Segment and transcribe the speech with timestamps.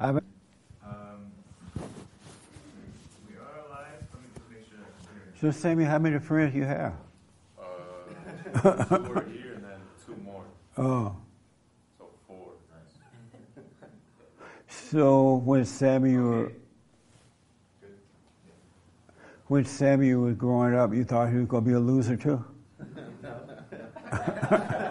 [0.00, 0.20] Um,
[3.28, 3.98] we are alive.
[4.12, 6.92] Let me just make sure I can so, Sammy, how many friends you have?
[7.58, 7.64] Uh,
[8.84, 10.44] two were here and then two more,
[10.76, 11.16] Oh,
[11.98, 12.52] so four.
[14.68, 16.52] so when Samuel,
[19.48, 22.44] when Samuel was growing up, you thought he was going to be a loser too?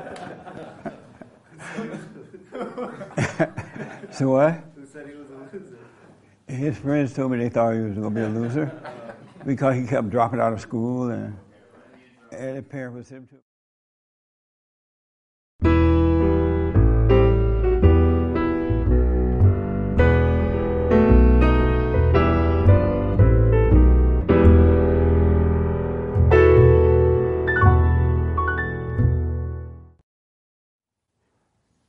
[4.12, 4.64] so what?
[4.76, 5.78] Who said he was a loser?
[6.58, 8.72] His friends told me they thought he was going to be a loser
[9.46, 11.38] because he kept dropping out of school and,
[12.32, 13.38] and the parent was him too.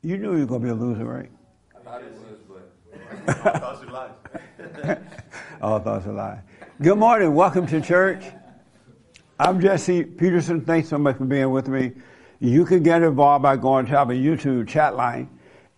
[0.03, 1.31] You knew you were going to be a loser, right?
[1.75, 4.28] I thought it was, but I thought you lied.
[5.63, 6.41] All thoughts are lie.
[6.83, 7.35] Good morning.
[7.35, 8.25] Welcome to church.
[9.39, 10.63] I'm Jesse Peterson.
[10.63, 11.93] Thanks so much for being with me.
[12.41, 15.29] You can get involved by going to our YouTube chat line.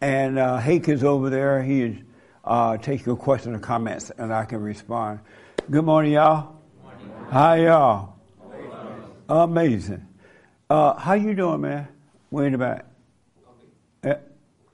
[0.00, 1.62] And uh, Hake is over there.
[1.62, 2.02] He
[2.44, 5.20] uh, takes your questions or comments, and I can respond.
[5.70, 6.56] Good morning, y'all.
[7.30, 8.16] Hi, y'all.
[9.28, 10.06] Amazing.
[10.70, 11.86] Uh, how you doing, man?
[12.30, 12.86] Way in the back.
[14.04, 14.14] Eh,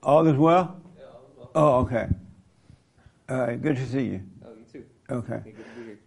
[0.01, 0.79] All is well?
[1.53, 2.07] Oh, okay.
[3.29, 4.21] Right, good to see you.
[4.45, 4.85] Oh, you too.
[5.09, 5.41] Okay.
[5.43, 5.99] Hey, good to be here.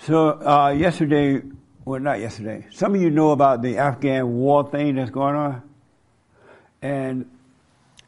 [0.00, 1.40] So uh, yesterday,
[1.86, 2.66] well, not yesterday.
[2.70, 5.62] Some of you know about the Afghan war thing that's going on,
[6.82, 7.30] and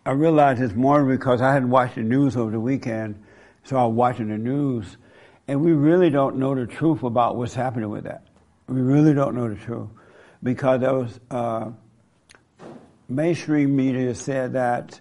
[0.05, 3.22] I realized this morning because I hadn't watched the news over the weekend,
[3.64, 4.98] so I was watching the news,
[5.48, 8.25] and we really don't know the truth about what's happening with that.
[8.66, 9.88] We really don't know the truth
[10.42, 11.70] because was uh,
[13.08, 15.00] mainstream media said that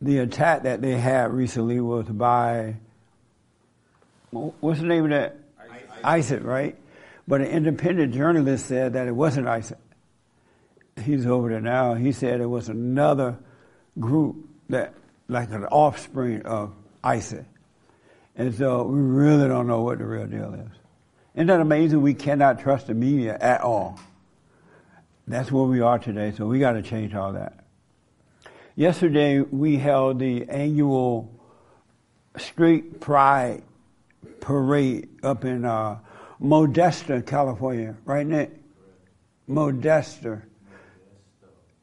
[0.00, 2.76] the attack that they had recently was by
[4.30, 5.36] what's the name of that?
[6.04, 6.76] ISIS, right?
[7.26, 9.76] But an independent journalist said that it wasn't ISIS.
[11.04, 11.94] He's over there now.
[11.94, 13.38] He said it was another
[13.98, 14.36] group
[14.68, 14.94] that,
[15.28, 17.44] like an offspring of ISIS.
[18.36, 20.78] And so we really don't know what the real deal is.
[21.34, 22.00] Isn't that amazing?
[22.02, 23.98] We cannot trust the media at all.
[25.26, 27.64] That's where we are today, so we got to change all that.
[28.78, 31.34] Yesterday, we held the annual
[32.36, 33.64] Straight Pride
[34.38, 35.98] parade up in uh,
[36.40, 37.96] Modesto, California.
[38.04, 38.52] Right, Nick?
[39.50, 40.42] Modesto.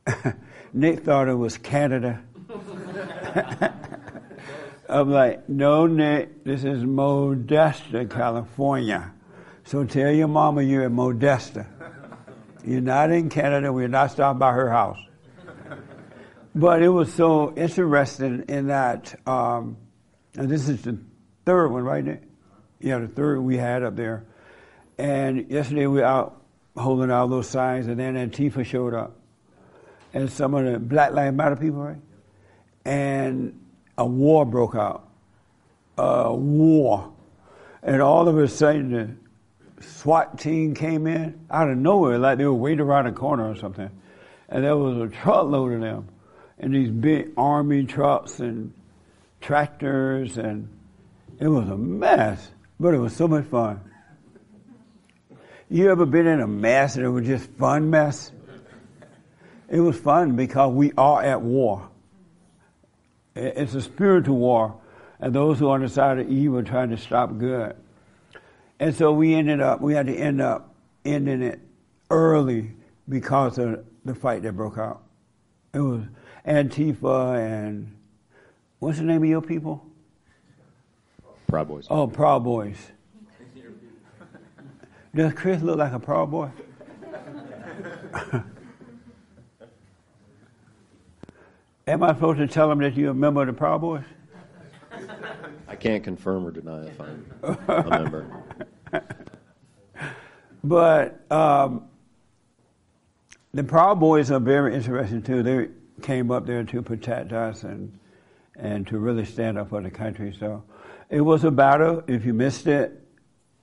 [0.74, 2.24] Nick thought it was Canada.
[4.88, 9.12] I'm like, no, Nick, this is Modesto, California.
[9.66, 11.66] So tell your mama you're in Modesto.
[12.64, 13.74] You're not in Canada.
[13.74, 15.05] We're not stopping by her house.
[16.56, 19.76] But it was so interesting in that, um,
[20.38, 20.98] and this is the
[21.46, 22.24] third one, right?
[22.80, 24.24] Yeah, the third we had up there.
[24.98, 26.42] And yesterday we were out
[26.78, 29.18] holding all those signs, and then Antifa showed up.
[30.14, 32.02] And some of the Black Lives Matter people, right?
[32.86, 33.60] And
[33.98, 35.10] a war broke out.
[35.98, 37.12] A war.
[37.84, 39.20] And all of a sudden,
[39.76, 43.50] the SWAT team came in out of nowhere, like they were waiting around a corner
[43.50, 43.90] or something.
[44.48, 46.08] And there was a truckload of them.
[46.58, 48.74] And these big army trucks and
[49.42, 50.70] tractors, and
[51.40, 52.52] it was a mess.
[52.80, 53.82] But it was so much fun.
[55.70, 58.32] You ever been in a mess and it was just fun mess?
[59.68, 61.90] It was fun because we are at war.
[63.36, 64.80] It's a spiritual war,
[65.20, 67.76] and those who are on the side of evil are trying to stop good.
[68.80, 70.74] And so we ended up, we had to end up
[71.04, 71.60] ending it
[72.10, 72.72] early
[73.10, 75.04] because of the fight that broke out.
[75.74, 76.04] It was
[76.48, 77.96] Antifa and
[78.80, 79.86] what's the name of your people?
[81.48, 81.88] Proud Boys.
[81.90, 82.78] Oh, Proud Boys.
[85.14, 86.50] Does Chris look like a Proud Boy?
[91.88, 94.04] Am I supposed to tell him that you're a member of the Proud Boys?
[95.68, 97.26] I can't confirm or deny if I'm
[97.68, 98.44] a member.
[100.66, 101.90] But um,
[103.54, 105.44] the Proud Boys are very interesting too.
[105.44, 105.68] They
[106.06, 108.00] came up there to protect us and
[108.56, 110.34] and to really stand up for the country.
[110.40, 110.64] So
[111.10, 112.04] it was a battle.
[112.08, 113.06] If you missed it,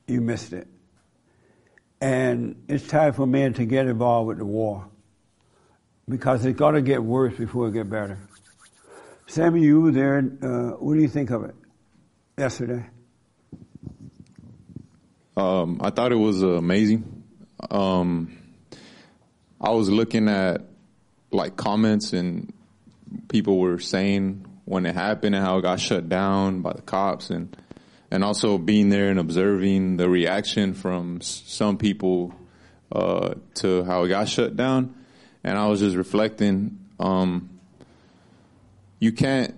[0.06, 0.68] you missed it.
[2.00, 4.88] And it's time for men to get involved with the war
[6.08, 8.18] because it's going to get worse before it get better.
[9.26, 10.18] Sammy, you were there.
[10.18, 11.54] Uh, what do you think of it
[12.36, 12.84] yesterday?
[15.36, 17.22] Um, I thought it was amazing.
[17.70, 18.36] Um,
[19.60, 20.71] I was looking at
[21.32, 22.52] like comments and
[23.29, 27.31] people were saying when it happened and how it got shut down by the cops
[27.31, 27.56] and
[28.11, 32.34] and also being there and observing the reaction from some people
[32.93, 34.94] uh, to how it got shut down.
[35.43, 36.79] And I was just reflecting.
[37.00, 37.49] Um,
[39.00, 39.55] you can't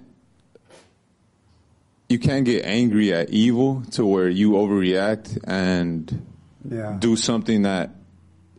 [2.09, 6.25] you can't get angry at evil to where you overreact and
[6.69, 6.97] Yeah.
[6.99, 7.91] do something that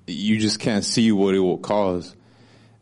[0.08, 2.16] you just can't see what it will cause.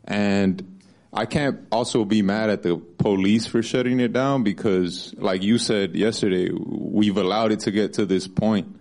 [0.04, 0.80] And
[1.12, 5.58] I can't also be mad at the police for shutting it down because, like you
[5.58, 8.76] said yesterday, we've allowed it to get to this point.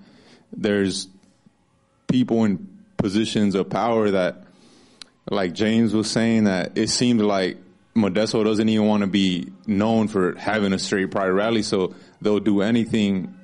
[0.51, 1.07] There's
[2.07, 2.67] people in
[2.97, 4.43] positions of power that,
[5.29, 7.57] like James was saying, that it seemed like
[7.95, 12.39] Modesto doesn't even want to be known for having a straight pride rally, so they'll
[12.39, 13.37] do anything.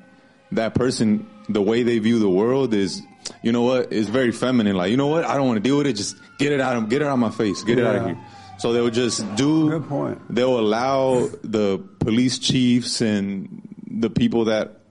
[0.52, 3.04] That person, the way they view the world is,
[3.42, 4.76] you know what, it's very feminine.
[4.76, 5.94] Like, you know what, I don't want to deal with it.
[5.94, 8.06] Just get it out of, get it out of my face, get it out of
[8.06, 8.18] here.
[8.58, 9.70] So they'll just do.
[9.70, 10.22] Good point.
[10.34, 14.82] They'll allow the police chiefs and the people that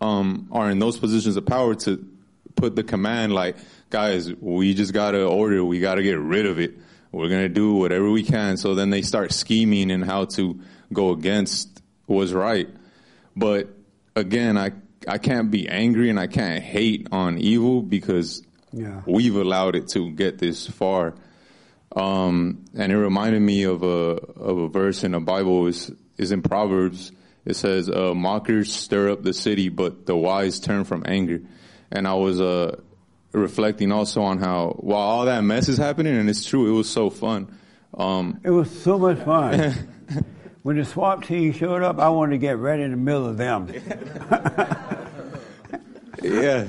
[0.00, 2.06] um, are in those positions of power to
[2.54, 3.56] put the command like,
[3.88, 6.76] guys, we just gotta order, we gotta get rid of it.
[7.10, 8.58] We're gonna do whatever we can.
[8.58, 10.60] So then they start scheming and how to
[10.92, 12.68] go against what's right.
[13.34, 13.68] But
[14.14, 14.72] again, I
[15.08, 19.00] I can't be angry and I can't hate on evil because Yeah.
[19.06, 21.14] we've allowed it to get this far.
[21.96, 23.86] Um, and it reminded me of a
[24.50, 27.12] of a verse in the Bible is is in Proverbs.
[27.46, 31.40] It says, uh, "Mockers stir up the city, but the wise turn from anger."
[31.90, 32.76] And I was uh,
[33.32, 36.90] reflecting also on how while all that mess is happening, and it's true, it was
[36.90, 37.48] so fun.
[37.96, 39.72] Um, It was so much fun.
[40.62, 43.36] when the SWAT team showed up, I wanted to get right in the middle of
[43.36, 43.68] them.
[46.22, 46.68] yeah,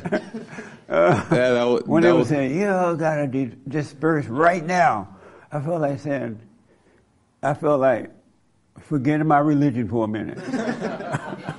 [0.90, 4.26] uh, yeah, that, was, When that they were was saying, "You all gotta di- disperse
[4.28, 5.18] right now,"
[5.52, 6.40] I felt like saying,
[7.44, 8.12] "I felt like
[8.80, 10.38] forgetting my religion for a minute."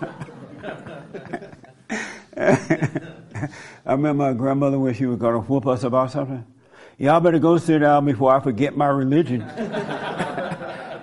[3.90, 6.44] I remember my grandmother when she was going to whoop us about something.
[6.98, 9.40] Y'all better go sit down before I forget my religion.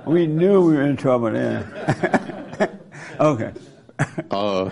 [0.07, 1.63] we knew we were in trouble then.
[3.19, 3.51] okay.
[4.31, 4.69] uh,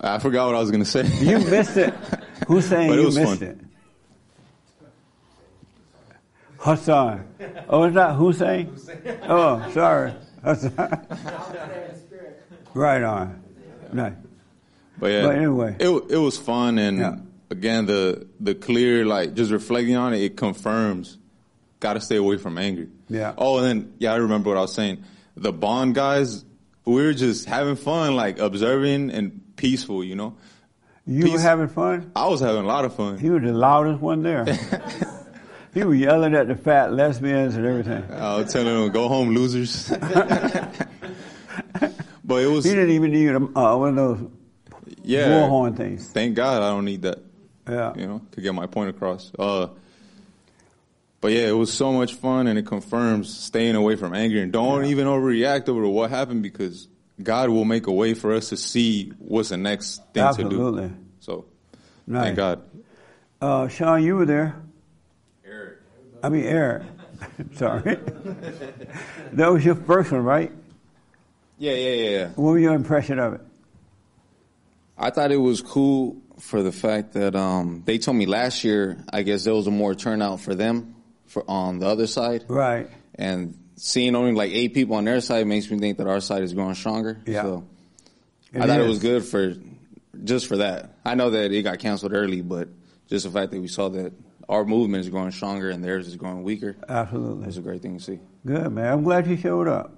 [0.00, 1.06] I forgot what I was gonna say.
[1.06, 1.94] You missed it.
[2.46, 3.48] Who's saying But it you was missed fun.
[3.48, 3.58] it?
[6.58, 7.26] Hassan.
[7.68, 8.74] Oh, it's not Hussein?
[9.24, 10.14] Oh, sorry.
[10.44, 11.06] Hassan.
[12.74, 13.42] right on.
[13.92, 14.12] Nice.
[14.98, 15.76] But yeah, But anyway.
[15.78, 17.16] it it was fun, and Yeah.
[17.50, 21.18] again, the the clear like just reflecting on it, it confirms
[21.80, 22.88] got to stay away from anger.
[23.08, 23.34] Yeah.
[23.36, 25.04] Oh, and then yeah, I remember what I was saying.
[25.36, 26.44] The Bond guys,
[26.84, 30.04] we were just having fun, like observing and peaceful.
[30.04, 30.36] You know,
[31.06, 32.12] You were having fun?
[32.16, 33.18] I was having a lot of fun.
[33.18, 34.44] He was the loudest one there.
[35.74, 38.04] he was yelling at the fat lesbians and everything.
[38.10, 39.88] I was telling them, "Go home, losers."
[42.24, 44.30] but it was He didn't even need a, uh, one of those
[45.02, 45.28] yeah.
[45.28, 46.10] bullhorn things.
[46.10, 47.18] Thank God I don't need that.
[47.68, 47.94] Yeah.
[47.96, 49.32] you know, to get my point across.
[49.38, 49.68] Uh,
[51.24, 54.52] but yeah, it was so much fun, and it confirms staying away from anger and
[54.52, 56.86] don't even overreact over what happened because
[57.22, 60.56] God will make a way for us to see what's the next thing Absolutely.
[60.58, 60.68] to do.
[60.68, 60.96] Absolutely.
[61.20, 61.44] So,
[62.06, 62.24] Nice.
[62.24, 62.62] thank God.
[63.40, 64.54] Uh, Sean, you were there.
[65.46, 65.78] Eric.
[66.22, 66.82] I mean, Eric.
[67.54, 67.96] Sorry.
[69.32, 70.52] that was your first one, right?
[71.56, 72.28] Yeah, yeah, yeah, yeah.
[72.34, 73.40] What was your impression of it?
[74.98, 79.02] I thought it was cool for the fact that um, they told me last year.
[79.10, 80.94] I guess there was a more turnout for them
[81.26, 82.88] for on the other side, Right.
[83.14, 86.42] and seeing only like eight people on their side makes me think that our side
[86.42, 87.20] is growing stronger.
[87.26, 87.42] Yeah.
[87.42, 87.64] So
[88.52, 89.54] It I thought it was good for
[90.22, 90.94] just for that.
[91.04, 92.68] I know that it got canceled early, but
[93.08, 94.12] just the fact that we saw that
[94.48, 97.46] our movement is growing stronger and theirs is growing weaker Absolutely.
[97.46, 98.18] was a great thing to see.
[98.46, 98.92] Good, man.
[98.92, 99.96] I'm glad you showed up.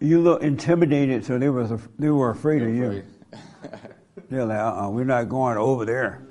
[0.00, 3.02] You look intimidated, so they was af- they were afraid of you.
[4.30, 6.22] They're like, uh-uh, we're not going over there.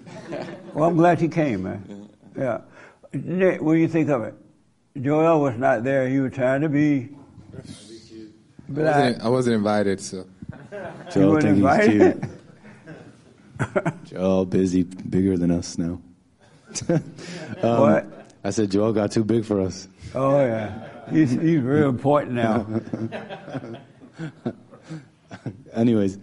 [0.73, 2.09] well, I'm glad you came, man.
[2.37, 2.61] Yeah.
[3.23, 4.33] Nick, what do you think of it?
[5.01, 6.07] Joel was not there.
[6.07, 7.09] He was trying to be
[8.67, 10.25] I wasn't, I wasn't invited, so.
[11.11, 12.23] Joel weren't he's cute.
[14.05, 16.01] Joel busy, bigger than us now.
[16.89, 17.01] um,
[17.61, 18.07] What?
[18.43, 19.87] I said Joel got too big for us.
[20.13, 20.87] Oh, yeah.
[21.09, 22.67] He's, he's real important now.
[25.73, 26.17] Anyways,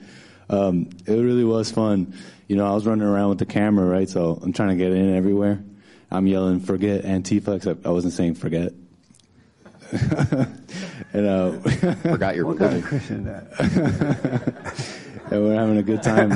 [0.50, 2.14] um, it really was fun.
[2.48, 4.08] You know, I was running around with the camera, right?
[4.08, 5.62] So I'm trying to get in everywhere.
[6.12, 8.72] I'm yelling, "Forget Antifa!" Except I wasn't saying "forget."
[9.92, 11.52] and uh,
[12.02, 12.84] Forgot your What kind of point.
[12.84, 13.52] Christian that?
[15.30, 16.32] and we're having a good time.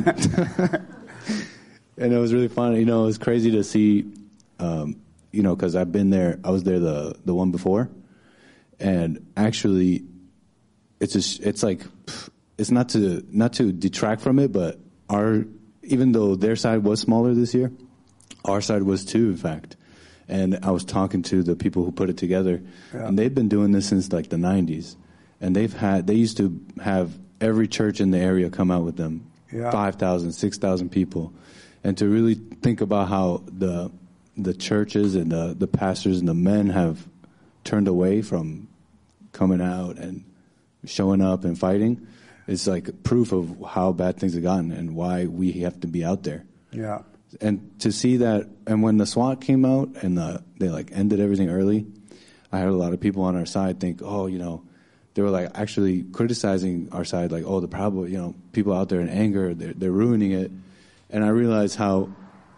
[1.97, 2.77] and it was really fun.
[2.77, 4.05] You know, it was crazy to see.
[4.59, 5.01] Um,
[5.33, 6.39] you know, because I've been there.
[6.45, 7.91] I was there the the one before,
[8.81, 10.05] and actually,
[10.99, 11.83] it's just, it's like
[12.59, 14.79] it's not to not to detract from it, but
[15.11, 15.45] our
[15.83, 17.71] even though their side was smaller this year,
[18.47, 19.77] our side was too, in fact.
[20.29, 22.61] And I was talking to the people who put it together,
[22.93, 23.07] Yeah.
[23.07, 24.97] and they've been doing this since like the '90s,
[25.41, 28.97] and they've had they used to have every church in the area come out with
[28.97, 29.23] them,
[29.53, 29.71] Yeah.
[29.71, 31.33] 5,000, 6,000 people,
[31.85, 33.91] and to really think about how the
[34.37, 37.07] the churches and the the pastors and the men have
[37.65, 38.67] turned away from
[39.33, 40.25] coming out and
[40.85, 42.07] showing up and fighting,
[42.49, 46.05] it's like proof of how bad things have gotten and why we have to be
[46.05, 47.03] out there Yeah.
[47.41, 51.21] And to see that and when the SWAT came out and the, they like ended
[51.21, 51.87] everything early,
[52.53, 54.63] I heard a lot of people on our side think, oh, you know,
[55.15, 58.89] they were like actually criticizing our side, like, oh, the problem, you know, people out
[58.89, 60.51] there in anger, they're, they're ruining it.
[61.11, 62.11] And I realized how,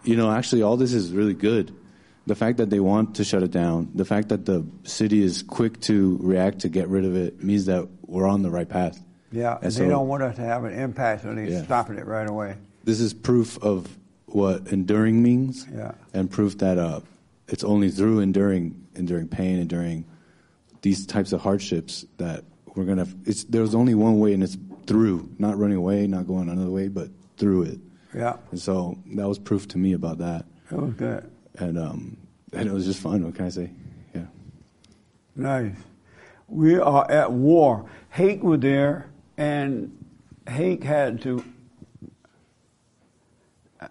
[0.03, 1.75] you know, actually all this is really good.
[2.25, 5.41] The fact that they want to shut it down, the fact that the city is
[5.41, 9.01] quick to react to get rid of it means that we're on the right path.
[9.31, 9.55] Yeah.
[9.55, 11.63] And they so- don't want us to have an impact, so they're Yeah.
[11.63, 12.55] stopping it right away.
[12.83, 13.87] this is proof of
[14.33, 15.93] what enduring means, Yeah.
[16.13, 17.01] and proof that uh,
[17.47, 20.05] it's only through enduring, enduring pain, enduring
[20.81, 22.43] these types of hardships that
[22.75, 23.07] we're gonna.
[23.25, 26.87] It's there's only one way, and it's through, not running away, not going another way,
[26.87, 27.79] but through it.
[28.13, 28.37] Yeah.
[28.51, 31.29] And so that was proof to me about that, It was good.
[31.57, 32.17] and um,
[32.53, 33.23] and it was just fun.
[33.25, 33.71] What can I say?
[34.15, 34.25] Yeah.
[35.35, 35.75] Nice.
[36.47, 37.85] We are at war.
[38.09, 39.91] Hake was there, and
[40.47, 41.43] Hake had to.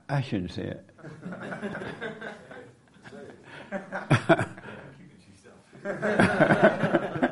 [0.09, 0.85] I- shouldn't say it.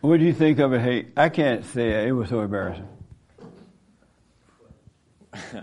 [0.00, 1.08] what do you think of it, Hake?
[1.16, 2.08] I can't say it.
[2.08, 2.88] It was so embarrassing.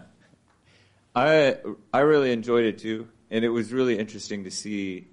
[1.15, 1.57] I
[1.93, 5.07] I really enjoyed it too, and it was really interesting to see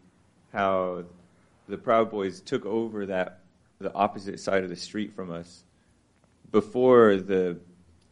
[0.53, 1.05] how
[1.69, 3.41] the Proud Boys took over that
[3.79, 5.65] the opposite side of the street from us
[6.51, 7.59] before the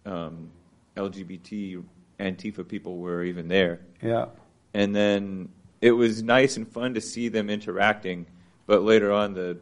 [0.04, 0.50] um,
[0.96, 1.82] LGBT
[2.20, 4.26] Antifa people were even there, Yeah.
[4.72, 5.48] and then
[5.80, 8.26] it was nice and fun to see them interacting.
[8.66, 9.58] But later on, the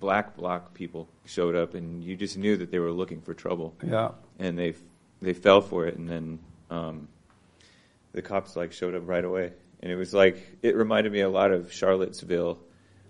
[0.00, 3.74] black bloc people showed up, and you just knew that they were looking for trouble
[3.86, 4.12] Yeah.
[4.38, 4.74] and they
[5.22, 6.38] they fell for it, and then
[6.70, 7.08] um,
[8.12, 11.28] the cops like showed up right away, and it was like it reminded me a
[11.28, 12.58] lot of Charlottesville,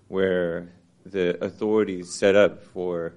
[0.08, 0.68] where
[1.04, 3.14] the authorities set up for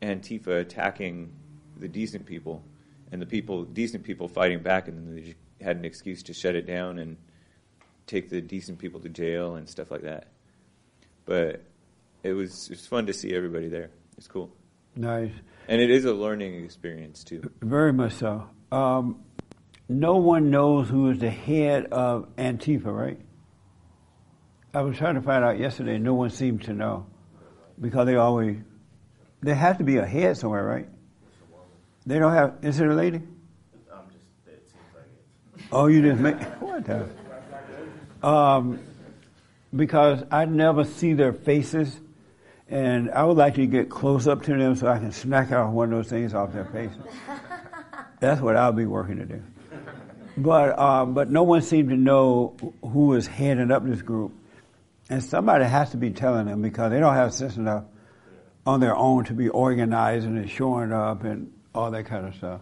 [0.00, 1.32] Antifa attacking
[1.76, 2.62] the decent people,
[3.12, 5.34] and the people decent people fighting back, and then they
[5.64, 7.16] had an excuse to shut it down and
[8.06, 10.28] take the decent people to jail and stuff like that.
[11.24, 11.62] But
[12.22, 13.90] it was it was fun to see everybody there.
[14.16, 14.50] It's cool.
[14.96, 15.32] Nice.
[15.68, 17.50] And it is a learning experience too.
[17.60, 18.48] Very much so.
[18.72, 19.22] Um,
[19.88, 23.20] no one knows who is the head of Antifa, right?
[24.74, 25.98] I was trying to find out yesterday.
[25.98, 27.06] No one seemed to know
[27.80, 28.58] because they always
[29.40, 30.88] there has to be a head somewhere, right?
[32.08, 32.54] They don't have.
[32.62, 33.20] Is it a lady?
[35.70, 37.06] Oh, you just make what the?
[38.26, 38.80] Um,
[39.76, 42.00] because I never see their faces,
[42.66, 45.70] and I would like to get close up to them so I can smack out
[45.70, 46.96] one of those things off their faces.
[48.20, 49.42] That's what I'll be working to do.
[50.38, 54.32] But um, but no one seemed to know who was heading up this group,
[55.10, 57.84] and somebody has to be telling them because they don't have sense enough
[58.64, 62.60] on their own to be organizing and showing up and all that kind of stuff.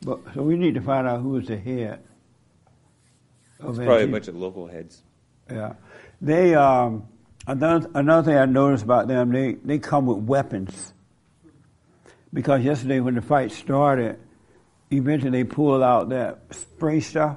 [0.00, 2.02] But so we need to find out who is the head.
[3.60, 5.02] Of It's probably a bunch of local heads.
[5.50, 5.74] Yeah,
[6.22, 7.06] they um,
[7.46, 10.94] another another thing I noticed about them they they come with weapons.
[12.32, 14.18] Because yesterday when the fight started,
[14.90, 17.36] eventually they pulled out that spray stuff.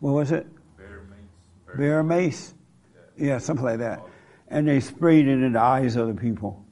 [0.00, 0.46] What was it?
[0.76, 1.76] Bear mace.
[1.76, 2.54] Bear mace.
[3.16, 4.02] Yeah, something like that.
[4.48, 6.64] And they sprayed it in the eyes of the people.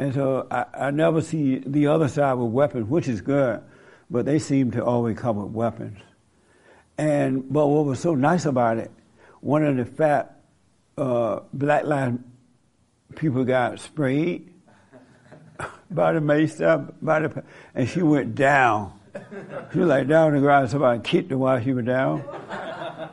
[0.00, 3.60] And so I, I never see the other side with weapons, which is good,
[4.08, 5.98] but they seem to always come with weapons.
[6.96, 8.90] And but what was so nice about it,
[9.42, 10.40] one of the fat
[10.96, 12.24] uh, black line
[13.14, 14.50] people got sprayed
[15.90, 18.98] by the mace stuff, by the, and she went down.
[19.70, 20.70] She was like down the ground.
[20.70, 22.24] Somebody kicked her while she was down.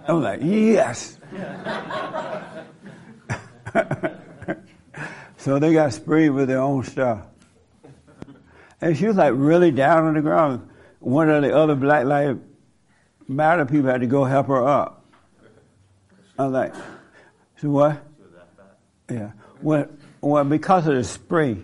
[0.08, 1.18] I was like, yes.
[5.48, 7.22] so they got sprayed with their own stuff.
[8.82, 10.68] And she was like really down on the ground.
[11.00, 12.42] One of the other Black Lives
[13.30, 15.06] Matter people had to go help her up.
[16.38, 16.76] I was like,
[17.62, 18.06] so what?
[19.10, 19.32] Yeah.
[19.62, 19.88] Well,
[20.20, 21.60] well, because of the spray,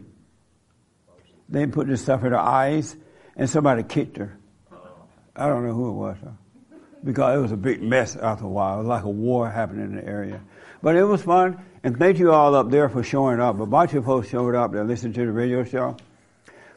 [1.50, 2.96] they put this stuff in her eyes,
[3.36, 4.38] and somebody kicked her.
[5.36, 6.38] I don't know who it was, though.
[7.04, 8.76] because it was a big mess after a while.
[8.76, 10.40] It was like a war happening in the area.
[10.82, 13.60] But it was fun, And thank you all up there for showing up.
[13.60, 15.98] A bunch of folks showed up to listen to the radio show.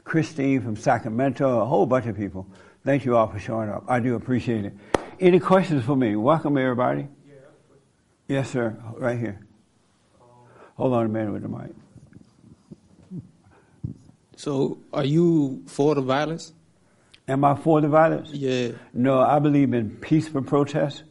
[0.02, 2.44] Christine from Sacramento, a whole bunch of people.
[2.84, 3.84] Thank you all for showing up.
[3.86, 4.72] I do appreciate it.
[5.20, 6.16] Any questions for me?
[6.16, 7.06] Welcome, everybody.
[8.26, 8.76] Yes, sir.
[8.96, 9.38] Right here.
[10.76, 11.70] Hold on a minute with the mic.
[14.36, 16.52] So, are you for the violence?
[17.28, 18.30] Am I for the violence?
[18.32, 18.72] Yeah.
[18.92, 21.04] No, I believe in peaceful protest.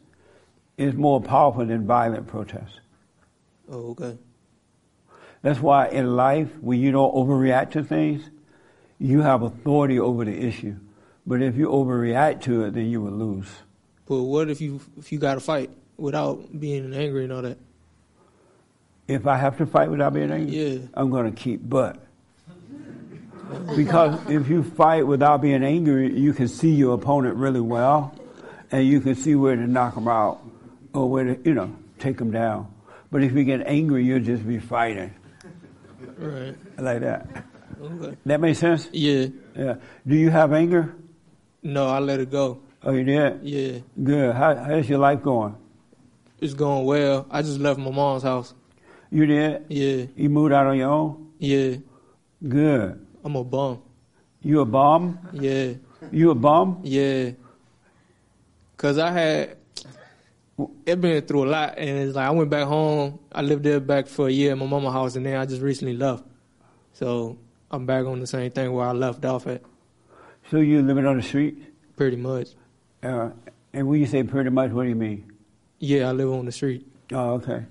[0.76, 2.80] It's more powerful than violent protest.
[3.70, 4.16] Oh, okay.
[5.42, 8.28] That's why in life, when you don't overreact to things,
[8.98, 10.76] you have authority over the issue.
[11.26, 13.48] But if you overreact to it, then you will lose.
[14.06, 17.58] But what if you if you got to fight without being angry and all that?
[19.08, 20.78] If I have to fight without being angry, Yeah.
[20.94, 21.98] I'm going to keep butt.
[23.76, 28.12] Because if you fight without being angry, you can see your opponent really well,
[28.72, 30.42] and you can see where to knock them out
[30.92, 32.66] or where to, you know, take them down.
[33.10, 35.12] But if you get angry, you'll just be fighting
[36.18, 36.54] Right.
[36.78, 37.44] like that.
[37.80, 38.16] Okay.
[38.26, 38.88] That makes sense?
[38.92, 39.26] Yeah.
[39.56, 39.76] Yeah.
[40.06, 40.94] Do you have anger?
[41.62, 42.60] No, I let it go.
[42.82, 43.40] Oh, you did?
[43.42, 43.78] Yeah.
[44.02, 44.34] Good.
[44.34, 45.56] How, how's your life going?
[46.40, 47.26] It's going well.
[47.30, 48.54] I just left my mom's house.
[49.10, 49.64] You did?
[49.68, 50.06] Yeah.
[50.16, 51.32] You moved out on your own?
[51.38, 51.76] Yeah.
[52.46, 53.06] Good.
[53.24, 53.82] I'm a bum.
[54.42, 55.18] You a bum?
[55.32, 55.74] Yeah.
[56.12, 56.80] You a bum?
[56.84, 57.30] Yeah.
[58.76, 59.56] Cause I had
[60.86, 63.18] it been through a lot, and it's like I went back home.
[63.32, 65.62] I lived there back for a year in my mama's house, and then I just
[65.62, 66.24] recently left.
[66.94, 67.38] So
[67.70, 69.62] I'm back on the same thing where I left off at,
[70.50, 71.62] So you living on the street?
[71.96, 72.48] pretty much.
[73.02, 73.30] Uh,
[73.72, 75.32] and when you say pretty much, what do you mean?
[75.78, 76.86] Yeah, I live on the street.
[77.12, 77.64] Oh, okay.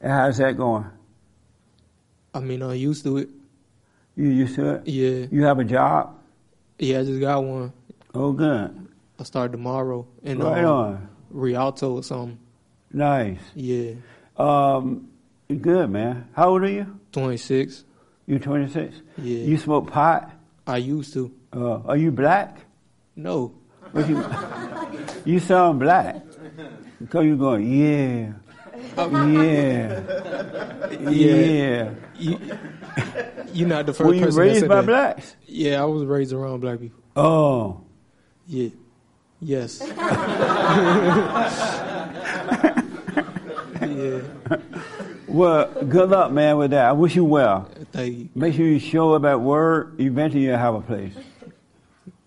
[0.00, 0.86] And how's that going?
[2.34, 3.28] I mean, I'm used to it.
[4.16, 4.86] You used to it?
[4.86, 5.26] Yeah.
[5.30, 6.16] You have a job?
[6.78, 7.72] Yeah, I just got one.
[8.14, 8.88] Oh, good.
[9.18, 11.08] I start tomorrow in right um, on.
[11.30, 12.38] Rialto or something.
[12.92, 13.38] Nice.
[13.54, 13.92] Yeah,
[14.36, 15.08] Um,
[15.48, 16.28] good, man.
[16.34, 16.98] How old are you?
[17.12, 17.84] 26.
[18.26, 18.96] You 26?
[19.18, 19.38] Yeah.
[19.38, 20.30] You smoke pot?
[20.66, 21.32] I used to.
[21.52, 22.58] Uh, are you black?
[23.16, 23.54] No.
[23.94, 24.24] You,
[25.24, 26.22] you sound black.
[27.00, 28.32] Because you going, yeah.
[28.96, 30.00] Yeah.
[31.10, 31.94] Yeah.
[32.16, 32.38] You,
[33.52, 35.36] you're not the first Were you person raised by blacks?
[35.46, 37.00] Yeah, I was raised around black people.
[37.16, 37.80] Oh.
[38.46, 38.68] Yeah.
[39.40, 39.80] Yes.
[43.80, 44.20] yeah.
[45.26, 46.86] Well, good luck, man, with that.
[46.86, 47.70] I wish you well.
[47.92, 48.28] Thank you.
[48.34, 49.94] Make sure you show up at work.
[49.98, 51.14] Eventually, you'll have a place.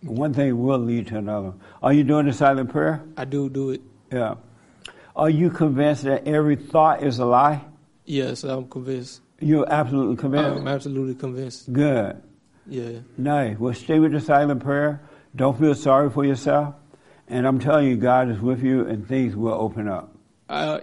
[0.02, 1.54] One thing will lead to another.
[1.82, 3.04] Are you doing the silent prayer?
[3.16, 3.82] I do do it.
[4.12, 4.36] Yeah.
[5.16, 7.62] Are you convinced that every thought is a lie?
[8.06, 9.22] Yes, I'm convinced.
[9.40, 10.62] You're absolutely convinced?
[10.62, 11.72] I'm absolutely convinced.
[11.72, 12.22] Good.
[12.66, 13.00] Yeah.
[13.18, 13.60] Nice.
[13.60, 15.02] Well, stay with the silent prayer.
[15.36, 16.76] Don't feel sorry for yourself.
[17.34, 20.16] And I'm telling you, God is with you and things will open up.
[20.48, 20.80] Uh,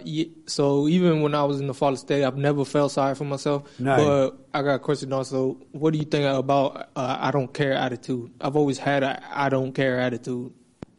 [0.47, 3.71] so even when I was in the fallen state, I've never felt sorry for myself.
[3.95, 5.57] But I got a question also.
[5.71, 8.31] What do you think about uh, I don't care attitude?
[8.41, 10.51] I've always had a I don't care attitude,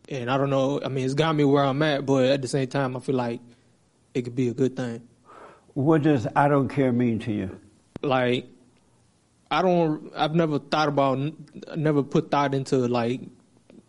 [0.08, 0.80] and I don't know.
[0.82, 3.16] I mean, it's got me where I'm at, but at the same time, I feel
[3.16, 3.40] like
[4.14, 5.06] it could be a good thing.
[5.74, 7.60] What does I don't care mean to you?
[8.00, 8.46] Like,
[9.50, 10.10] I don't.
[10.16, 11.18] I've never thought about.
[11.76, 13.20] Never put thought into like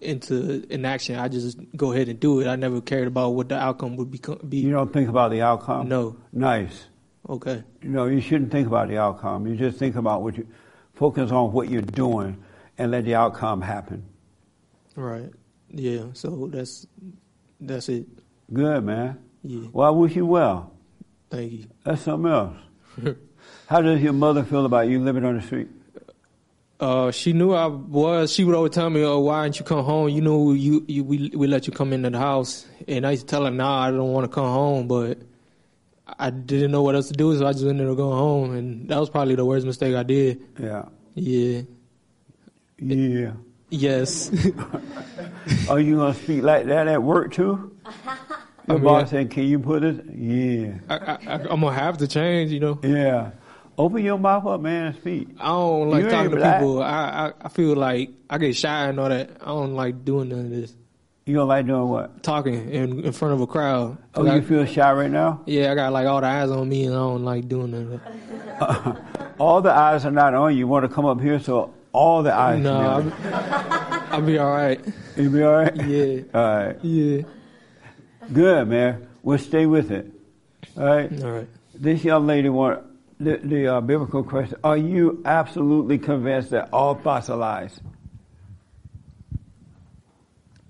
[0.04, 1.16] into an action.
[1.16, 2.48] I just go ahead and do it.
[2.48, 4.40] I never cared about what the outcome would become.
[4.48, 5.88] Be You don't think about the outcome?
[5.90, 6.16] no.
[6.32, 6.86] Nice.
[7.28, 7.64] Okay.
[7.82, 9.48] You know, you shouldn't think about the outcome.
[9.48, 10.46] You just think about what you
[10.94, 12.44] focus on what you're doing
[12.78, 14.04] and let the outcome happen.
[14.96, 15.32] Right.
[15.70, 16.08] Yeah.
[16.14, 16.86] So that's
[17.62, 18.08] that's it.
[18.52, 19.20] Good, man.
[19.42, 19.68] Yeah.
[19.72, 20.74] Well, I wish you well.
[21.30, 21.66] Thank you.
[21.86, 22.58] That's something else.
[23.68, 25.68] How does your mother feel about you living on the street?
[26.80, 28.34] Uh, she knew I was.
[28.34, 30.10] She would always tell me, "Oh, why didn't you come home?
[30.10, 33.28] You know, you, you we we let you come into the house." And I used
[33.28, 35.20] to tell her, "Nah, I don't want to come home," but
[36.20, 38.90] I didn't know what else to do, so I just ended up going home, and
[38.90, 40.46] that was probably the worst mistake I did.
[40.60, 40.86] Yeah.
[41.16, 41.62] Yeah.
[42.80, 43.32] Yeah.
[43.70, 44.30] Yes.
[45.70, 47.76] Are you going to speak like that at work too?
[48.68, 50.06] Your mean, boss said, can you put it?
[50.14, 50.76] Yeah.
[50.90, 52.52] I, I, I, I'm gonna have to change.
[52.52, 52.80] You know.
[52.82, 53.32] Yeah.
[53.78, 55.30] Open your mouth up, man, speak.
[55.40, 56.60] I don't like You talking to black.
[56.60, 56.84] people.
[56.84, 56.88] I,
[57.30, 59.32] I I feel like I get shy and all that.
[59.42, 60.76] I don't like doing none of this.
[61.26, 62.22] You don't like doing what?
[62.22, 63.98] Talking in in front of a crowd.
[64.14, 65.42] Oh, I- you feel shy right now?
[65.46, 67.94] Yeah, I got like all the eyes on me, and I don't like doing none
[67.94, 69.02] of that.
[69.40, 70.60] All the eyes are not on you.
[70.60, 73.12] You want to come up here so all the eyes No, I'll, be
[74.14, 74.80] I'll be all right.
[75.18, 75.76] You be all right?
[75.76, 76.78] Yeah, All right.
[76.84, 77.22] yeah.
[78.32, 79.08] Good, man.
[79.24, 80.12] We'll stay with it.
[80.78, 81.24] All right.
[81.24, 81.48] All right.
[81.74, 82.84] This young lady want
[83.24, 87.80] the, the uh, biblical question: Are you absolutely convinced that all thoughts are lies?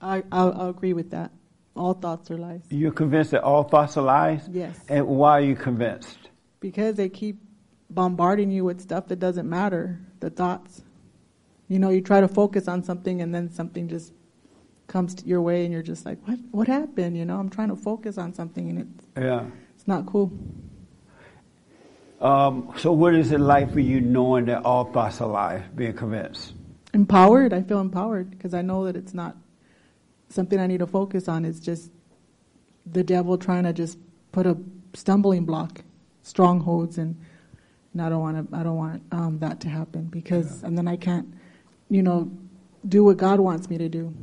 [0.02, 1.32] I, I'll, I'll agree with that.
[1.76, 2.62] All thoughts are lies.
[2.70, 4.48] You're convinced that all thoughts are lies?
[4.52, 4.78] Yes.
[4.90, 6.18] And why are you convinced?
[6.60, 7.42] because they keep
[7.90, 10.82] bombarding you with stuff that doesn't matter, the thoughts.
[11.68, 14.14] You know, you try to focus on something and then something just
[14.88, 17.18] comes your way and you're just like, what, what happened?
[17.18, 19.46] You know, I'm trying to focus on something and it's, Yeah.
[19.76, 20.32] it's not cool.
[22.24, 25.94] Um, so, what is it like for you knowing that all thoughts are lies, being
[25.94, 26.54] convinced?
[26.94, 29.36] Empowered, I feel empowered because I know that it's not
[30.30, 31.44] something I need to focus on.
[31.44, 31.92] It's just
[32.86, 33.98] the devil trying to just
[34.32, 34.58] put a
[34.94, 35.82] stumbling block,
[36.22, 37.20] strongholds, and,
[37.92, 38.58] and I don't want to.
[38.58, 41.28] I don't want um, that to happen because, and then I can't,
[41.90, 42.32] you know,
[42.88, 44.14] do what God wants me to do.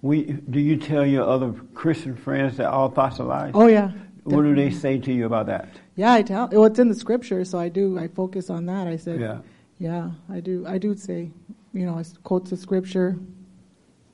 [0.00, 3.52] We, do you tell your other Christian friends that all thoughts are lies?
[3.54, 3.92] Oh yeah.
[4.24, 5.68] What do they say to you about that?
[5.96, 6.48] Yeah, I tell.
[6.48, 7.98] Well, it's in the scripture, so I do.
[7.98, 8.86] I focus on that.
[8.86, 9.38] I said, Yeah.
[9.78, 10.64] yeah, I do.
[10.66, 11.30] I do say,
[11.72, 13.18] you know, I quote the scripture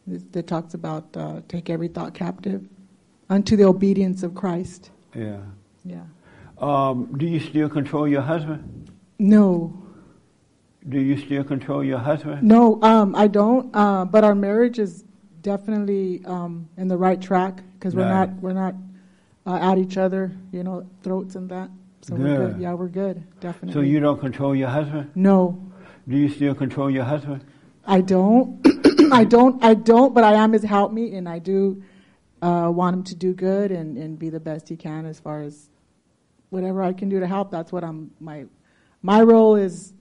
[0.07, 2.67] that that talks about uh, take every thought captive
[3.29, 4.91] unto the obedience of Christ.
[5.15, 5.41] Yeah.
[5.85, 6.05] Yeah.
[6.59, 8.91] Um, do you still control your husband?
[9.19, 9.73] No,
[10.89, 12.43] Do you still control your husband?
[12.43, 13.71] no, um, I don't.
[13.75, 15.05] Uh, but our marriage is
[15.43, 18.31] definitely um, in the right track because we're Right.
[18.31, 18.75] not we're not
[19.49, 21.71] uh, at each other, you know, throats and that.
[22.03, 22.53] So we're Good.
[22.53, 22.63] good.
[22.63, 23.25] Yeah, we're good.
[23.41, 23.73] Definitely.
[23.73, 25.11] So you don't control your husband?
[25.15, 25.59] No,
[26.07, 27.45] Do you still control your husband?
[27.87, 28.61] I don't.
[29.13, 29.65] I don't.
[29.65, 30.15] I don't.
[30.15, 31.83] But I am his helpmeet, and I do
[32.43, 35.43] uh, want him to do good and, and be the best he can as far
[35.43, 35.71] as
[36.51, 37.51] whatever I can do to help.
[37.51, 38.11] That's what I'm.
[38.21, 38.45] My
[39.03, 39.95] my role is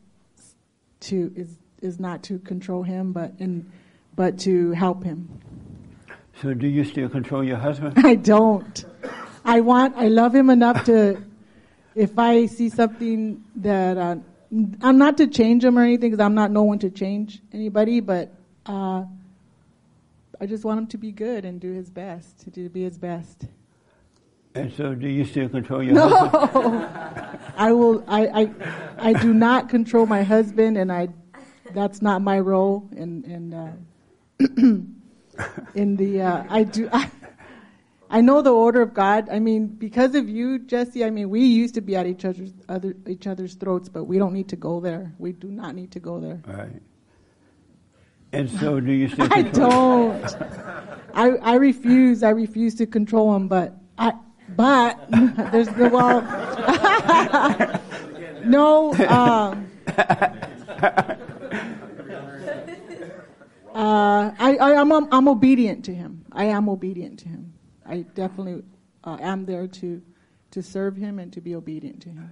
[1.01, 3.71] to is is not to control him, but and
[4.15, 5.39] but to help him.
[6.41, 7.93] So do you still control your husband?
[8.05, 8.85] I don't.
[9.47, 9.95] I want.
[9.95, 11.23] I love him enough to.
[11.95, 14.17] If I see something that uh,
[14.81, 18.01] I'm not to change him or anything, because I'm not no one to change anybody,
[18.01, 19.05] but uh,
[20.39, 23.45] I just want him to be good and do his best, to be his best.
[24.53, 26.53] And so do you still control your husband?
[26.53, 28.03] No, I will.
[28.07, 28.51] I, I
[28.97, 31.07] I do not control my husband, and I
[31.73, 32.89] that's not my role.
[32.97, 33.71] And and uh,
[35.73, 36.89] in the uh, I do.
[36.91, 37.09] I,
[38.09, 39.29] I know the order of God.
[39.29, 41.03] I mean, because of you, Jesse.
[41.03, 44.17] I mean, we used to be at each other's other each other's throats, but we
[44.17, 45.13] don't need to go there.
[45.17, 46.41] We do not need to go there.
[46.47, 46.81] Right.
[48.31, 50.35] And so do you still I don't.
[51.13, 52.23] I I refuse.
[52.23, 53.47] I refuse to control him.
[53.47, 54.13] But I.
[54.55, 55.11] But
[55.51, 56.21] there's the well.
[58.45, 58.93] no.
[58.93, 59.69] Um,
[63.73, 66.25] uh, I, I I'm I'm obedient to him.
[66.31, 67.56] I am obedient to him.
[67.87, 68.63] I definitely
[69.03, 70.01] uh, am there to
[70.51, 72.31] to serve him and to be obedient to him.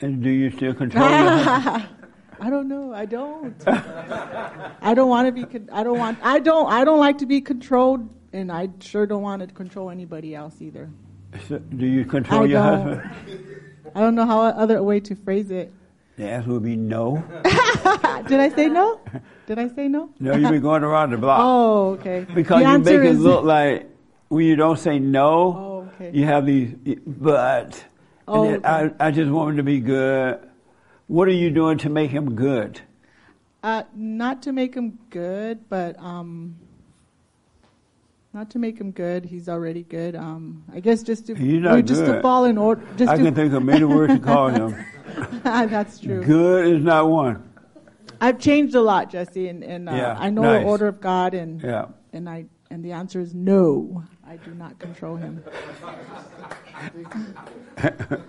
[0.00, 1.18] And do you still control your?
[2.42, 2.94] I don't know.
[2.94, 3.54] I don't.
[3.66, 5.44] I don't want to be.
[5.44, 6.18] con- I don't want.
[6.22, 6.72] I don't.
[6.72, 10.56] I don't like to be controlled, and I sure don't want to control anybody else
[10.60, 10.88] either.
[11.48, 12.98] So do you control I your don't.
[12.98, 13.44] husband?
[13.94, 15.72] I don't know how other way to phrase it.
[16.16, 17.22] The answer would be no.
[18.26, 19.00] Did I say no?
[19.46, 20.10] Did I say no?
[20.18, 21.40] No, you've been going around the block.
[21.42, 22.26] Oh, okay.
[22.34, 23.89] Because The you make it look like
[24.30, 26.16] when you don't say no, Oh, okay.
[26.16, 26.74] you have these
[27.06, 27.84] but.
[28.28, 30.38] Oh, and then I, I just want him to be good.
[31.08, 32.80] What are you doing to make him good?
[33.62, 36.54] Uh, not to make him good, but um,
[38.32, 39.24] not to make him good.
[39.24, 40.14] He's already good.
[40.14, 42.82] Um, I guess just to He's not we- just to fall in order.
[42.96, 44.76] Just I to, can think of many words to call him.
[45.42, 46.22] That's true.
[46.22, 47.48] Good is not one.
[48.20, 50.62] I've changed a lot, Jesse, and, and uh, Yeah, I know nice.
[50.62, 51.86] the order of God, and Yeah.
[52.12, 54.04] and I and the answer is no.
[54.30, 55.42] I do not control him.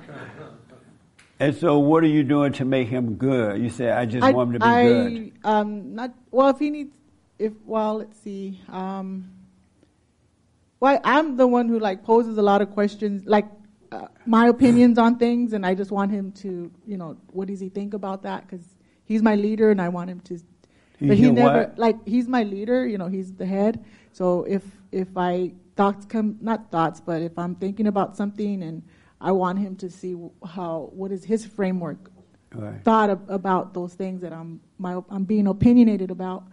[1.39, 3.59] And so, what are you doing to make him good?
[3.59, 5.33] You say, I just I, want him to be I, good.
[5.43, 6.49] Um, not well.
[6.49, 6.93] If he needs,
[7.39, 8.61] if well, let's see.
[8.69, 9.31] Um,
[10.79, 13.47] well, I'm the one who like poses a lot of questions, like
[13.91, 17.59] uh, my opinions on things, and I just want him to, you know, what does
[17.59, 18.47] he think about that?
[18.47, 18.63] Because
[19.05, 20.35] he's my leader, and I want him to.
[20.35, 20.43] He's
[21.07, 21.79] but he your never what?
[21.79, 22.85] like he's my leader.
[22.85, 23.83] You know, he's the head.
[24.13, 24.61] So if
[24.91, 28.83] if I thoughts come, not thoughts, but if I'm thinking about something and
[29.19, 30.15] I want him to see
[30.55, 32.11] how what is his framework
[32.53, 32.83] Right.
[32.83, 36.43] thought ab- about those things that I'm my I'm being opinionated about.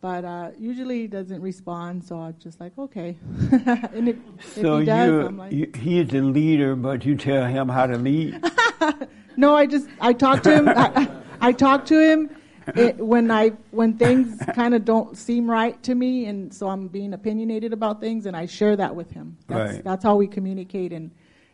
[0.00, 3.16] But uh, usually he doesn't respond, so I'm just like, okay.
[3.96, 4.16] and if,
[4.62, 7.46] So if he does, you, I'm like, you, he is the leader, but you tell
[7.46, 8.42] him how to lead.
[9.36, 10.68] no, I just I talk to him.
[10.68, 11.08] I,
[11.48, 12.30] I talk to him
[12.68, 16.88] it, when I when things kind of don't seem right to me, and so I'm
[16.88, 19.36] being opinionated about things, and I share that with him.
[19.48, 19.84] That's, Right.
[19.84, 21.10] that's how we communicate and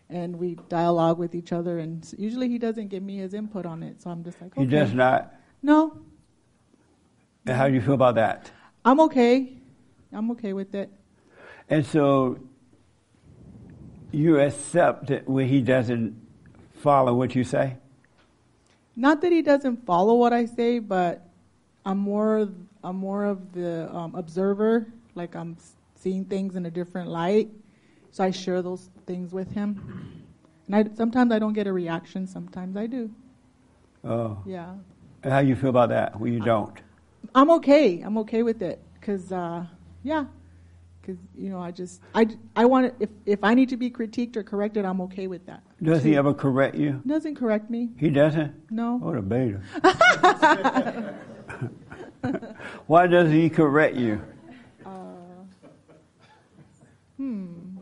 [0.09, 1.79] and we dialogue with each other.
[1.79, 4.62] And usually he doesn't give me his input on it, so I'm just like, okay.
[4.62, 5.35] He does not.
[5.62, 5.99] No,
[7.46, 8.51] And how do you feel about that?
[8.85, 9.53] I'm okay.
[10.12, 10.90] I'm okay with it.
[11.68, 12.38] And so
[14.11, 16.16] you accept it when he doesn't
[16.75, 17.77] follow what you say?
[19.00, 21.26] Not that he doesn't follow what I say, but
[21.86, 22.50] I'm more
[22.84, 24.86] I'm more of the um, observer.
[25.14, 25.56] Like I'm
[25.94, 27.48] seeing things in a different light,
[28.10, 30.26] so I share those things with him.
[30.66, 32.26] And I, sometimes I don't get a reaction.
[32.26, 33.10] Sometimes I do.
[34.04, 34.74] Oh, Yeah,
[35.22, 36.78] and how you feel about that when you don't?
[37.34, 38.02] I'm okay.
[38.02, 39.64] I'm okay with it because uh,
[40.02, 40.26] yeah,
[41.00, 43.90] because you know I just I I want it, if if I need to be
[43.90, 45.62] critiqued or corrected, I'm okay with that.
[45.82, 47.02] Does he ever correct you?
[47.06, 47.90] Doesn't correct me.
[47.96, 48.70] He doesn't.
[48.70, 48.96] No.
[48.96, 49.60] What a beta.
[52.86, 54.20] Why doesn't he correct you?
[57.20, 57.76] Hmm.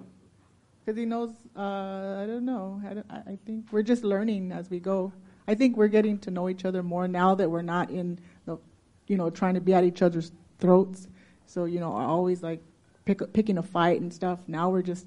[0.85, 2.83] Because he knows, uh, I don't know.
[2.85, 5.13] I, don't, I think we're just learning as we go.
[5.47, 8.59] I think we're getting to know each other more now that we're not in the,
[9.07, 11.07] you know, trying to be at each other's throats.
[11.47, 12.61] So you know, I always like
[13.09, 14.39] pick, picking a fight and stuff.
[14.47, 15.07] Now we're just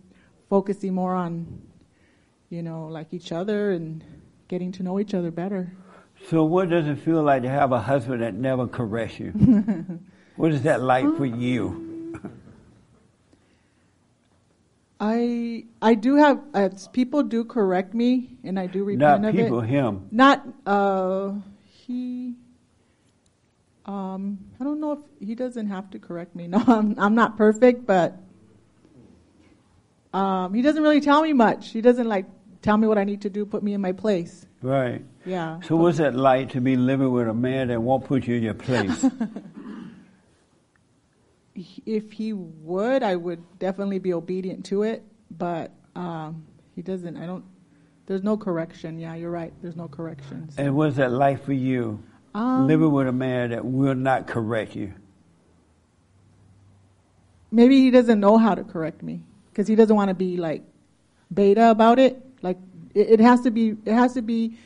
[0.50, 1.62] focusing more on,
[2.50, 4.04] you know, like each other and
[4.48, 5.72] getting to know each other better.
[6.28, 9.30] So, what does it feel like to have a husband that never corrects you?
[10.36, 11.88] what is that like for you?
[15.00, 19.36] I I do have uh, people do correct me and I do repent Not of
[19.36, 19.68] people, it.
[19.68, 20.08] him.
[20.12, 21.34] Not uh,
[21.66, 22.36] he.
[23.86, 26.48] Um, I don't know if he doesn't have to correct me.
[26.48, 28.18] No, I'm I'm not perfect, but
[30.14, 31.70] um, he doesn't really tell me much.
[31.70, 32.26] He doesn't like
[32.62, 34.46] tell me what I need to do, put me in my place.
[34.62, 35.04] Right.
[35.26, 35.60] Yeah.
[35.62, 38.44] So, what's it like to be living with a man that won't put you in
[38.44, 39.06] your place?
[41.86, 45.04] if he would, I would definitely be obedient to it.
[45.32, 47.18] But um, he doesn't.
[47.18, 47.46] I don't.
[48.06, 49.00] There's no correction.
[49.00, 49.54] Yeah, you're right.
[49.62, 50.56] There's no corrections.
[50.58, 52.04] and what's that like for you?
[52.34, 54.94] Um, living with a man that will not correct you.
[57.52, 60.64] maybe he doesn't know how to correct me because he doesn't want to be like
[61.34, 62.22] beta about it.
[62.42, 62.58] Like
[62.96, 63.76] it, it has to be.
[63.86, 64.58] It has to be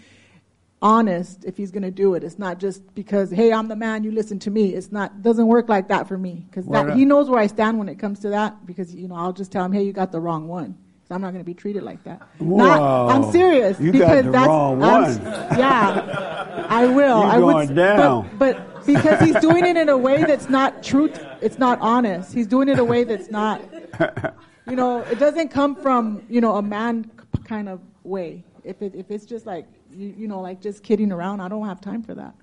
[0.82, 2.24] honest if he's going to do it.
[2.24, 4.04] It's not just because hey, I'm the man.
[4.04, 4.76] You listen to me.
[4.76, 5.22] It's not.
[5.22, 6.98] Doesn't work like that for me because Why that not?
[6.98, 8.66] he knows where I stand when it comes to that.
[8.66, 10.78] Because you know, I'll just tell him, hey, you got the wrong one.
[11.08, 12.22] So I'm not going to be treated like that.
[12.40, 13.80] Not- I'm serious.
[13.80, 15.60] You got because the that's, wrong I'm- one.
[15.60, 17.20] Yeah, I will.
[17.20, 18.30] You I would, going down.
[18.38, 22.34] But, but because he's doing it in a way that's not truth, it's not honest.
[22.34, 23.62] He's doing it in a way that's not,
[24.68, 27.12] you know, it doesn't come from you know a man
[27.44, 28.44] kind of way.
[28.64, 31.68] If it, if it's just like you, you know like just kidding around, I don't
[31.68, 32.34] have time for that.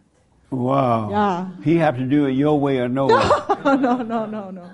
[0.51, 1.11] Wow.
[1.11, 1.65] Yeah.
[1.65, 3.15] He have to do it your way or no way.
[3.65, 4.71] no, no, no, no, no.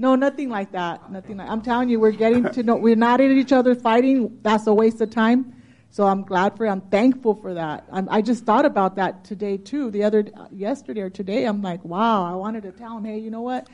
[0.00, 1.10] No, nothing like that.
[1.10, 1.50] Nothing like.
[1.50, 2.76] I'm telling you, we're getting to know.
[2.76, 4.38] We're not at each other fighting.
[4.42, 5.54] That's a waste of time.
[5.90, 6.68] So I'm glad for.
[6.68, 7.84] I'm thankful for that.
[7.90, 9.90] I'm, I just thought about that today too.
[9.90, 12.24] The other yesterday or today, I'm like, wow.
[12.24, 13.68] I wanted to tell him, hey, you know what?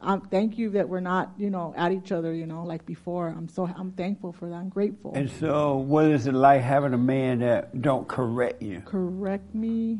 [0.00, 3.28] Um, thank you that we're not, you know, at each other, you know, like before.
[3.28, 3.66] I'm so.
[3.66, 4.54] I'm thankful for that.
[4.54, 5.14] I'm grateful.
[5.16, 8.80] And so, what is it like having a man that don't correct you?
[8.82, 9.98] correct me.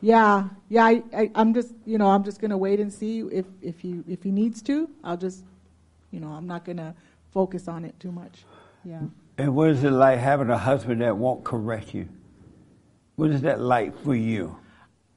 [0.00, 0.84] Yeah, yeah.
[0.84, 4.02] I, I, I'm just, you know, I'm just gonna wait and see if if he
[4.08, 4.88] if he needs to.
[5.04, 5.44] I'll just,
[6.10, 6.94] you know, I'm not gonna
[7.32, 8.44] focus on it too much.
[8.84, 9.02] Yeah.
[9.38, 12.08] And what is it like having a husband that won't correct you?
[13.16, 14.56] What is that like for you?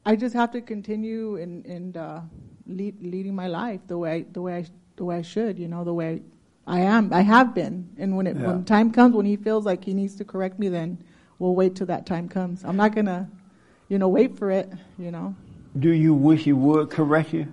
[0.05, 2.21] I just have to continue and and uh,
[2.67, 4.65] lead, leading my life the way the way I
[4.97, 5.57] the way I should.
[5.57, 6.21] You know, the way
[6.67, 7.13] I am.
[7.13, 7.89] I have been.
[7.97, 8.47] And when it Yeah.
[8.47, 10.97] when time comes when he feels like he needs to correct me, then
[11.39, 12.63] we'll wait till that time comes.
[12.65, 13.29] I'm not gonna,
[13.89, 14.69] you know, wait for it.
[14.97, 15.35] You know.
[15.77, 17.51] Do you wish he would correct you?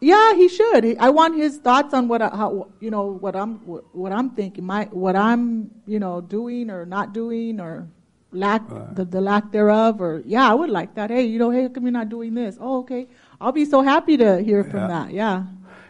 [0.00, 0.84] Yeah, he should.
[0.84, 4.12] He- I want his thoughts on what I, how you know what I'm what, what
[4.12, 7.88] I'm thinking, my what I'm you know doing or not doing or
[8.32, 8.62] lack
[8.94, 11.10] the, the lack thereof or yeah, I would like that.
[11.10, 12.58] Hey, you know, hey, how come you're not doing this?
[12.60, 13.06] Oh, okay.
[13.40, 15.12] I'll be so happy to hear from that.
[15.12, 15.44] Yeah.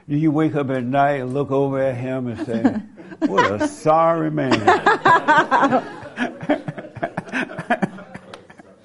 [0.09, 2.62] Do you wake up at night and look over at him and say,
[3.27, 4.53] "What a sorry man"?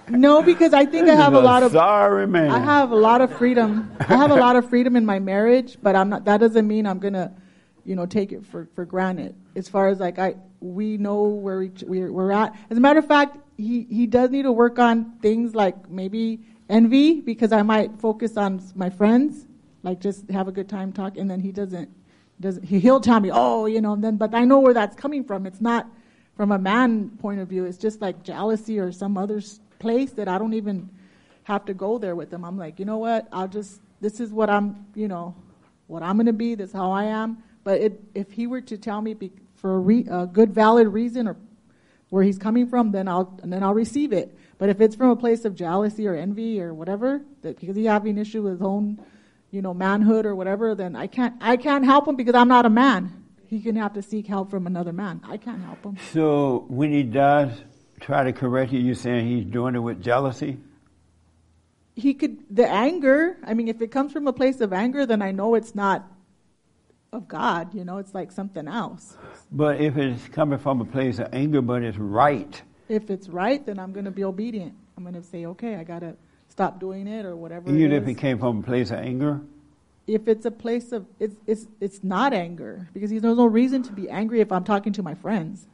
[0.09, 2.49] No, because I think I have a lot of sorry man.
[2.49, 3.91] I have a lot of freedom.
[3.99, 6.25] I have a lot of freedom in my marriage, but I'm not.
[6.25, 7.33] That doesn't mean I'm gonna,
[7.85, 9.35] you know, take it for, for granted.
[9.55, 12.55] As far as like I, we know where each, we're, we're at.
[12.69, 16.39] As a matter of fact, he he does need to work on things like maybe
[16.69, 19.45] envy because I might focus on my friends,
[19.83, 21.89] like just have a good time talk, and then he doesn't
[22.39, 24.95] doesn't he, he'll tell me, oh, you know, and then but I know where that's
[24.95, 25.45] coming from.
[25.45, 25.87] It's not
[26.35, 27.65] from a man point of view.
[27.65, 29.41] It's just like jealousy or some other
[29.79, 30.89] place that I don't even
[31.43, 32.45] have to go there with them.
[32.45, 33.27] I'm like, you know what?
[33.31, 35.35] I'll just this is what I'm, you know,
[35.87, 36.55] what I'm going to be.
[36.55, 37.43] This is how I am.
[37.63, 40.87] But it, if he were to tell me be, for a, re, a good, valid
[40.87, 41.35] reason or
[42.09, 44.35] where he's coming from, then I'll and then I'll receive it.
[44.57, 47.87] But if it's from a place of jealousy or envy or whatever, that because he's
[47.87, 48.99] having issue with his own,
[49.51, 52.65] you know, manhood or whatever, then I can't I can't help him because I'm not
[52.65, 53.25] a man.
[53.47, 55.21] he can have to seek help from another man.
[55.23, 55.97] I can't help him.
[56.13, 57.51] So when he does
[57.99, 60.57] try to correct you, you're saying he's doing it with jealousy?
[61.95, 63.37] He could the anger.
[63.43, 66.09] I mean, if it comes from a place of anger, then I know it's not
[67.11, 67.73] of God.
[67.73, 69.17] You know, it's like something else.
[69.51, 73.63] But if it's coming from a place of anger, but it's right, If it's right,
[73.65, 74.73] then I'm going to be obedient.
[74.97, 76.15] I'm going to say, okay, I got to
[76.49, 77.69] stop doing it or whatever.
[77.69, 79.39] even it if it came from a place of anger,
[80.07, 83.93] if it's a place of it's it's it's not anger because there's no reason to
[83.93, 85.67] be angry if I'm talking to my friends.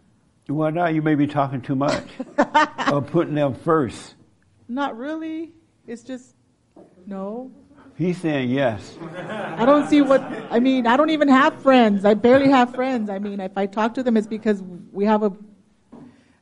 [0.48, 2.04] Well, now you may be talking too much
[2.92, 4.16] or putting them first.
[4.68, 5.54] Not really.
[5.88, 6.36] It's just
[7.06, 7.52] no.
[7.98, 8.98] He's saying yes.
[9.18, 10.86] I don't see what I mean.
[10.86, 12.04] I don't even have friends.
[12.04, 13.10] I barely have friends.
[13.10, 15.32] I mean, if I talk to them, it's because we have a.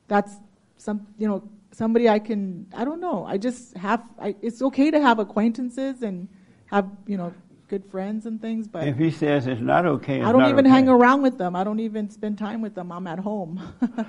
[0.07, 0.33] That's
[0.77, 2.67] some you know somebody I can.
[2.73, 3.25] I don't know.
[3.25, 4.03] I just have.
[4.19, 6.27] I, it's okay to have acquaintances and
[6.67, 7.33] have you know
[7.73, 10.67] good friends and things, but If he says it's not okay, it's I don't even
[10.67, 10.69] okay.
[10.69, 11.55] hang around with them.
[11.55, 12.91] I don't even spend time with them.
[12.91, 13.59] I'm at home.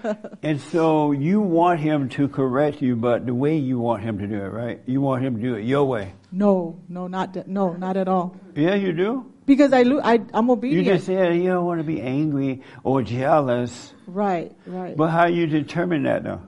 [0.42, 4.26] And so you want him to correct you, but the way you want him to
[4.26, 4.82] do it, right?
[4.84, 6.12] You want him to do it your way.
[6.30, 8.36] no, no, not that- no, not at all.
[8.54, 9.32] Yeah, you do.
[9.46, 10.84] Because I, lo- I I'm obedient.
[10.86, 14.96] You just said you don't want to be angry or jealous, right, right.
[14.96, 16.42] but how you determine that though?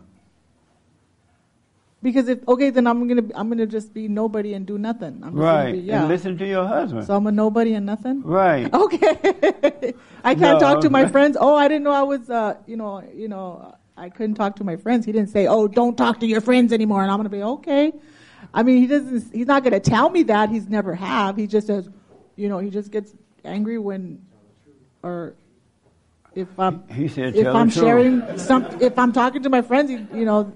[2.02, 5.20] Because if okay, then I'm gonna I'm gonna just be nobody and do nothing.
[5.24, 6.00] I'm just gonna Right, Be, yeah.
[6.00, 7.06] and listen to your husband.
[7.06, 8.22] so I'm a nobody and nothing.
[8.22, 8.72] right.
[8.86, 9.16] Okay.
[10.22, 10.60] I can't No.
[10.60, 11.36] talk to my friends.
[11.40, 12.28] Oh, I didn't know I was.
[12.28, 15.06] Uh, you know, you know, I couldn't talk to my friends.
[15.06, 17.92] He didn't say, "Oh, don't talk to your friends anymore," and I'm gonna be okay.
[18.52, 19.32] I mean, he doesn't.
[19.32, 20.50] He's not gonna tell me that.
[20.50, 21.36] He's never have.
[21.36, 21.88] He just says,
[22.36, 24.20] you know, he just gets angry when,
[25.02, 25.34] or
[26.34, 29.62] if I'm He said, if "Tell the I'm sharing some, if I'm talking to my
[29.62, 30.52] friends, you, you know,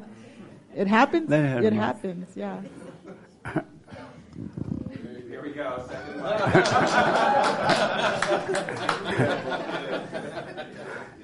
[0.74, 1.28] it happens.
[1.28, 2.28] Let it It happens.
[2.36, 2.62] Yeah.
[5.28, 5.86] Here we go.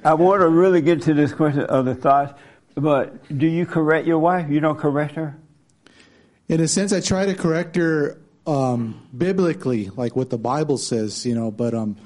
[0.04, 2.38] I want to really get to this question of the thoughts,
[2.76, 4.48] but do you correct your wife?
[4.48, 5.36] You don't correct her?
[6.48, 11.26] In a sense, I try to correct her um, biblically, like what the Bible says,
[11.26, 11.50] you know.
[11.50, 11.96] But um,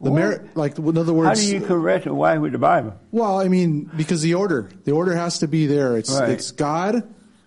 [0.00, 2.94] the mar- like in other words, How do you correct your wife with the Bible?
[3.10, 5.96] well, I mean, because the order, the order has to be there.
[5.96, 6.30] It's Right.
[6.30, 7.02] it's God,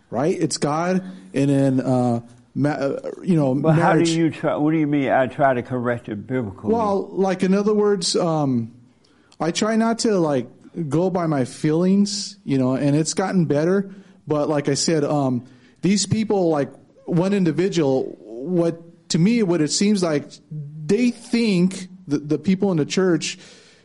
[0.09, 0.35] right?
[0.39, 2.21] It's God, and then uh,
[2.55, 4.55] ma- uh, you know, But how do you try?
[4.55, 5.09] What do you mean?
[5.09, 6.73] I try to correct it biblically.
[6.73, 8.73] Well, like in other words, um,
[9.39, 10.47] I try not to like
[10.89, 13.91] go by my feelings, you know, and it's gotten better.
[14.27, 15.45] But like I said, um,
[15.81, 16.71] these people, like
[17.05, 20.29] one individual, what to me, what it seems like,
[20.85, 23.37] they think the, the people in the church,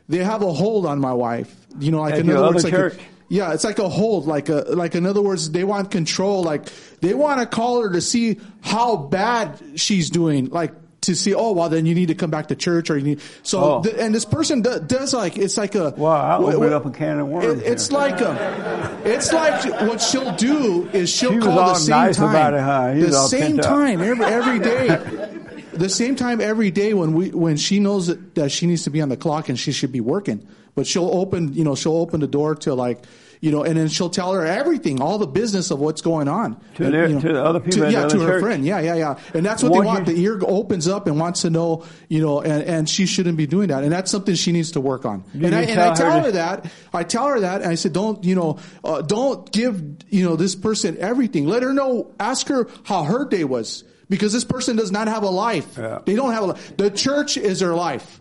[0.09, 1.55] they have a hold on my wife.
[1.79, 2.93] You know, like in other words, like a-
[3.29, 6.43] yeah, it's like a hold, like a like in other words, they want control.
[6.43, 6.67] Like
[7.01, 10.51] they want to call her to see how bad she's doing.
[10.51, 13.03] Like to see, oh well, then you need to come back to church, or you
[13.05, 13.21] need.
[13.43, 13.83] So Oh.
[13.83, 15.91] th- and this person does, does like it's like a.
[15.97, 19.01] Wow, I opened wh- up a can of worms it- it's like a.
[19.05, 22.93] It's like what she'll do is she'll She call the same nice time, it, huh?
[22.95, 25.39] The same time every every day.
[25.73, 28.91] The same time every day when we when she knows that, that she needs to
[28.91, 31.97] be on the clock and she should be working, but she'll open you know she'll
[31.97, 33.05] open the door to like
[33.41, 36.61] you know and then she'll tell her everything all the business of what's going on.
[36.77, 38.43] To And, their- you know, to the other people to, yeah to her church.
[38.43, 38.65] friend.
[38.67, 39.19] Yeah yeah yeah.
[39.35, 40.09] And that's what Won't they want.
[40.09, 43.37] you- the ear opens up and wants to know you know and, and she shouldn't
[43.39, 43.83] be doing that.
[43.83, 45.25] And that's something she needs to work on.
[45.37, 46.73] Do and I, and tell I her to- her that.
[46.93, 50.37] I tell her that and I said don't you know uh, don't give you know
[50.37, 51.47] this person everything.
[51.47, 55.23] Let her know ask her how her day was because this person does not have
[55.23, 56.01] a life Yeah.
[56.05, 58.21] they don't have a life the church is their life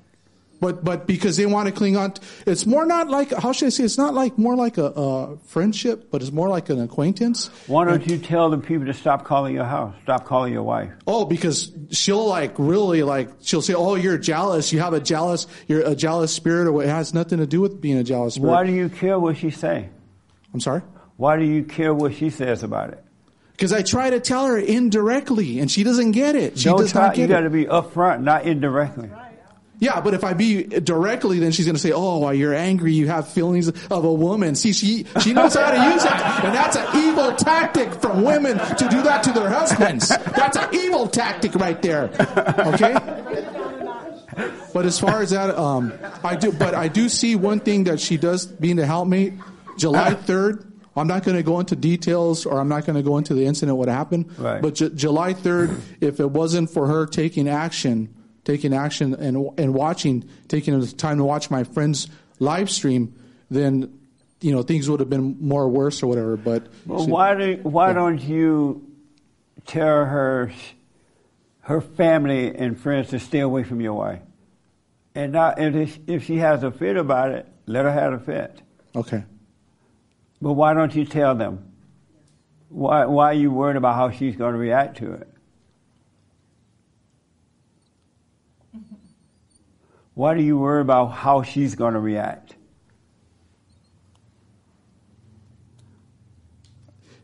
[0.59, 3.65] but but because they want to cling on, t- it's more not like how should
[3.65, 3.83] I say?
[3.83, 7.49] It's not like more like a, a friendship, but it's more like an acquaintance.
[7.65, 9.95] Why don't you tell the people to stop calling your house?
[10.03, 10.91] Stop calling your wife.
[11.07, 14.71] Oh, because she'll like really like she'll say, "Oh, you're jealous.
[14.71, 17.81] You have a jealous, you're a jealous spirit, or it has nothing to do with
[17.81, 19.89] being a jealous spirit." Why do you care what she say?
[20.53, 20.83] I'm sorry.
[21.17, 23.03] Why do you care what she says about it?
[23.61, 26.57] Because I try to tell her indirectly, and she doesn't get it.
[26.57, 27.09] She Don't does try.
[27.09, 29.11] not You get got to be upfront, not indirectly.
[29.77, 32.93] Yeah, but if I be directly, then she's going to say, "Oh, well, you're angry.
[32.93, 36.55] You have feelings of a woman." See, she she knows how to use it, and
[36.55, 40.07] that's an evil tactic from women to do that to their husbands.
[40.07, 42.05] That's an evil tactic right there.
[42.65, 42.97] Okay.
[44.73, 46.51] But as far as that, um, I do.
[46.51, 49.33] But I do see one thing that she does being a helpmate.
[49.77, 50.70] July third.
[51.01, 53.45] I'm not going to go into details, or I'm not going to go into the
[53.45, 54.37] incident what happened.
[54.37, 54.61] Right.
[54.61, 58.13] But Ju- July 3rd, if it wasn't for her taking action,
[58.45, 62.07] taking action and and watching, taking the time to watch my friend's
[62.39, 63.13] live stream,
[63.49, 63.91] then
[64.41, 66.37] you know things would have been more worse or whatever.
[66.37, 67.93] But Well, she- why do why Yeah.
[67.93, 68.87] don't you
[69.65, 70.51] tell her
[71.61, 74.21] her family and friends to stay away from your wife?
[75.13, 78.61] And now, if, if she has a fit about it, let her have a fit.
[78.95, 79.23] Okay.
[80.41, 81.71] But why don't you tell them?
[82.69, 85.27] Why, why are you worried about how she's going to react to it?
[90.13, 92.55] Why do you worry about how she's going to react?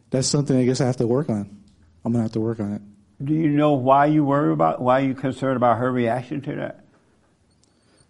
[0.10, 1.58] That's something I guess I have to work on.
[2.06, 2.82] I'm gonna have to work on it.
[3.26, 6.86] Do you know why you worry about, why you concerned about her reaction to that?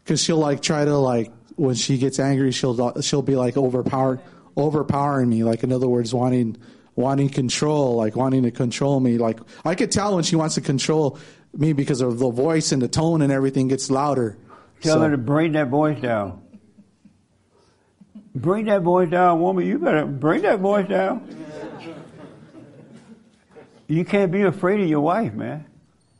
[0.03, 4.19] Because she'll like try to like when she gets angry, she'll she'll be like overpower
[4.57, 5.43] overpowering me.
[5.45, 6.57] Like in other words, wanting
[6.95, 9.17] wanting control, like wanting to control me.
[9.17, 11.17] Like I could tell when she wants to control
[11.53, 14.37] me because of the voice and the tone and everything gets louder.
[14.81, 16.41] Tell So- her to bring that voice down.
[18.35, 19.65] Bring that voice down, woman.
[19.65, 21.27] You better bring that voice down.
[23.87, 25.65] You can't be afraid of your wife, man.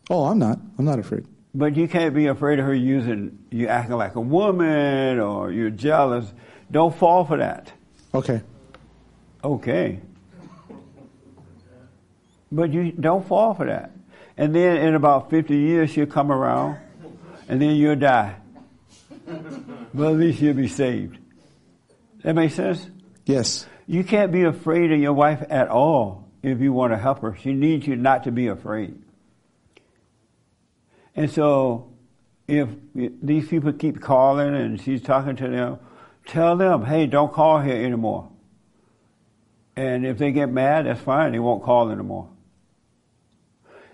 [0.10, 0.58] Oh, I'm not.
[0.80, 1.26] I'm not afraid.
[1.54, 5.70] But you can't be afraid of her using you acting like a woman or you're
[5.70, 6.32] jealous.
[6.72, 7.72] Don't fall for that.
[8.18, 8.42] Okay.
[9.44, 10.00] Okay.
[12.52, 13.92] But you don't fall for that.
[14.36, 16.80] And then in about 50 years, she'll come around
[17.48, 18.38] and then you'll die.
[19.94, 21.20] But at least you'll be saved.
[22.24, 22.90] That makes sense?
[23.28, 23.68] Yes.
[23.86, 27.38] You can't be afraid of your wife at all if you want to help her.
[27.40, 29.00] She needs you not to be afraid.
[31.16, 31.92] And so,
[32.48, 35.80] if these people keep calling and she's talking to them,
[36.28, 38.30] tell them, hey, don't call here anymore.
[39.76, 41.32] And if they get mad, that's fine.
[41.32, 42.30] They won't call anymore.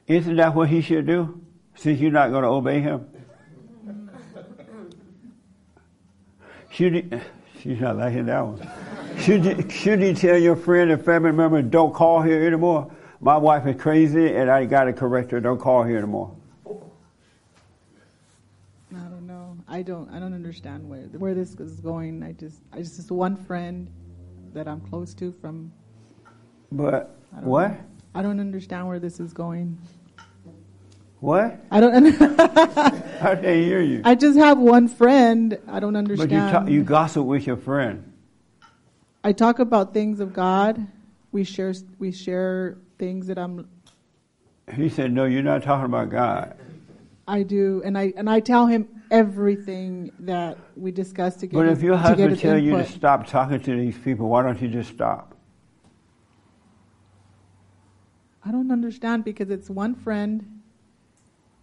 [0.07, 1.41] Isn't that what he should do?
[1.75, 3.07] Since you're not going to obey him?
[6.71, 7.09] Should he,
[7.61, 8.69] she's not liking that one.
[9.19, 12.91] Should you, should you tell your friend and family member, don't call here anymore?
[13.19, 15.39] My wife is crazy and I got to correct her.
[15.39, 16.35] Don't call here anymore.
[16.65, 16.71] I
[18.91, 19.57] don't know.
[19.73, 20.07] I don't.
[20.11, 22.21] I don't understand where where this is going.
[22.21, 22.61] I just.
[22.71, 22.95] I just.
[22.97, 23.89] Just one friend
[24.53, 25.71] that I'm close to from.
[26.71, 27.71] But I what?
[27.71, 27.77] know.
[28.13, 29.79] I don't understand where this is going.
[31.21, 31.59] What?
[31.71, 32.05] I don't.
[32.21, 34.03] I can't hear you.
[34.05, 35.57] I just have one friend.
[35.67, 36.29] I don't understand.
[36.29, 38.13] But you, talk, you gossip with your friend.
[39.23, 40.85] I talk about things of God.
[41.31, 41.73] We share.
[41.97, 43.67] We share things that I'm.
[44.75, 46.57] He said, no, you're not talking about God.
[47.27, 51.55] I do, and I and I tell him everything that we discuss to get.
[51.55, 54.61] But if your husband his tell you to stop talking to these people, why don't
[54.61, 55.33] you just stop?
[58.45, 60.61] I don't understand because it's one friend,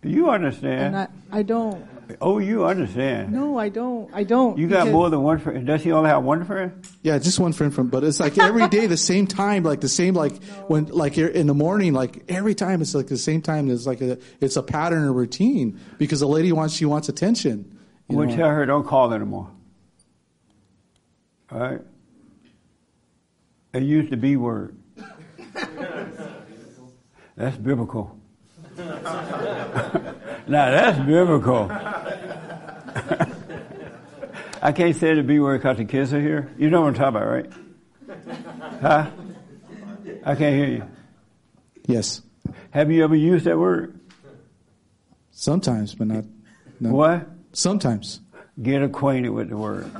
[0.02, 0.94] You understand.
[0.94, 1.86] and I I don't.
[2.20, 3.32] Oh, you understand.
[3.32, 4.08] No, I don't.
[4.14, 4.58] I don't.
[4.58, 5.66] You got more than one friend.
[5.66, 6.84] Does he only have one friend?
[7.02, 9.88] Yeah, just one friend from, but it's like every day, the same time, like the
[9.88, 13.70] same, like when, like in the morning, like every time it's like the same time.
[13.70, 17.78] It's like a, it's a pattern or routine because the lady wants, she wants attention.
[18.08, 18.36] you We'll know.
[18.36, 19.50] tell her don't call anymore.
[21.50, 21.80] All right?
[23.72, 24.76] And use the B word.
[27.36, 28.19] That's biblical.
[30.46, 31.70] now that's biblical.
[34.62, 36.50] I can't say the B word because the kids are here.
[36.58, 37.50] You know what I'm talking about, right?
[38.80, 39.10] Huh?
[40.24, 40.84] I can't hear you.
[41.86, 42.20] Yes,
[42.72, 43.98] Have you ever used that word?
[45.30, 46.24] sometimes, but not.
[46.78, 47.26] not What?
[47.52, 48.20] Sometimes.
[48.60, 49.90] Get acquainted with the word.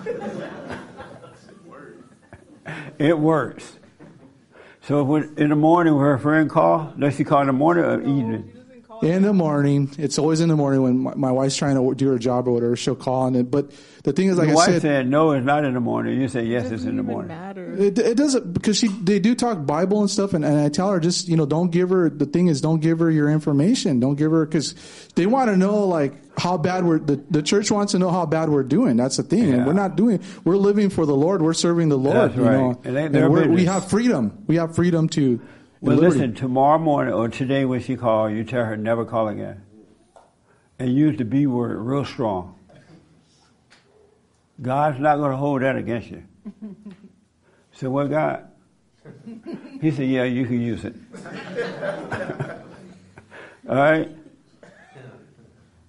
[2.99, 3.79] it works.
[4.83, 8.01] So in the morning when her friend call, does she call in the morning or
[8.03, 8.53] evening?
[9.03, 12.09] In the morning, it's always in the morning when my, my wife's trying to do
[12.09, 12.77] her job or whatever.
[12.77, 13.71] She'll call on it, but
[14.03, 16.21] the thing is, like Your I wife said, said no, it's not in the morning.
[16.21, 17.29] You say yes, it's in the morning.
[17.29, 17.75] matter.
[17.75, 20.91] It, it doesn't because she they do talk Bible and stuff, and, and I tell
[20.91, 24.01] her just you know don't give her the thing is don't give her your information,
[24.01, 24.75] don't give her because
[25.15, 28.27] they want to know like how bad we're the, the church wants to know how
[28.27, 28.97] bad we're doing.
[28.97, 30.23] That's the thing, and we're not doing.
[30.45, 31.43] We're living for the Lord.
[31.43, 32.17] We're serving the Lord.
[32.17, 32.85] That's you right.
[32.85, 34.45] know, and we have freedom.
[34.47, 35.41] We have freedom to.
[35.81, 36.19] Well, liberty.
[36.19, 39.63] listen, tomorrow morning or today when she call, you tell her never call again.
[40.79, 42.55] And use the B word real strong.
[44.61, 46.23] God's not going to hold that against you.
[47.73, 48.47] So what God?
[49.81, 50.95] He said, yeah, you can use it.
[53.67, 54.11] All right?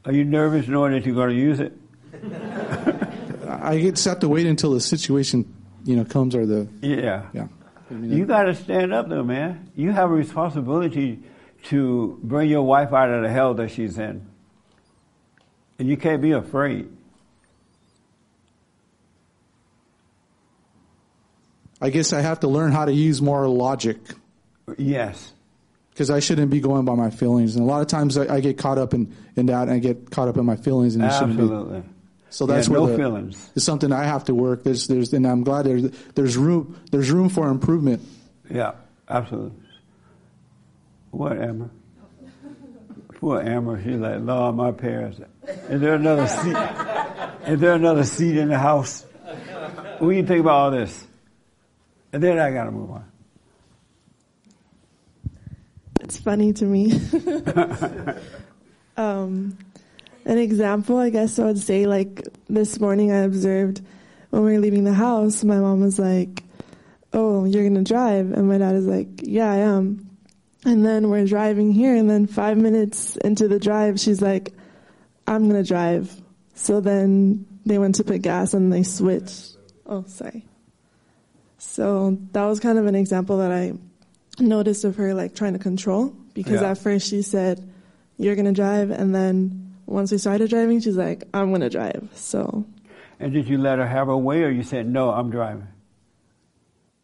[0.06, 1.74] Are you nervous knowing that you're going to use it?
[3.50, 7.26] I just have to wait until the situation you know comes or the Yeah.
[7.34, 7.48] yeah.
[7.92, 9.70] You got to stand up, though, man.
[9.76, 11.20] You have a responsibility
[11.66, 14.26] to bring your wife out of the hell that she's in.
[15.78, 16.90] And you can't be afraid.
[21.82, 23.98] I guess I have to learn how to use more logic.
[24.78, 25.34] Yes.
[25.90, 27.56] because I shouldn't be going by my feelings.
[27.56, 29.80] And a lot of times I, I get caught up in, in that and I
[29.80, 31.84] get caught up in my feelings and it shouldn't be.
[32.32, 32.38] Absolutely.
[32.38, 33.52] So that's Yeah, where no the, feelings.
[33.56, 34.64] It's something I have to work.
[34.64, 38.02] There's, there's, and I'm glad there's, there's room, there's room for improvement.
[38.50, 38.72] Yeah,
[39.10, 39.52] absolutely.
[41.12, 41.70] What, Amber?
[43.16, 45.20] Poor Amber, she's like, Lord, my parents.
[45.70, 46.56] Is there another seat?
[47.48, 49.06] Is there another seat in the house?
[50.00, 51.06] What do you think about all this?
[52.14, 53.06] And then I got to move on.
[56.00, 56.94] It's funny to me.
[58.98, 59.58] um,
[60.26, 63.82] an example, I guess I would say, like this morning I observed
[64.30, 66.44] when we were leaving the house, my mom was like,
[67.14, 68.32] Oh, you're going to drive?
[68.32, 70.08] And my dad is like, Yeah, I am.
[70.64, 74.54] And then we're driving here, and then five minutes into the drive, she's like,
[75.28, 76.14] I'm going to drive.
[76.54, 79.58] So then they went to put gas and they switched.
[79.88, 80.46] Oh, sorry.
[81.58, 83.74] So that was kind of an example that I
[84.40, 86.72] noticed of her like trying to control because Yeah.
[86.72, 87.68] at first she said,
[88.18, 88.92] You're going to drive.
[88.92, 89.61] And then
[89.92, 92.10] once we started driving, she's like, I'm going to drive.
[92.16, 92.66] So,
[93.20, 95.68] And did you let her have her way, or you said, no, I'm driving?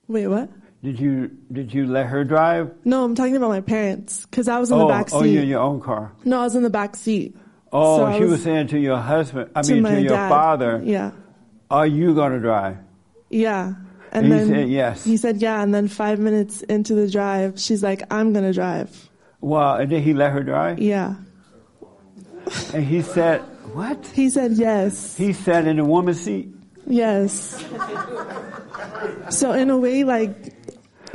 [0.07, 0.49] wait, what?
[0.83, 2.71] Did you did you let her drive?
[2.85, 5.27] No, I'm talking about my parents because I was in oh, the back oh, seat.
[5.27, 6.13] oh, you're in your own car.
[6.23, 7.35] No, I was in the back seat.
[7.73, 10.29] Oh, So she was, saying to your husband, I to mean to your dad.
[10.29, 11.11] father, Yeah.
[11.69, 12.77] are you going to drive?
[13.29, 13.73] Yeah.
[14.11, 15.03] And then he said yes.
[15.03, 19.09] He said yeah, and then five minutes into the drive, she's like, "I'm gonna drive."
[19.41, 20.79] Well, and then he let her drive?
[20.79, 21.15] Yeah.
[22.73, 23.41] And he said,
[23.73, 24.05] what?
[24.07, 25.17] He said yes.
[25.17, 26.49] He sat in the woman's seat?
[26.85, 27.63] Yes.
[29.29, 30.53] So in a way, like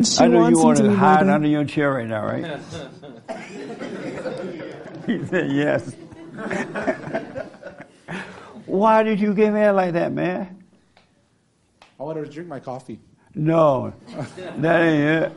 [0.03, 2.25] she I know wants you him want to to hide under your chair right now,
[2.25, 2.45] right?
[5.07, 5.93] he said yes.
[8.67, 10.63] Why did you get mad like that, man?
[11.99, 13.01] I wanted to drink my coffee.
[13.35, 13.95] No,
[14.59, 15.33] that ain't it.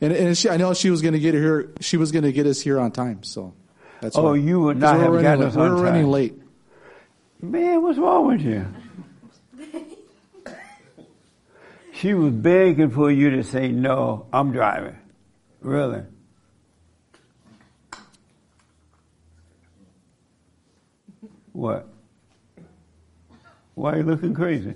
[0.00, 1.72] And, and she, I know she was going to get here.
[1.80, 3.22] She was going to get us here on time.
[3.22, 3.54] So
[4.00, 4.36] that's Oh, why.
[4.36, 5.46] you would not have gotten late.
[5.48, 6.10] us on We're running time.
[6.10, 6.42] late.
[7.42, 8.66] Man, what's wrong with you?
[11.92, 14.96] She was begging for you to say, no, I'm driving.
[15.60, 16.02] Really?
[21.52, 21.88] What?
[23.74, 24.74] Why are you looking crazy?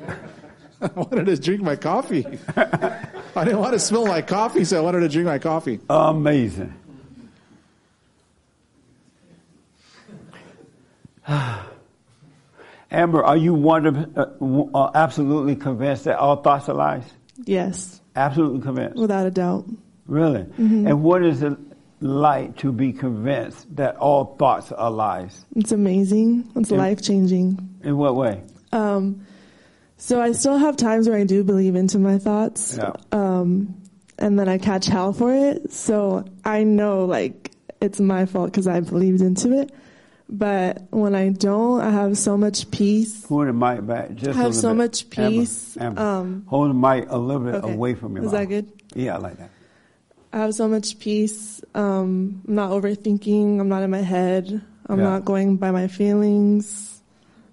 [0.80, 2.26] I wanted to drink my coffee.
[2.56, 5.80] I didn't want to smell my coffee, so I wanted to drink my coffee.
[5.88, 6.74] Amazing.
[12.90, 17.04] Amber, are you one of, uh, uh, absolutely convinced that all thoughts are lies?
[17.44, 18.96] Yes, Absolutely convinced.
[18.96, 19.64] without a doubt.
[20.06, 20.44] Really?
[20.58, 20.86] Mhm.
[20.88, 21.56] And what is it
[22.00, 25.44] like to be convinced that all thoughts are lies?
[25.56, 26.48] It's amazing.
[26.54, 27.58] It's life changing.
[27.82, 28.42] In what way?
[28.72, 29.22] Um,
[29.96, 32.76] so I still have times where I do believe into my thoughts.
[32.76, 32.92] Yeah.
[33.10, 33.74] Um,
[34.18, 35.72] and then I catch hell for it.
[35.72, 37.50] So I know like
[37.80, 39.72] it's my fault because I believed into it.
[40.28, 43.24] But when I don't, I have so much peace.
[43.26, 44.76] Hold the mic back just I have so bit.
[44.76, 45.76] much peace.
[45.78, 47.72] Amber, Um, hold the mic a little bit okay.
[47.72, 48.40] away from your Is mouth.
[48.40, 48.72] that good?
[48.94, 49.50] Yeah, I like that.
[50.32, 51.62] I have so much peace.
[51.74, 53.60] Um, I'm not overthinking.
[53.60, 54.62] I'm not in my head.
[54.86, 55.04] I'm Yeah.
[55.04, 57.02] not going by my feelings.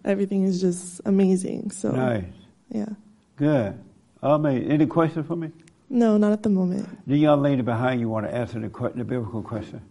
[0.05, 1.71] Everything is just amazing.
[1.71, 2.23] So Nice.
[2.69, 2.89] yeah.
[3.35, 3.77] Good.
[4.23, 4.71] Amazing.
[4.71, 5.51] Any questions for me?
[5.89, 6.87] No, not at the moment.
[7.05, 9.81] The young lady behind you want to answer the, the biblical question.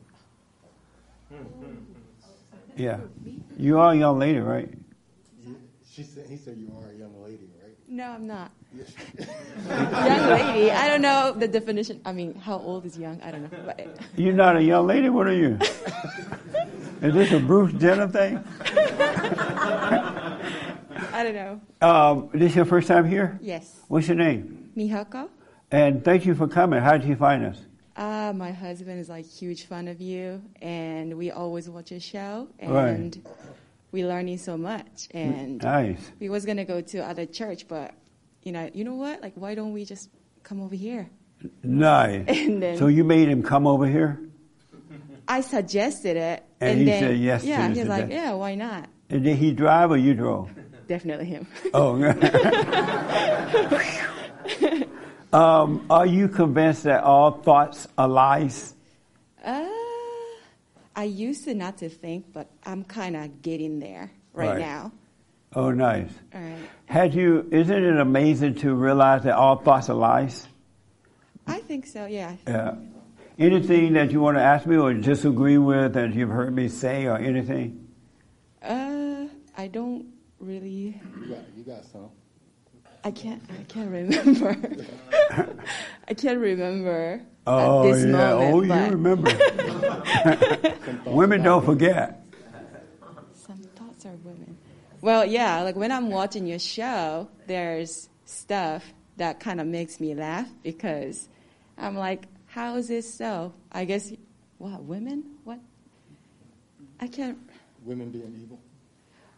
[2.77, 2.99] Yeah.
[3.57, 4.69] You are a young lady, right?
[5.91, 7.77] She said, he said you are a young lady, right?
[7.89, 8.53] No, I'm not.
[8.75, 10.71] young lady.
[10.71, 12.01] I don't know the definition.
[12.05, 13.21] I mean, how old is young?
[13.23, 13.59] I don't know.
[13.67, 13.81] But
[14.17, 15.09] You're not a young lady?
[15.09, 15.59] What are you?
[17.03, 18.45] Is this a Bruce Jenner thing?
[21.13, 21.61] I don't know.
[21.81, 23.39] Um, this your first time here?
[23.43, 23.81] Yes.
[23.89, 24.71] What's your name?
[24.77, 25.29] Mihako.
[25.71, 26.81] And thank you for coming.
[26.81, 27.59] How did you find us?
[28.01, 32.49] Uh, my husband is like huge fan of you, and we always watch your show,
[32.63, 32.89] Right.
[32.89, 33.23] and
[33.93, 35.07] we learning so much.
[35.13, 36.11] And Nice.
[36.19, 37.93] we was gonna go to other church, but
[38.43, 39.21] you know, you know what?
[39.21, 40.09] Like, why don't we just
[40.43, 41.11] come over here?
[41.63, 42.25] Nice.
[42.27, 44.19] Then- so you made him come over here?
[45.29, 48.55] I suggested it, And and, he then said yes to yeah, he's like, yeah, why
[48.55, 48.89] not?
[49.11, 50.49] And did he drive or you drove?
[50.89, 51.47] Definitely him.
[51.75, 52.01] Oh.
[55.33, 58.75] um, are you convinced that all thoughts are lies?
[59.45, 59.67] Uh,
[60.97, 64.59] I used to not to think, but I'm kind of getting there right, Right.
[64.59, 64.93] now.
[65.55, 66.11] Oh, nice.
[66.35, 66.59] All right.
[66.87, 67.49] Had you?
[67.51, 70.47] Isn't it amazing to realize that all thoughts are lies?
[71.47, 72.07] I think so.
[72.07, 72.37] Yeah.
[72.47, 72.75] Yeah.
[73.39, 77.07] Anything that you want to ask me or disagree with that you've heard me say
[77.07, 77.89] or anything?
[78.63, 79.27] Uh,
[79.57, 80.07] I don't
[80.39, 81.01] really.
[81.21, 82.11] You got, you got some.
[83.03, 83.43] I can't.
[83.51, 84.57] I can't remember.
[86.09, 88.11] I can't remember Oh at this yeah.
[88.11, 88.55] moment.
[88.55, 90.77] oh, you but remember.
[91.11, 92.23] Women don't forget.
[93.35, 94.59] Some thoughts are women.
[95.01, 98.85] Well, yeah, like when I'm watching your show, there's stuff
[99.17, 101.29] that kind of makes me laugh because
[101.79, 103.55] I'm like, how is this so?
[103.73, 104.13] I guess,
[104.59, 105.25] what, women?
[105.45, 105.59] What?
[107.01, 107.39] I can't.
[107.85, 108.61] Women being evil.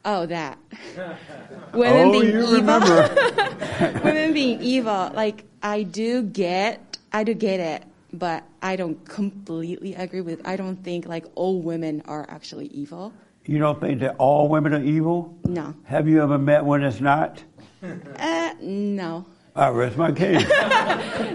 [0.04, 0.58] Oh, that.
[1.74, 2.52] women Oh, being you evil.
[2.54, 4.00] remember.
[4.04, 5.10] women being evil.
[5.14, 10.56] Like, I do get, I do get it, but I don't completely agree with I
[10.56, 13.12] don't think like all women are actually evil.
[13.46, 15.36] You don't think that all women are evil?
[15.44, 15.74] No.
[15.84, 17.42] Have you ever met one that's not?
[17.84, 19.26] Uh, no.
[19.56, 20.48] I rest my case.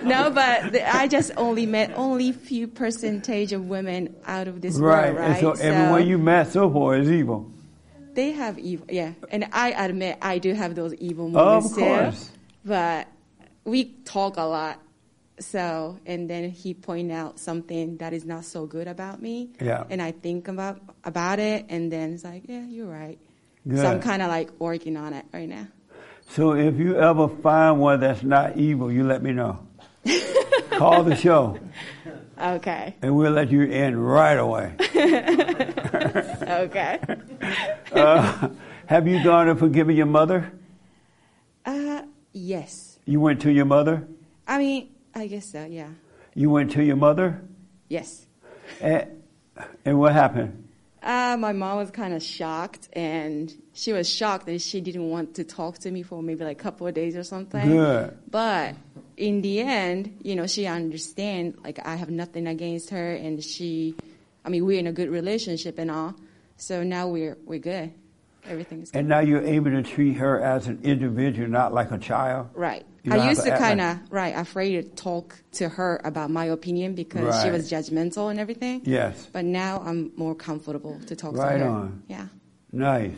[0.03, 4.78] no, but the, I just only met only few percentage of women out of this
[4.78, 5.13] right.
[5.13, 5.41] world, And right?
[5.41, 7.51] so everyone you met so far is evil.
[8.18, 9.13] They have evil, yeah.
[9.30, 11.72] And I admit I do have those evil moments.
[11.72, 12.28] Of moments course.
[12.28, 12.39] too.
[12.65, 13.07] But
[13.63, 14.82] we talk a lot.
[15.39, 19.51] So, and then he point out something that is not so good about me.
[19.61, 19.84] Yeah.
[19.91, 23.20] And I think about about it, and then it's like, yeah, you're right.
[23.68, 23.78] Good.
[23.78, 25.68] So I'm kind of like working on it right now.
[26.30, 29.59] So if you ever find one that's not evil, you let me know.
[30.72, 31.59] Call the show,
[32.40, 32.96] Okay.
[33.02, 34.74] and we'll let you in right away.
[36.42, 37.00] okay.
[37.92, 38.50] Uh,
[38.86, 40.52] have you gone and forgiven your mother?
[41.66, 42.02] Uh,
[42.34, 43.00] yes.
[43.06, 44.06] You went to your mother?
[44.48, 45.66] I mean, I guess so.
[45.66, 45.88] Yeah.
[46.36, 47.42] You went to your mother?
[47.90, 48.26] Yes.
[48.82, 49.24] And,
[49.86, 50.66] and what happened?
[51.08, 55.36] Uh, my mom was kind of shocked, and she was shocked that she didn't want
[55.36, 57.66] to talk to me for maybe like a couple of days or something.
[57.66, 58.18] Good.
[58.30, 58.76] But
[59.16, 63.95] in the end, you know, she understand like I have nothing against her, and she,
[64.43, 66.14] I mean, we're in a good relationship and all.
[66.58, 67.93] So now we're we're good.
[68.45, 68.99] Everything's good.
[68.99, 72.49] And now you're able to treat her as an individual, not like a child?
[72.53, 72.86] Right.
[73.12, 77.41] I used to kind of right afraid to talk to her about my opinion because
[77.43, 78.82] she was judgmental and everything.
[78.86, 79.28] Yes.
[79.32, 81.66] But now I'm more comfortable to talk Right to her.
[81.66, 82.03] Right on.
[82.08, 82.28] Yeah.
[82.72, 83.16] Nice.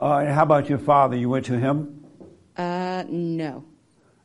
[0.00, 1.16] Uh, and how about your father?
[1.16, 2.04] You went to him?
[2.56, 3.64] Uh, no.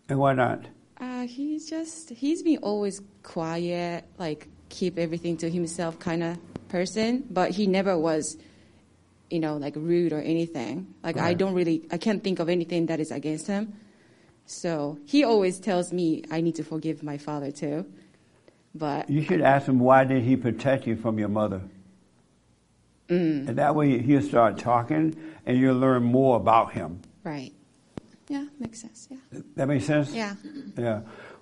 [0.09, 0.65] And why not?
[0.99, 6.38] Uh, he's just he's been always quiet, like keep everything to himself kind of
[6.69, 7.25] person.
[7.29, 8.38] But he never was,
[9.29, 10.93] you know, like rude or anything.
[11.03, 13.73] Like I don't really, I can't think of anything that is against him.
[14.45, 17.85] So he always tells me I need to forgive my father too.
[18.75, 21.61] But You should ask him why did he protect you from your mother?
[23.09, 25.15] mm, And that way he'll start talking
[25.45, 26.99] and you'll learn more about him.
[27.23, 27.53] right,
[28.27, 29.07] yeah, makes sense.
[29.11, 29.17] Yeah,
[29.55, 30.11] That makes sense?
[30.13, 30.35] yeah.
[30.77, 31.01] Yeah.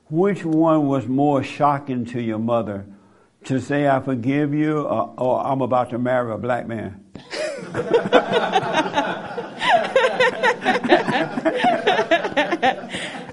[0.09, 2.85] Which one was more shocking to your mother?
[3.45, 7.03] To say, I forgive you, or, or I'm about to marry a black man?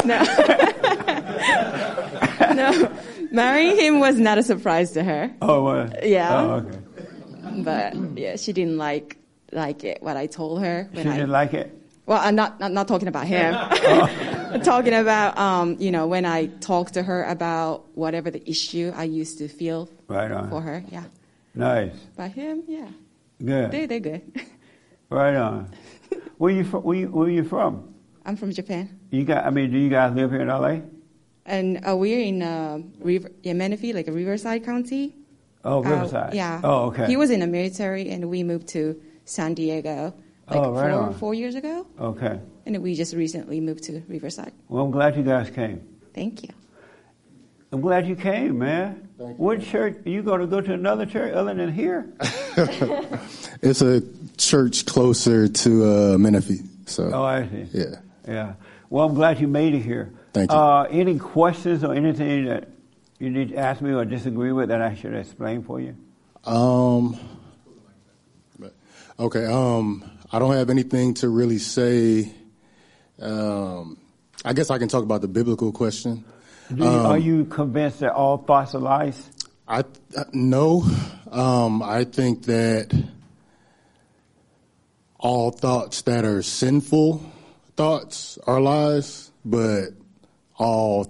[0.05, 0.23] no.
[2.55, 2.93] no,
[3.31, 5.31] marrying him was not a surprise to her.
[5.43, 5.91] Oh, well.
[6.03, 6.41] Yeah.
[6.41, 6.79] Oh, okay.
[7.63, 9.17] But yeah, she didn't like
[9.53, 10.89] like it what I told her.
[10.95, 11.75] She I, didn't like it?
[12.07, 13.55] well, I'm not, not not talking about him.
[13.57, 18.93] I'm talking about um, you know when I talked to her about whatever the issue
[18.95, 20.51] I used to feel Right on.
[20.51, 20.85] for her.
[20.91, 21.05] Yeah,
[21.55, 21.95] Nice.
[22.17, 22.89] By him, yeah,
[23.45, 23.71] Good.
[23.71, 24.23] they they're good.
[25.11, 25.71] Right on.
[26.39, 26.83] Where you from?
[26.85, 27.95] Where you, where you from?
[28.25, 29.47] I'm from Japan, You got?
[29.47, 30.83] I mean, do you guys live here in L.A.?
[31.47, 35.17] and uh, we're in uh, River, yeah, Menifee, like a Riverside County.
[35.65, 36.35] Oh, Uh, Riverside.
[36.35, 36.61] yeah.
[36.63, 37.07] Oh, okay.
[37.07, 40.13] He was in the military, and we moved to San Diego
[40.47, 41.15] like Oh, right four on.
[41.15, 42.39] four years ago, Okay.
[42.67, 44.53] and we just recently moved to Riverside.
[44.69, 45.81] Well, I'm glad you guys came.
[46.15, 46.51] Thank you.
[47.73, 49.08] I'm glad you came, man.
[49.19, 49.97] Thank What church?
[50.05, 52.07] You going to go to another church other than here?
[53.61, 54.03] It's a
[54.37, 56.61] church closer to uh, Menifee.
[56.87, 57.67] So Oh, I see.
[57.73, 57.97] yeah.
[58.27, 58.53] Yeah.
[58.89, 60.13] Well, I'm glad you made it here.
[60.33, 60.57] Thank you.
[60.57, 62.69] Uh, any questions or anything that
[63.19, 65.97] you need to ask me or disagree with that I should explain for you?
[66.45, 67.19] Um.
[69.19, 69.45] Okay.
[69.47, 70.09] Um.
[70.31, 72.33] I don't have anything to really say.
[73.21, 73.99] Um.
[74.45, 76.25] I guess I can talk about the biblical question.
[76.75, 79.31] Do you, Um, are you convinced that all thoughts are lies?
[79.67, 80.85] I uh, no.
[81.31, 82.93] Um, I think that
[85.19, 87.23] all thoughts that are sinful
[87.77, 89.91] thoughts are lies, but
[90.59, 91.07] all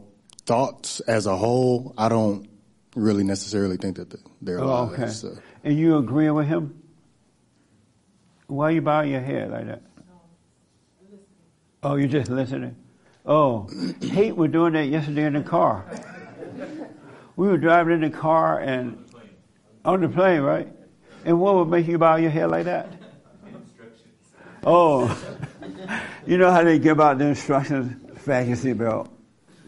[0.47, 2.49] thoughts as a whole, I don't
[2.95, 4.93] really necessarily think that they're Oh, lies.
[4.93, 5.09] okay.
[5.09, 5.39] So.
[5.65, 6.83] And you agree with him?
[8.47, 9.83] Why are you bowing your head like that?
[11.83, 12.75] Oh, you're just listening.
[13.29, 13.69] Oh,
[14.01, 15.85] hate we're doing that yesterday in the car.
[17.37, 19.05] We were driving in the car and
[19.85, 20.67] on the plane, right?
[21.27, 22.91] And what would make you bow your head like that?
[24.65, 25.15] Oh,
[26.27, 29.11] you know how they give out the instructions: fasten your seatbelt,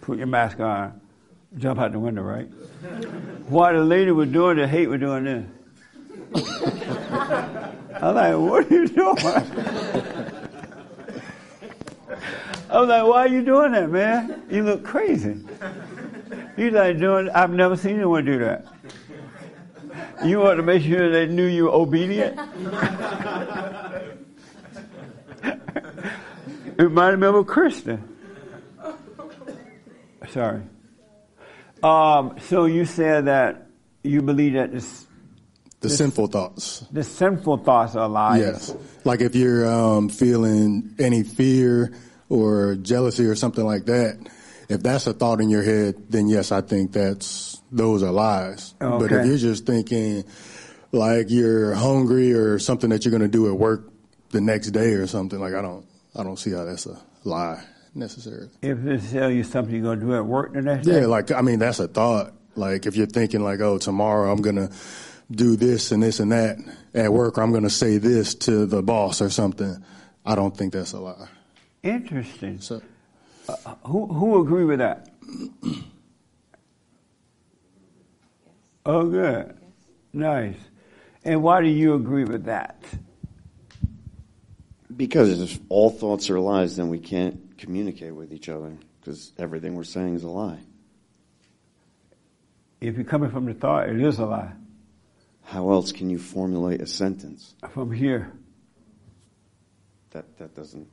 [0.00, 0.98] put your mask on,
[1.58, 2.46] jump out the window, right?
[3.46, 5.46] While the lady was doing the hate, was doing this.
[8.00, 10.46] I'm like, what are you doing?
[12.70, 14.42] I was like, why are you doing that, man?
[14.50, 15.36] You look crazy.
[16.56, 18.66] He's like, doing, I've never seen anyone do that.
[20.24, 22.38] You want to make sure they knew you were obedient?
[25.42, 28.06] it reminded me of a Christian.
[30.30, 30.62] Sorry.
[31.82, 33.66] Um, so you said that
[34.04, 35.06] you believe that this,
[35.80, 36.84] The this- sinful thoughts.
[36.92, 38.40] the sinful thoughts are lies.
[38.40, 38.76] Yes.
[39.04, 41.92] Like if you're um, feeling any fear
[42.30, 44.26] or jealousy or something like that,
[44.70, 48.74] if that's a thought in your head, then yes, I think that's those are lies.
[48.78, 50.24] But if you're just thinking
[50.92, 53.90] like you're hungry or something that you're going to do at work
[54.30, 55.84] the next day or something, like I don't,
[56.16, 57.62] I don't see how that's a lie
[57.94, 58.48] necessarily.
[58.62, 61.00] If they tell you something you're going to do at work the next day.
[61.00, 62.32] Yeah, like I mean, that's a thought.
[62.56, 64.70] Like if you're thinking like, oh, tomorrow I'm gonna
[65.30, 66.58] do this and this and that
[66.94, 69.82] at work, or I'm gonna say this to the boss or something.
[70.26, 71.28] I don't think that's a lie.
[71.82, 72.60] Interesting.
[72.60, 72.82] So,
[73.48, 75.08] Uh, who who agree with that?
[78.86, 79.56] Oh, good,
[80.12, 80.56] nice.
[81.24, 82.82] And why do you agree with that?
[84.96, 89.74] Because if all thoughts are lies, then we can't communicate with each other because everything
[89.74, 90.60] we're saying is a lie.
[92.80, 94.52] If you're coming from the thought, it is a lie.
[95.42, 97.54] How else can you formulate a sentence?
[97.70, 98.32] From here,
[100.10, 100.88] That that doesn't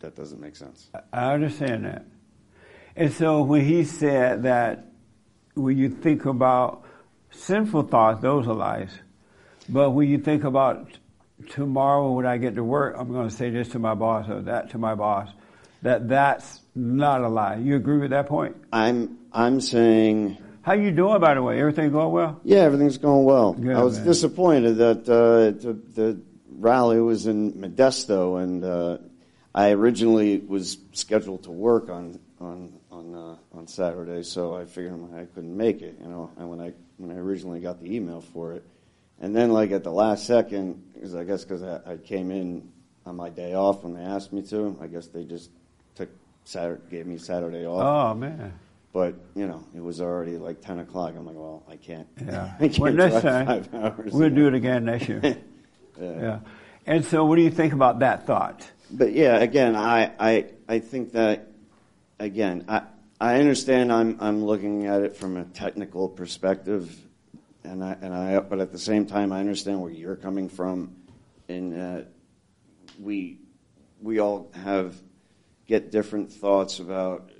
[0.00, 0.88] that doesn't make sense.
[1.12, 2.04] I understand that.
[2.96, 4.86] And so when he said that
[5.54, 6.84] when you think about
[7.30, 8.90] sinful thoughts, those are lies.
[9.68, 10.98] But when you think about
[11.50, 14.42] tomorrow when I get to work, I'm going to say this to my boss or
[14.42, 15.28] that to my boss,
[15.82, 17.56] that that's not a lie.
[17.56, 18.56] You agree with that point?
[18.72, 21.60] I'm I'm saying How you doing, by the way?
[21.60, 22.40] Everything going well?
[22.44, 23.52] Yeah, everything's going well.
[23.52, 24.06] Good, I was man.
[24.06, 26.20] disappointed that uh, the, the
[26.50, 28.98] rally was in Modesto, and uh,
[29.58, 34.94] I originally was scheduled to work on on on uh, on Saturday, so I figured
[35.16, 35.96] I couldn't make it.
[36.00, 38.64] You know, and when I when I originally got the email for it,
[39.20, 42.70] and then like at the last second, because I guess because I, I came in
[43.04, 45.50] on my day off when they asked me to, I guess they just
[45.96, 46.08] took
[46.44, 47.82] Saturday, gave me Saturday off.
[47.82, 48.52] Oh, man.
[48.92, 51.14] But you know, it was already like ten o'clock.
[51.16, 52.06] I'm like, well, I can't.
[52.24, 52.54] Yeah.
[52.60, 54.12] I can't well, next time, five hours.
[54.12, 55.20] we'll do it again next year.
[56.00, 56.20] Yeah.
[56.20, 56.38] yeah.
[56.86, 58.70] And so what do you think about that thought?
[58.90, 61.48] But yeah, again, I, I, I think that,
[62.18, 62.82] again, I,
[63.20, 66.96] I understand I'm, I'm looking at it from a technical perspective,
[67.64, 70.96] and I, and I, but at the same time, I understand where you're coming from,
[71.48, 72.06] that
[72.98, 73.38] we,
[74.00, 74.94] we all have,
[75.66, 77.30] get different thoughts about,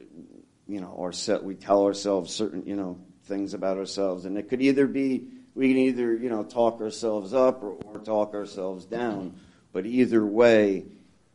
[0.66, 4.50] you know, our set, we tell ourselves certain, you know, things about ourselves, and it
[4.50, 8.84] could either be, we can either, you know, talk ourselves up or, or talk ourselves
[8.84, 9.34] down,
[9.72, 10.84] but either way,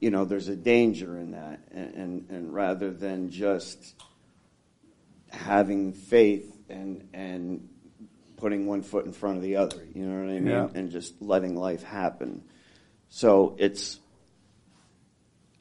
[0.03, 3.95] you know, there's a danger in that, and, and, and rather than just
[5.31, 7.69] having faith and and
[8.35, 10.67] putting one foot in front of the other, you know what I mean, Yeah.
[10.75, 12.43] and just letting life happen.
[13.07, 13.97] So it's,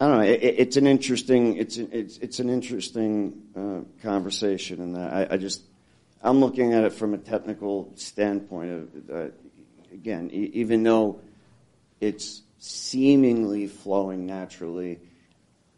[0.01, 4.81] I don't know, it, it- it's an interesting, it's it's it's an interesting uh, conversation,
[4.81, 5.63] and I, I just,
[6.21, 9.29] I'm looking at it from a technical standpoint of, uh,
[9.93, 11.21] again, e- even though
[12.01, 15.01] it's seemingly flowing naturally.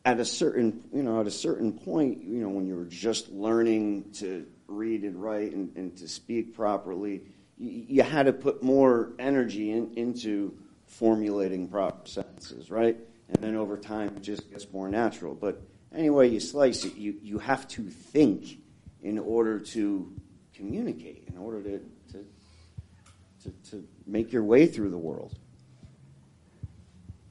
[0.05, 3.31] At a certain you know at a certain point you know when you were just
[3.31, 7.23] learning to read and write and, and to speak properly
[7.57, 12.99] you, you had to put more energy in, into formulating proper sentences right?
[13.31, 15.35] And then over time it just gets more natural.
[15.35, 15.63] But
[15.95, 18.59] anyway you slice it you, you have to think
[19.03, 20.13] in order to
[20.55, 21.79] communicate in order to,
[22.13, 22.27] to
[23.43, 25.39] to, to make your way through the world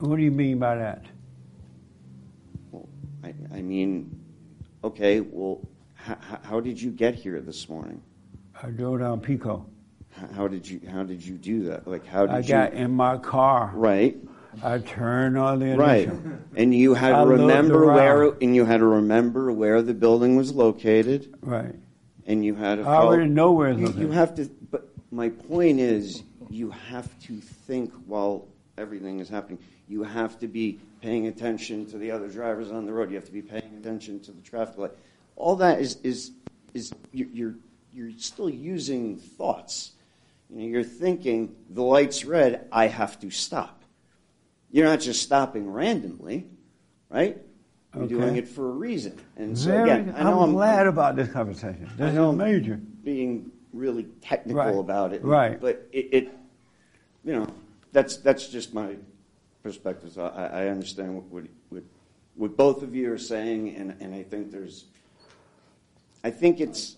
[0.04, 1.06] What do you mean by that?
[2.72, 2.90] Well,
[3.24, 4.14] I, I mean,
[4.84, 5.62] okay, well,
[5.94, 8.02] how, how did you get here this morning?
[8.62, 9.66] I drove down Pico.
[10.22, 11.88] H- How did you How did you do that?
[11.88, 12.48] Like, how did I you?
[12.50, 13.72] got in my car.
[13.74, 14.18] Right.
[14.62, 16.10] I turned on the Right,
[16.58, 19.94] and you had to I looked remember where, and you had to remember where the
[19.94, 21.34] building was located.
[21.42, 21.76] Right.
[22.28, 22.84] And you had to.
[22.84, 24.50] I already know where you, you have to.
[24.70, 29.60] But my point is, you have to think while everything is happening.
[29.88, 33.10] You have to be paying attention to the other drivers on the road.
[33.10, 34.92] You have to be paying attention to the traffic light.
[35.36, 36.32] All that is is
[36.74, 37.56] is you- you're
[37.94, 39.92] you're still using thoughts.
[40.50, 42.68] You know, you're thinking the light's red.
[42.72, 43.84] I have to stop.
[44.72, 46.48] You're not just stopping randomly,
[47.10, 47.38] right?
[47.94, 48.14] You're Okay.
[48.16, 49.16] doing it for a reason.
[49.38, 51.88] And so Very, again, I know I'm, I'm glad about this conversation.
[51.94, 52.80] I This know is major.
[53.04, 54.76] being really technical Right.
[54.76, 55.24] about it.
[55.24, 55.62] Right.
[55.62, 56.24] But it, it,
[57.24, 57.48] you know,
[57.92, 58.96] that's that's just my
[59.64, 60.12] perspective.
[60.12, 61.84] So I, I understand what, what what
[62.36, 64.86] what both of you are saying, and, and I think there's,
[66.24, 66.96] I think it's,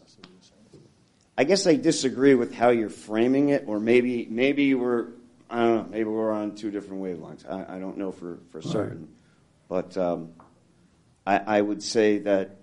[1.38, 5.07] I guess I disagree with how you're framing it, or maybe maybe we're,
[5.49, 7.49] I don't know, maybe we're on two different wavelengths.
[7.49, 8.68] I, I don't know for, for Right.
[8.68, 9.09] certain.
[9.68, 10.32] But um,
[11.28, 12.57] I, I would say that,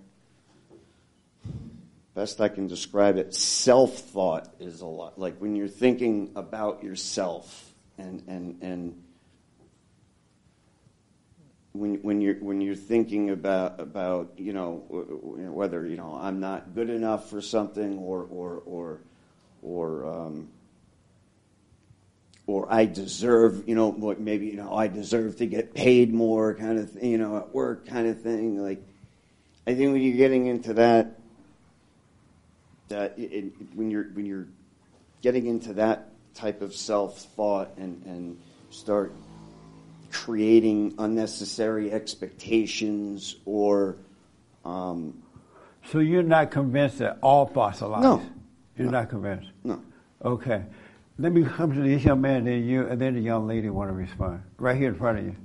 [2.14, 5.18] best I can describe it, self thought is a lot.
[5.18, 9.03] Like when you're thinking about yourself and, and, and
[11.73, 16.75] when, when you're when you're thinking about about you know whether you know I'm not
[16.75, 19.01] good enough for something or or or
[19.62, 20.49] or um,
[22.47, 26.55] or I deserve you know what maybe you know I deserve to get paid more
[26.55, 28.62] kind of thing, you know at work kind of thing.
[28.62, 28.83] Like
[29.66, 31.18] I think when you're getting into that
[32.89, 34.49] that it, it, when you're when you're
[35.23, 39.12] getting into that type of self thought and and start
[40.13, 43.97] creating unnecessary expectations or
[44.65, 45.23] um,
[45.91, 48.03] So you're not convinced that all thoughts are lies?
[48.03, 48.23] No.
[48.77, 49.49] You're not convinced?
[49.65, 49.83] No.
[50.25, 50.63] Okay.
[51.19, 53.91] Let me come to this young man, then you, and then the young lady want
[53.91, 54.43] to respond.
[54.59, 55.37] Right here in front of you.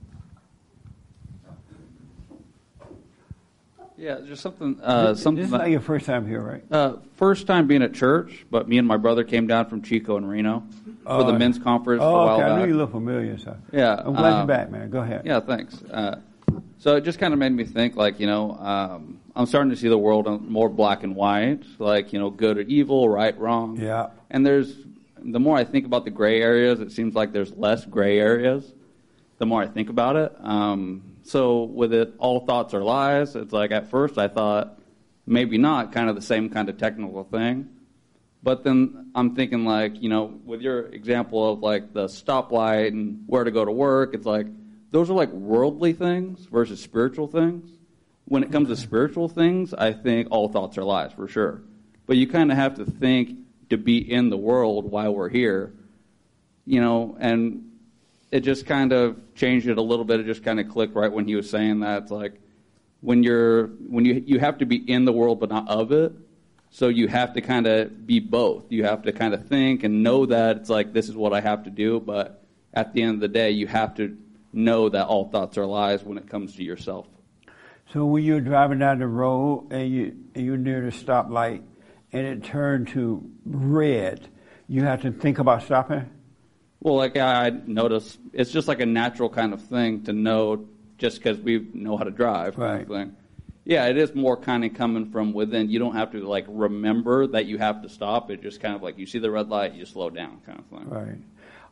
[3.97, 4.79] Yeah, just something.
[4.81, 6.63] Uh, this, something this is not your first time here, right?
[6.71, 10.17] Uh, first time being at church, but me and my brother came down from Chico
[10.17, 10.63] and Reno
[11.03, 12.43] for the Oh, men's conference Oh, a while okay.
[12.43, 12.59] I back.
[12.59, 13.57] knew you look familiar, so.
[13.71, 14.89] Yeah, I'm glad um, you're back, man.
[14.91, 15.23] Go ahead.
[15.25, 15.81] Yeah, thanks.
[15.83, 16.19] Uh,
[16.77, 19.75] so it just kind of made me think, like, you know, um, I'm starting to
[19.75, 23.79] see the world more black and white, like, you know, good or evil, right, wrong.
[23.81, 24.09] Yeah.
[24.29, 24.75] And there's,
[25.23, 28.71] the more I think about the gray areas, it seems like there's less gray areas
[29.39, 30.35] the more I think about it.
[30.39, 33.35] Um, so with it, all thoughts are lies.
[33.35, 34.79] It's like at first I thought
[35.25, 37.69] maybe not, kind of the same kind of technical thing.
[38.41, 43.23] But then I'm thinking like, you know, with your example of like the stoplight and
[43.27, 44.47] where to go to work, it's like
[44.91, 47.69] those are like worldly things versus spiritual things.
[48.25, 51.61] When it comes to spiritual things, I think all thoughts are lies for sure.
[52.05, 53.37] But you kind of have to think
[53.69, 55.73] to be in the world while we're here,
[56.65, 57.66] you know, and
[58.31, 60.19] it just kind of changed it a little bit.
[60.19, 62.03] It just kind of clicked right when he was saying that.
[62.03, 62.39] It's like
[63.01, 66.13] when you're when you you have to be in the world but not of it.
[66.69, 68.65] So you have to kind of be both.
[68.69, 71.39] You have to kind of think and know that it's like this is what I
[71.39, 74.17] have to do, but at the end of the day, you have to
[74.51, 77.07] know that all thoughts are lies when it comes to yourself.
[77.93, 81.63] So when you're driving down the road and you you're near the stoplight
[82.11, 84.27] and it turned to red,
[84.67, 86.09] you have to think about stopping.
[86.79, 90.67] Well, like I notice, it's just like a natural kind of thing to know
[90.97, 92.55] just because we know how to drive.
[92.55, 93.09] Kind of.
[93.65, 95.69] Yeah, it is more kind of coming from within.
[95.69, 98.31] You don't have to like remember that you have to stop.
[98.31, 100.65] It just kind of like you see the red light, you slow down, kind of
[100.67, 100.89] thing.
[100.89, 101.17] Right.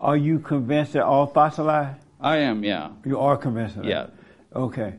[0.02, 1.96] Are you convinced that all thoughts are lies?
[2.20, 2.90] I am, yeah.
[3.06, 3.90] You are convinced of that?
[3.90, 4.08] Yeah.
[4.54, 4.96] Okay.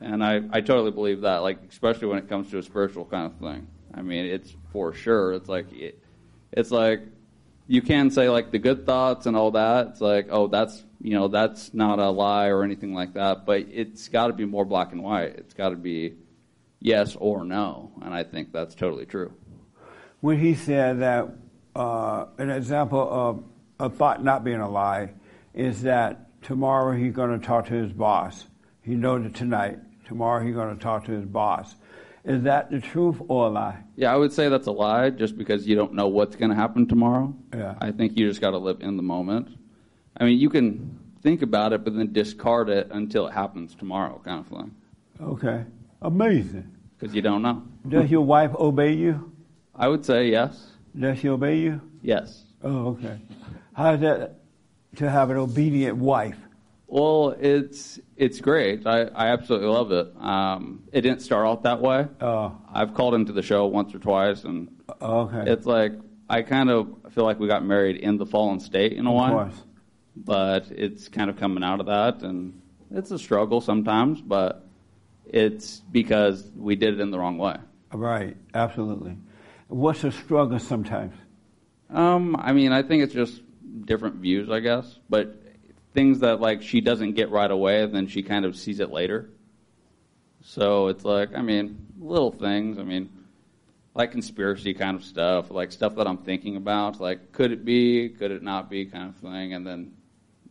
[0.00, 3.26] And I, I totally believe that, like especially when it comes to a spiritual kind
[3.26, 3.66] of thing.
[3.94, 5.32] I mean, it's for sure.
[5.32, 6.02] It's like it,
[6.52, 7.00] it's like
[7.66, 9.88] you can say like the good thoughts and all that.
[9.88, 13.46] It's like oh that's you know that's not a lie or anything like that.
[13.46, 15.36] But it's got to be more black and white.
[15.36, 16.14] It's got to be
[16.80, 17.92] yes or no.
[18.02, 19.32] And I think that's totally true.
[20.20, 21.28] When he said that,
[21.74, 23.44] uh, an example of
[23.80, 25.10] a thought not being a lie
[25.52, 28.46] is that tomorrow he's going to talk to his boss.
[28.82, 29.78] He knows it tonight.
[30.06, 31.74] Tomorrow he's going to talk to his boss.
[32.24, 33.82] Is that the truth or a lie?
[33.96, 36.56] Yeah, I would say that's a lie just because you don't know what's going to
[36.56, 37.34] happen tomorrow.
[37.54, 37.74] Yeah.
[37.80, 39.48] I think you just got to live in the moment.
[40.16, 44.22] I mean, you can think about it, but then discard it until it happens tomorrow,
[44.24, 44.74] kind of thing.
[45.20, 45.64] Okay.
[46.00, 46.70] Amazing.
[46.98, 47.62] Because you don't know.
[47.86, 49.32] Does your wife obey you?
[49.74, 50.70] I would say yes.
[50.98, 51.80] Does she obey you?
[52.00, 52.44] Yes.
[52.62, 53.20] Oh, okay.
[53.74, 54.36] How's that
[54.96, 56.38] to have an obedient wife?
[56.86, 58.86] Well, it's it's great.
[58.86, 60.12] I, I absolutely love it.
[60.20, 62.06] Um, it didn't start out that way.
[62.20, 62.56] Oh.
[62.72, 64.68] I've called into the show once or twice, and
[65.00, 65.50] Okay.
[65.50, 65.92] it's like
[66.28, 69.16] I kind of feel like we got married in the fallen state in a Of
[69.22, 69.30] way.
[69.30, 69.62] course.
[70.16, 72.60] But it's kind of coming out of that, and
[72.90, 74.64] it's a struggle sometimes, but
[75.26, 77.56] it's because we did it in the wrong way.
[77.92, 78.36] Right.
[78.54, 79.16] Absolutely.
[79.68, 81.14] What's a struggle sometimes?
[81.90, 83.42] Um, I mean, I think it's just
[83.86, 84.98] different views, I guess.
[85.10, 85.42] But
[85.94, 89.30] things that like she doesn't get right away, then she kind of sees it later.
[90.42, 92.78] So it's like, I mean, little things.
[92.78, 93.08] I mean,
[93.94, 97.00] like conspiracy kind of stuff, like stuff that I'm thinking about.
[97.00, 98.10] Like, could it be?
[98.10, 98.84] Could it not be?
[98.84, 99.54] Kind of thing.
[99.54, 99.92] And then,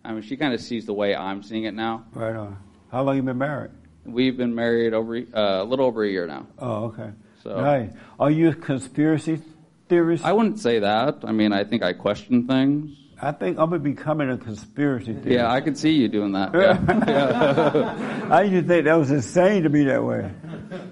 [0.04, 2.06] I mean, she kind of sees the way I'm seeing it now.
[2.14, 2.58] Right on.
[2.92, 3.72] How long you been married?
[4.06, 5.22] We've been married over uh,
[5.62, 6.48] a little over a year now.
[6.58, 7.12] Oh, okay.
[7.44, 7.92] So- right.
[8.20, 9.42] Are you a conspiracy
[9.90, 10.24] theorist?
[10.26, 11.20] I wouldn't say that.
[11.24, 12.98] I mean, I think I question things.
[13.26, 15.28] I think I'm gonna be becoming a conspiracy theorist.
[15.30, 16.54] Yeah, I could see you doing that.
[17.08, 18.28] Yeah.
[18.30, 20.30] I used to think that was insane to be that way,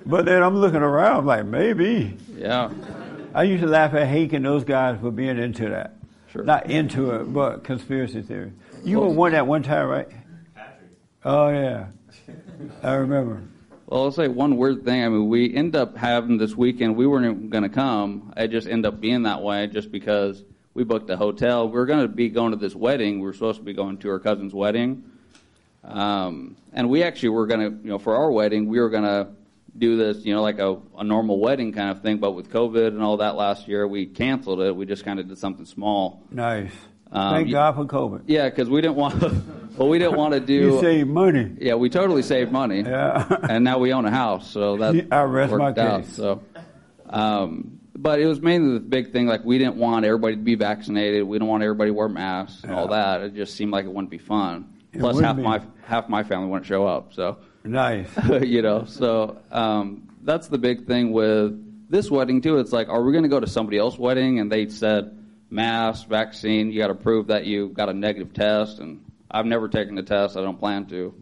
[0.06, 2.18] but then I'm looking around like maybe.
[2.38, 2.70] Yeah.
[3.34, 5.96] I used to laugh at Hake and those guys for being into that.
[6.32, 6.44] Sure.
[6.44, 8.54] Not into it, but conspiracy theory.
[8.84, 10.08] You Well- were one at one time, right?
[10.56, 10.90] Patrick.
[11.26, 11.88] Oh yeah,
[12.82, 13.42] I remember.
[13.88, 15.04] Well, I'll say one weird thing.
[15.04, 16.96] I mean, we end up having this weekend.
[16.96, 18.32] We weren't going to come.
[18.38, 20.42] It just ended up being that way just because
[20.74, 21.70] we booked a hotel.
[21.70, 23.20] We are going to be going to this wedding.
[23.20, 25.04] We were supposed to be going to our cousin's wedding.
[25.84, 29.04] Um, and we actually were going to, you know, for our wedding, we were going
[29.04, 29.30] to
[29.78, 32.18] do this, you know, like a, a normal wedding kind of thing.
[32.18, 34.76] But with COVID and all that last year, we canceled it.
[34.76, 36.24] We just kind of did something small.
[36.30, 36.72] Nice.
[37.12, 38.24] Um, Thank God for COVID.
[38.28, 39.22] Yeah, because we didn't want.
[39.78, 40.54] well, we didn't want to do.
[40.54, 41.52] You save money.
[41.60, 42.82] Yeah, we totally saved money.
[42.82, 43.26] Yeah.
[43.50, 46.06] and now we own a house, so that I rest my worked out.
[46.06, 46.42] So,
[47.10, 49.28] um, but it was mainly the big thing.
[49.28, 51.24] Like we didn't want everybody to be vaccinated.
[51.24, 53.22] We don't want everybody to wear masks and all that.
[53.22, 54.74] It just seemed like it wouldn't be fun.
[54.92, 55.44] It Plus, half be.
[55.44, 57.14] my half my family wouldn't show up.
[57.14, 58.10] So Nice.
[58.42, 62.58] you know, so um, that's the big thing with this wedding too.
[62.58, 65.18] It's like, are we going to go to somebody else's wedding and they said
[65.50, 69.68] mask, vaccine, you got to prove that you got a negative test, and I've never
[69.68, 70.38] taken the test.
[70.38, 71.14] I don't plan to,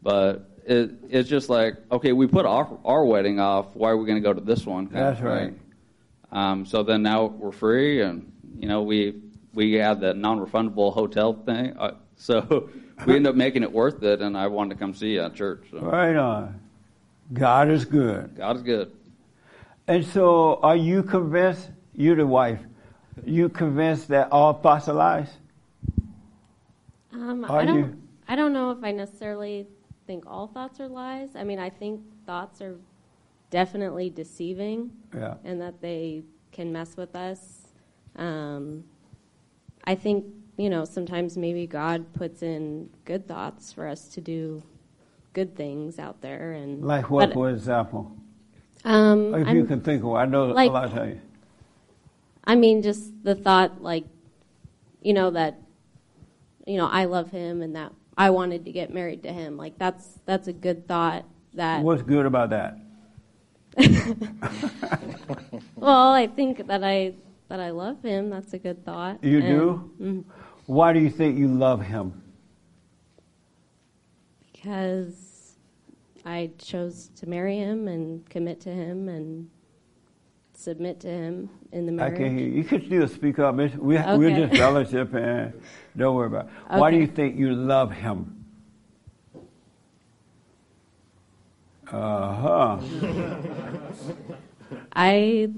[0.00, 3.74] but it, it's just like, okay, we put our, our wedding off.
[3.74, 4.86] Why are we going to go to this one?
[4.86, 5.50] kind of That's right.
[5.50, 5.60] thing.
[6.32, 9.20] Um, so then now we're free, and you know we
[9.54, 12.70] we had the non-refundable hotel thing, uh, so
[13.06, 14.22] we ended up making it worth it.
[14.22, 15.66] And I wanted to come see you at church.
[15.70, 15.78] So.
[15.78, 16.60] Right on.
[17.32, 18.36] God is good.
[18.36, 18.92] God is good.
[19.86, 21.70] And so, are you convinced?
[21.94, 22.60] You're the wife,
[23.24, 25.28] you convinced that all thoughts are lies?
[27.12, 27.78] Um, Are I don't.
[27.78, 27.96] you?
[28.28, 29.66] I don't know if I necessarily
[30.06, 31.30] think all thoughts are lies.
[31.34, 32.76] I mean, I think thoughts are
[33.52, 35.34] definitely deceiving, Yeah.
[35.44, 37.68] and that they can mess with us.
[38.16, 38.84] Um,
[39.84, 40.24] I think
[40.56, 44.62] you know sometimes maybe God puts in good thoughts for us to do
[45.34, 48.10] good things out there, and Like what, for example?
[48.84, 50.12] Um, if I'm- you can think of.
[50.14, 51.20] I know like- a lot of times.
[52.44, 54.04] I mean, just the thought, like,
[55.00, 55.60] you know, that,
[56.66, 59.56] you know, I love him and that I wanted to get married to him.
[59.56, 61.24] Like, that's that's a good thought.
[61.54, 62.78] That What's good about that?
[65.76, 67.14] well, I think that I
[67.48, 68.30] that I love him.
[68.30, 69.22] That's a good thought.
[69.22, 69.90] You And- do?
[70.00, 70.24] Mhm.
[70.66, 72.18] Why do you think you love him?
[74.52, 75.56] because
[76.24, 79.48] I chose to marry him and commit to him and
[80.54, 82.16] submit to him in the I marriage.
[82.18, 82.52] can hear you.
[82.58, 83.56] You can still speak up.
[83.56, 85.52] We, We're just fellowship and
[85.96, 86.78] don't worry about it.
[86.78, 88.41] Why do you think you love him?
[91.92, 92.78] Uh huh.
[94.94, 95.50] I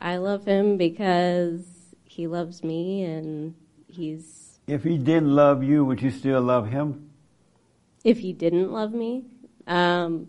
[0.00, 1.64] I love him because
[2.04, 3.54] he loves me and
[3.88, 7.10] he's if he didn't love you, would you still love him?
[8.04, 9.24] if he didn't love me,
[9.66, 10.28] um,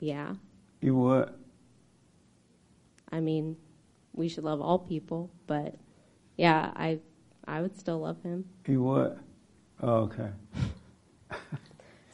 [0.00, 0.34] yeah.
[0.80, 1.32] You would.
[3.10, 3.56] I mean,
[4.12, 5.76] we should love all people, but
[6.36, 7.00] yeah, I
[7.46, 8.44] I would still love him.
[8.66, 9.18] You would.
[9.82, 10.30] Oh, okay.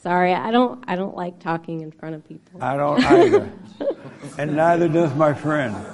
[0.03, 2.63] Sorry, I don't I don't like talking in front of people.
[2.63, 3.53] I don't either.
[4.39, 5.75] and neither does my friend.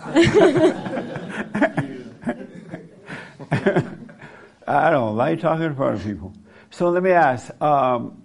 [4.68, 6.32] I don't like talking in front of people.
[6.70, 7.50] So let me ask.
[7.60, 8.22] Um,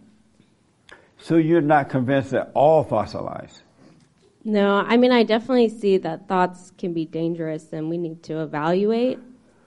[1.17, 3.63] so you're not convinced that all thoughts are lies?
[4.43, 8.41] No, I mean I definitely see that thoughts can be dangerous and we need to
[8.41, 9.17] evaluate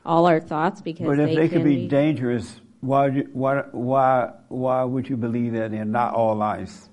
[0.05, 3.29] all our thoughts because But if they, they can could be dangerous, why, would you,
[3.33, 6.91] why, why, why would you believe that they're not all lies?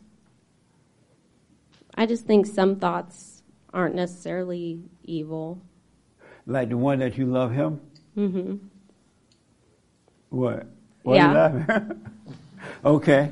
[1.95, 5.61] I just think some thoughts aren't necessarily evil.
[6.45, 7.81] Like the one that you love him?
[8.17, 8.55] Mm-hmm.
[10.29, 10.65] What?
[11.03, 11.27] What Yeah.
[11.27, 12.07] you laughing?
[12.85, 13.31] okay.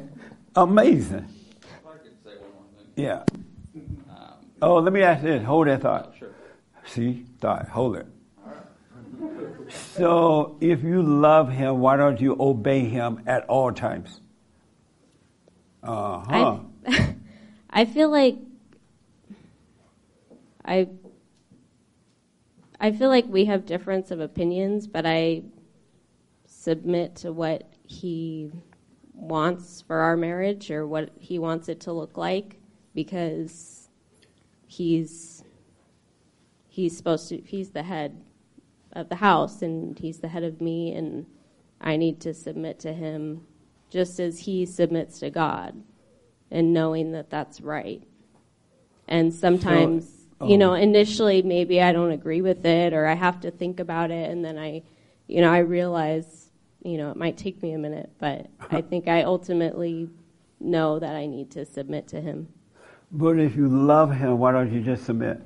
[0.55, 1.27] Amazing.
[2.97, 3.23] Yeah.
[4.61, 5.41] Oh, let me ask this.
[5.45, 6.13] Hold that thought.
[6.19, 6.35] Sure.
[6.85, 7.25] See?
[7.39, 7.69] Thought.
[7.69, 8.07] Hold it.
[9.69, 14.21] So, if you love him, why don't you obey him at all times?
[15.83, 16.59] Uh huh.
[16.87, 17.15] I,
[17.69, 18.37] I feel like
[20.65, 20.87] I
[22.79, 25.43] I feel like we have difference of opinions, but I
[26.45, 28.51] submit to what he
[29.13, 32.57] wants for our marriage or what he wants it to look like
[32.93, 33.89] because
[34.67, 35.43] he's
[36.67, 38.21] he's supposed to he's the head
[38.93, 41.25] of the house and he's the head of me and
[41.81, 43.45] I need to submit to him
[43.89, 45.81] just as he submits to God
[46.51, 48.03] and knowing that that's right.
[49.07, 50.75] And sometimes, So- you know, oh.
[50.75, 54.43] initially maybe I don't agree with it or I have to think about it and
[54.43, 54.83] then I,
[55.27, 56.49] you know, I realize
[56.83, 60.09] you know, it might take me a minute, but I think I ultimately
[60.59, 62.47] know that I need to submit to him.
[63.11, 65.41] But if you love him, why don't you just submit?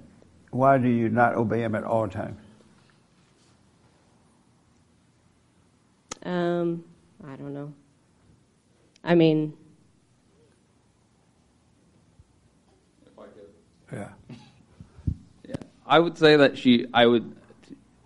[0.51, 2.39] Why do you not obey him at all times?
[6.23, 6.83] Um,
[7.27, 7.73] I don't know.
[9.03, 9.53] I mean,
[13.93, 14.09] Yeah.
[15.47, 15.55] Yeah,
[15.85, 17.35] I would say that she, I would,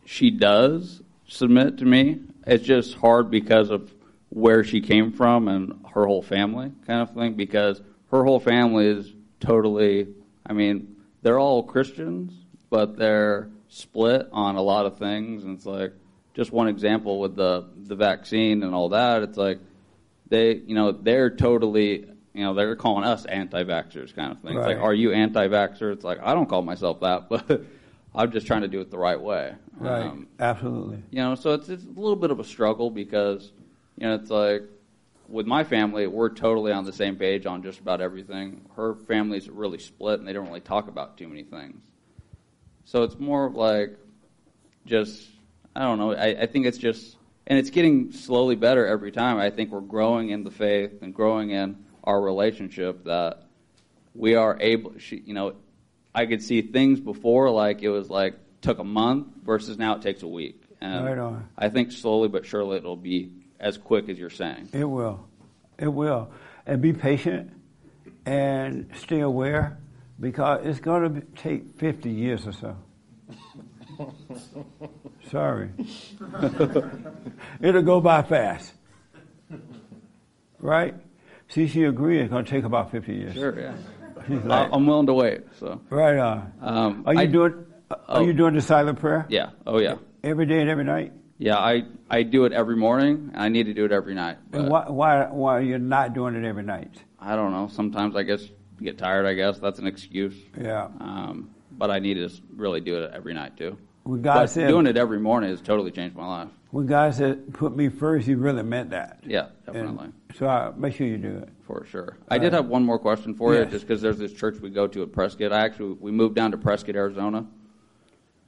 [0.05, 2.19] she does submit to me.
[2.45, 3.93] It's just hard because of
[4.29, 7.35] where she came from and her whole family, kind of thing.
[7.35, 10.07] Because her whole family is totally,
[10.45, 12.33] I mean, they're all Christians,
[12.69, 15.43] but they're split on a lot of things.
[15.43, 15.93] And it's like,
[16.37, 19.23] just one example with the the vaccine and all that.
[19.23, 19.59] It's like
[20.29, 24.55] they, you know, they're totally, you know, they're calling us anti-vaxxers kind of thing.
[24.55, 25.91] It's like, are you anti-vaxxer?
[25.91, 27.63] It's like I don't call myself that, but
[28.13, 29.55] I'm just trying to do it the right way.
[29.77, 30.03] Right.
[30.03, 31.01] Um, Absolutely.
[31.09, 33.51] you know, so it's it's a little bit of a struggle because,
[33.97, 34.61] you know, it's like
[35.27, 38.69] with my family, we're totally on the same page on just about everything.
[38.75, 41.81] Her family's really split, and they don't really talk about too many things.
[42.85, 43.97] So it's more of like
[44.85, 45.27] just
[45.77, 46.11] I don't know.
[46.13, 49.37] I, I think it's just and it's getting slowly better every time.
[49.37, 53.43] I think we're growing in the faith and growing in our relationship that
[54.15, 54.97] we are able.
[54.97, 55.53] She, you know,
[56.15, 60.01] I could see things before like it was like took a month versus now it
[60.01, 60.63] takes a week.
[60.81, 61.47] And Right on.
[61.55, 64.69] I think slowly but surely it'll be as quick as you're saying.
[64.73, 65.27] It will.
[65.77, 66.31] It will.
[66.65, 67.51] And be patient
[68.25, 69.77] and stay aware
[70.19, 72.77] because it's going to take 50 years or so.
[75.31, 75.69] Sorry.
[77.61, 78.73] It'll go by fast.
[80.59, 80.95] Right?
[81.49, 83.33] See, she agreed it's going to take about 50 years.
[83.35, 83.75] Sure, yeah.
[84.43, 85.41] Like, I'm willing to wait.
[85.59, 86.51] So right on.
[86.61, 87.65] Um, are you I- doing?
[88.09, 89.25] Are you doing the silent prayer?
[89.29, 89.51] yeah.
[89.65, 89.95] Oh yeah.
[90.21, 91.13] Every day and every night.
[91.37, 91.57] Yeah.
[91.57, 93.29] I I do it every morning.
[93.33, 94.39] and I need to do it every night.
[94.51, 96.91] And why, why, why are you not doing it every night?
[97.17, 97.69] I don't know.
[97.71, 98.43] Sometimes I guess
[98.81, 99.25] get tired.
[99.25, 100.35] I guess that's an excuse.
[100.59, 100.89] Yeah.
[100.99, 103.77] Um, but I need to really do it every night too.
[104.03, 106.49] When God but said- doing it every morning has totally changed my life.
[106.71, 109.19] When God said, "Put me first, He really meant that.
[109.25, 110.09] Yeah, And definitely.
[110.35, 111.49] so I, make sure you do it.
[111.65, 112.17] For sure.
[112.29, 114.87] I did have one more question for you, just because there's this church we go
[114.87, 115.51] to at Prescott.
[115.53, 117.45] I actually we moved down to Prescott, Arizona.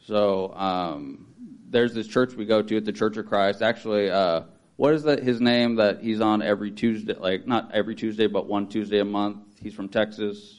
[0.05, 1.27] So um,
[1.69, 3.61] there's this church we go to at the Church of Christ.
[3.61, 4.41] Actually, uh,
[4.75, 5.21] what is that?
[5.23, 9.05] His name that he's on every Tuesday, like not every Tuesday, but one Tuesday a
[9.05, 9.38] month.
[9.61, 10.59] He's from Texas.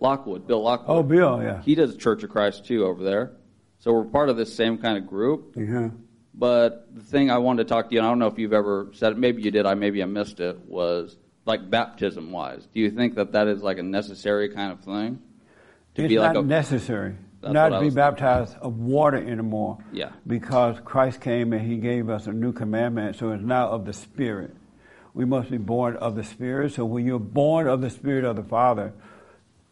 [0.00, 0.98] Lockwood, Bill Lockwood.
[0.98, 1.62] Oh, Bill, yeah.
[1.62, 3.32] He does Church of Christ too over there.
[3.78, 5.54] So we're part of this same kind of group.
[5.56, 5.90] Yeah.
[6.34, 8.52] But the thing I wanted to talk to you, and I don't know if you've
[8.52, 12.66] ever said it, maybe you did, I maybe I missed it, was like baptism wise.
[12.72, 15.20] Do you think that that is like a necessary kind of thing?
[15.96, 19.78] To it's be like not a, necessary not to be baptized of water anymore.
[19.92, 20.10] Yeah.
[20.26, 23.92] Because Christ came and He gave us a new commandment, so it's now of the
[23.92, 24.54] Spirit.
[25.14, 26.72] We must be born of the Spirit.
[26.72, 28.92] So when you're born of the Spirit of the Father,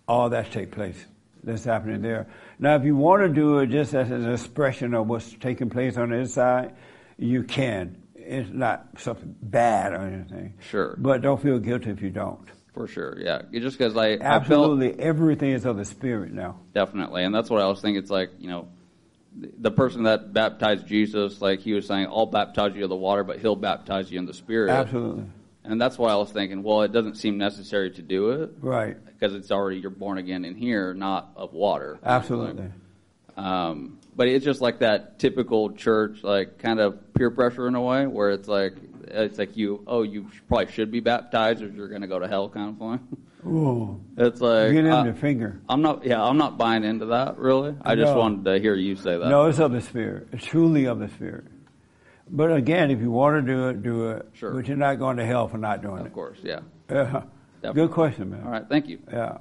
[0.08, 1.04] all that take place.
[1.44, 2.26] That's happening there.
[2.58, 5.96] Now, if you want to do it just as an expression of what's taking place
[5.96, 6.74] on the inside,
[7.16, 8.02] you can.
[8.16, 10.54] It's not something bad or anything.
[10.60, 10.96] Sure.
[10.98, 12.40] But don't feel guilty if you don't.
[12.74, 13.42] For sure, yeah.
[13.52, 16.58] It- Just because I, I felt Absolutely, everything is of the Spirit now.
[16.74, 18.02] definitely, and that's what I was thinking.
[18.02, 18.68] It's like you know,
[19.36, 22.96] the- the person that baptized Jesus, like he was saying, I'll baptize you in the
[22.96, 24.70] water, but he'll baptize you in the Spirit.
[24.70, 25.24] Absolutely.
[25.64, 28.50] And that's why I was thinking, well, it doesn't seem necessary to do it.
[28.60, 28.96] Right.
[29.04, 31.98] Because it's already, you're born again in here, not of water.
[32.02, 32.70] Absolutely.
[33.36, 37.82] Um, but it's just like that typical church, like kind of peer pressure in a
[37.82, 38.74] way, where it's like,
[39.08, 42.28] it's like you, oh, you probably should be baptized or you're going to go to
[42.28, 43.18] hell kind of thing.
[43.46, 44.00] Ooh.
[44.16, 45.60] It's like, Get him uh, the finger.
[45.68, 47.76] I'm not, yeah, I'm not buying into that really.
[47.82, 49.28] I just wanted to hear you say that.
[49.28, 50.28] No, it's of the Spirit.
[50.32, 51.44] It's truly of the Spirit.
[52.30, 54.28] But again, if you want to do it, do it.
[54.34, 54.52] Sure.
[54.52, 56.06] But you're not going to hell for not doing it.
[56.06, 56.60] Of course, yeah.
[56.90, 57.22] Yeah.
[57.62, 57.82] Definitely.
[57.82, 58.42] Good question, man.
[58.44, 58.98] All right, thank you.
[59.10, 59.38] Yeah.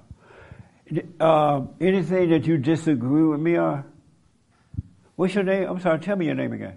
[1.20, 3.84] Um, anything that you disagree with me on?
[5.16, 5.68] What's your name?
[5.70, 6.76] I'm sorry, tell me your name again.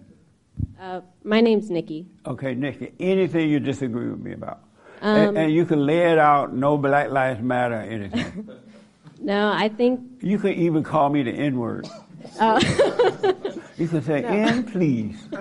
[0.80, 2.06] Uh, my name's Nikki.
[2.26, 2.92] Okay, Nikki.
[2.98, 4.62] Anything you disagree with me about?
[5.00, 8.48] Um, and, and you can lay it out, no Black Lives Matter, anything.
[9.22, 10.00] No, I think.
[10.22, 11.86] you can even call me the N word.
[12.38, 12.60] Uh,
[13.76, 14.28] You can say, No.
[14.28, 15.16] N, please.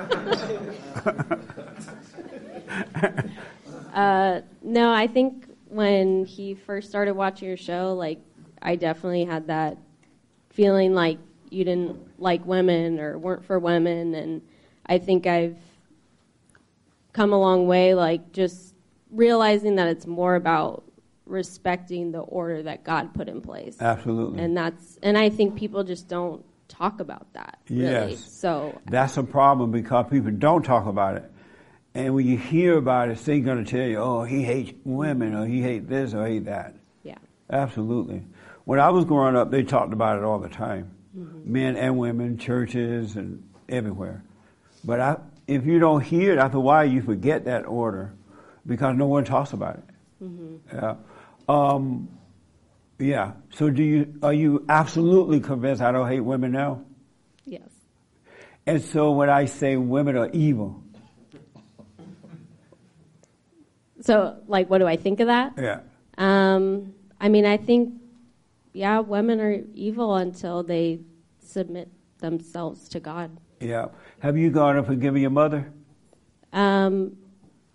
[3.93, 8.19] Uh, no, I think when he first started watching your show, like
[8.61, 9.77] I definitely had that
[10.51, 11.17] feeling like
[11.49, 14.41] you didn't like women or weren't for women, and
[14.85, 15.57] I think I've
[17.13, 18.75] come a long way, like just
[19.11, 20.83] realizing that it's more about
[21.25, 23.81] respecting the order that God put in place.
[23.81, 24.41] Absolutely.
[24.41, 27.59] And that's and I think people just don't talk about that.
[27.69, 27.83] Really.
[27.83, 28.31] Yes.
[28.31, 31.29] So That's a problem because people don't talk about it.
[31.93, 35.35] And when you hear about it, they're going to tell you, oh, he hates women,
[35.35, 36.75] or he hates this, or hate that.
[37.03, 37.17] Yeah.
[37.49, 38.23] Absolutely.
[38.63, 40.91] When I was growing up, they talked about it all the time.
[41.17, 41.51] Mm-hmm.
[41.51, 44.23] Men and women, churches, and everywhere.
[44.83, 45.17] But I,
[45.47, 48.13] if you don't hear it, after a while, you forget that order
[48.65, 49.83] because no one talks about it.
[50.23, 50.77] Mm-hmm.
[50.77, 50.95] Yeah.
[51.49, 52.09] Um,
[52.99, 53.31] yeah.
[53.51, 56.83] So do you, are you absolutely convinced I don't hate women now?
[57.45, 57.69] Yes.
[58.67, 60.83] And so when I say women are evil,
[64.01, 65.53] So, like, what do I think of that?
[65.57, 65.81] yeah.
[66.17, 67.93] Um, I mean, I think,
[68.73, 71.01] yeah, women are evil until they
[71.41, 71.89] submit
[72.19, 73.29] themselves to God.
[73.59, 73.87] Yeah.
[74.19, 75.71] Have you gone and forgiven your mother?
[76.53, 77.17] Um,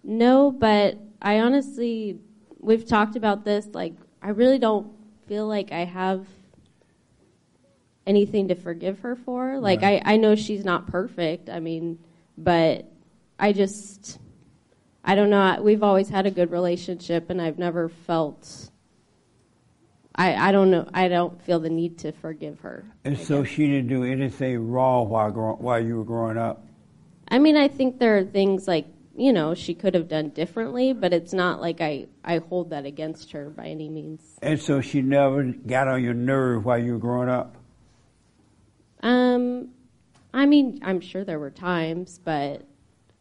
[0.03, 2.19] no, but I honestly,
[2.59, 3.67] we've talked about this.
[3.73, 4.91] Like, I really don't
[5.27, 6.27] feel like I have
[8.07, 9.59] anything to forgive her for.
[9.59, 10.03] Like, Right.
[10.05, 11.49] I, I know she's not perfect.
[11.49, 11.99] I mean,
[12.37, 12.87] but
[13.39, 14.19] I just,
[15.05, 15.61] I don't know.
[15.63, 18.71] We've always had a good relationship, and I've never felt.
[20.15, 20.89] I, I don't know.
[20.95, 22.85] I don't feel the need to forgive her.
[23.05, 26.65] And so she didn't do anything wrong while, grow, while you were growing up?
[27.29, 30.93] I mean, I think there are things like you know she could have done differently,
[30.93, 34.23] but it's not like I I hold that against her by any means.
[34.43, 37.57] And so she never got on your nerve while you were growing up?
[39.01, 39.69] Um,
[40.33, 42.63] I mean, I'm sure there were times, but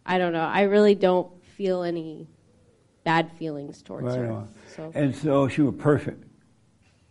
[0.06, 0.46] I don't know.
[0.46, 2.28] I really don't feel any
[3.04, 4.48] bad feelings towards Right her.
[4.76, 6.24] So And so she was perfect.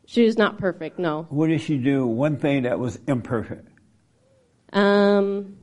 [0.06, 0.98] she was not perfect.
[0.98, 1.26] No.
[1.28, 2.06] What did she do?
[2.06, 3.68] One thing that was imperfect.
[4.72, 5.58] Um,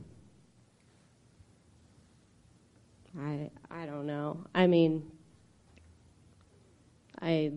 [3.20, 4.44] I I don't know.
[4.54, 5.10] I mean,
[7.20, 7.52] I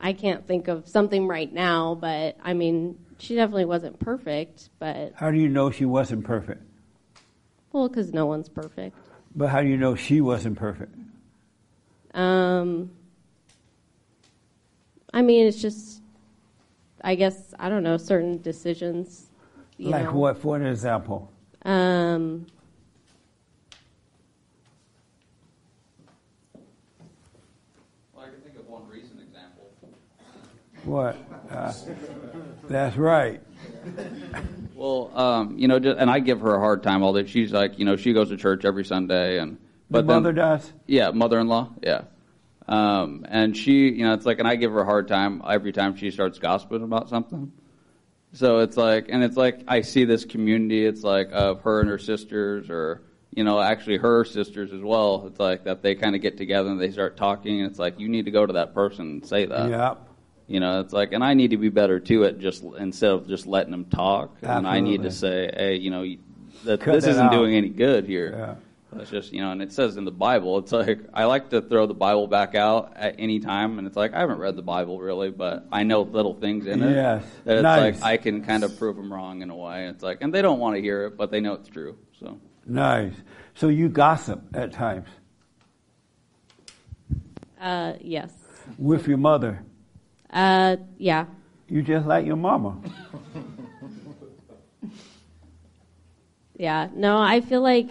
[0.00, 5.12] I can't think of something right now, but I mean, she definitely wasn't perfect, but
[5.14, 6.62] How do you know she wasn't perfect?
[7.72, 8.96] well, because no one's perfect.
[9.34, 10.94] But how do you know she wasn't perfect?
[12.14, 12.90] Um,
[15.14, 16.02] I mean, it's just,
[17.02, 19.30] I guess I don't know certain decisions.
[19.78, 20.12] You like know.
[20.12, 20.36] what?
[20.38, 21.32] For an example.
[21.64, 22.46] Um,
[28.14, 29.70] Well, I can think of one recent example.
[30.92, 31.16] What?
[31.50, 31.72] Uh,
[32.68, 33.40] that's right.
[34.74, 37.26] Well, um, you know, just, and I give her a hard time all day.
[37.26, 39.56] She's like, you know, she goes to church every Sunday, and
[39.90, 40.70] but the then- mother does?
[40.86, 41.70] Yeah, mother-in-law.
[41.82, 42.02] Yeah,
[42.68, 45.72] um, and she, you know, it's like, and I give her a hard time every
[45.72, 47.52] time she starts gossiping about something.
[48.34, 50.84] So it's like, and it's like I see this community.
[50.84, 53.00] It's like of her and her sisters, or
[53.30, 55.24] you know, actually her sisters as well.
[55.26, 57.62] It's like that they kind of get together and they start talking.
[57.62, 59.70] And it's like you need to go to that person and say that.
[59.70, 60.08] Yep.
[60.52, 63.26] You know, it's like, and I need to be better too at just instead of
[63.26, 64.36] just letting them talk.
[64.42, 66.04] And I need to say, hey, you know,
[66.64, 67.32] that Cut this isn't out.
[67.32, 68.58] doing any good here.
[68.94, 71.62] It's just, you know, and it says in the Bible, it's like I like to
[71.62, 74.60] throw the Bible back out at any time, and it's like I haven't read the
[74.62, 77.24] Bible really, but I know little things in it Yes.
[77.44, 78.02] that it's Nice.
[78.02, 79.86] like I can kind of prove them wrong in a way.
[79.86, 81.96] It's like, and they don't want to hear it, but they know it's true.
[82.20, 83.14] So Nice.
[83.54, 85.08] So you gossip at times
[87.58, 88.30] uh, yes.
[88.76, 89.64] with your mother.
[90.32, 91.26] Uh, yeah.
[91.68, 92.76] You just like your mama.
[96.56, 97.90] Yeah, no, I feel like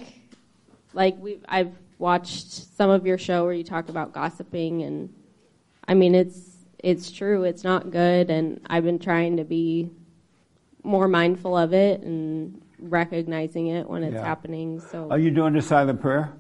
[0.94, 5.14] like we I've watched some of your show where you talk about gossiping and
[5.88, 6.40] I mean it's
[6.80, 9.90] it's true, it's not good and I've been trying to be
[10.84, 14.26] more mindful of it and recognizing it when it's Yeah.
[14.26, 14.80] happening.
[14.80, 16.32] So Are you doing the silent prayer?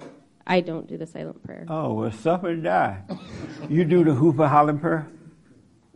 [0.47, 1.65] I don't do the silent prayer.
[1.69, 2.97] Oh, well, suffer and die.
[3.69, 5.07] You do the hooper hollering prayer?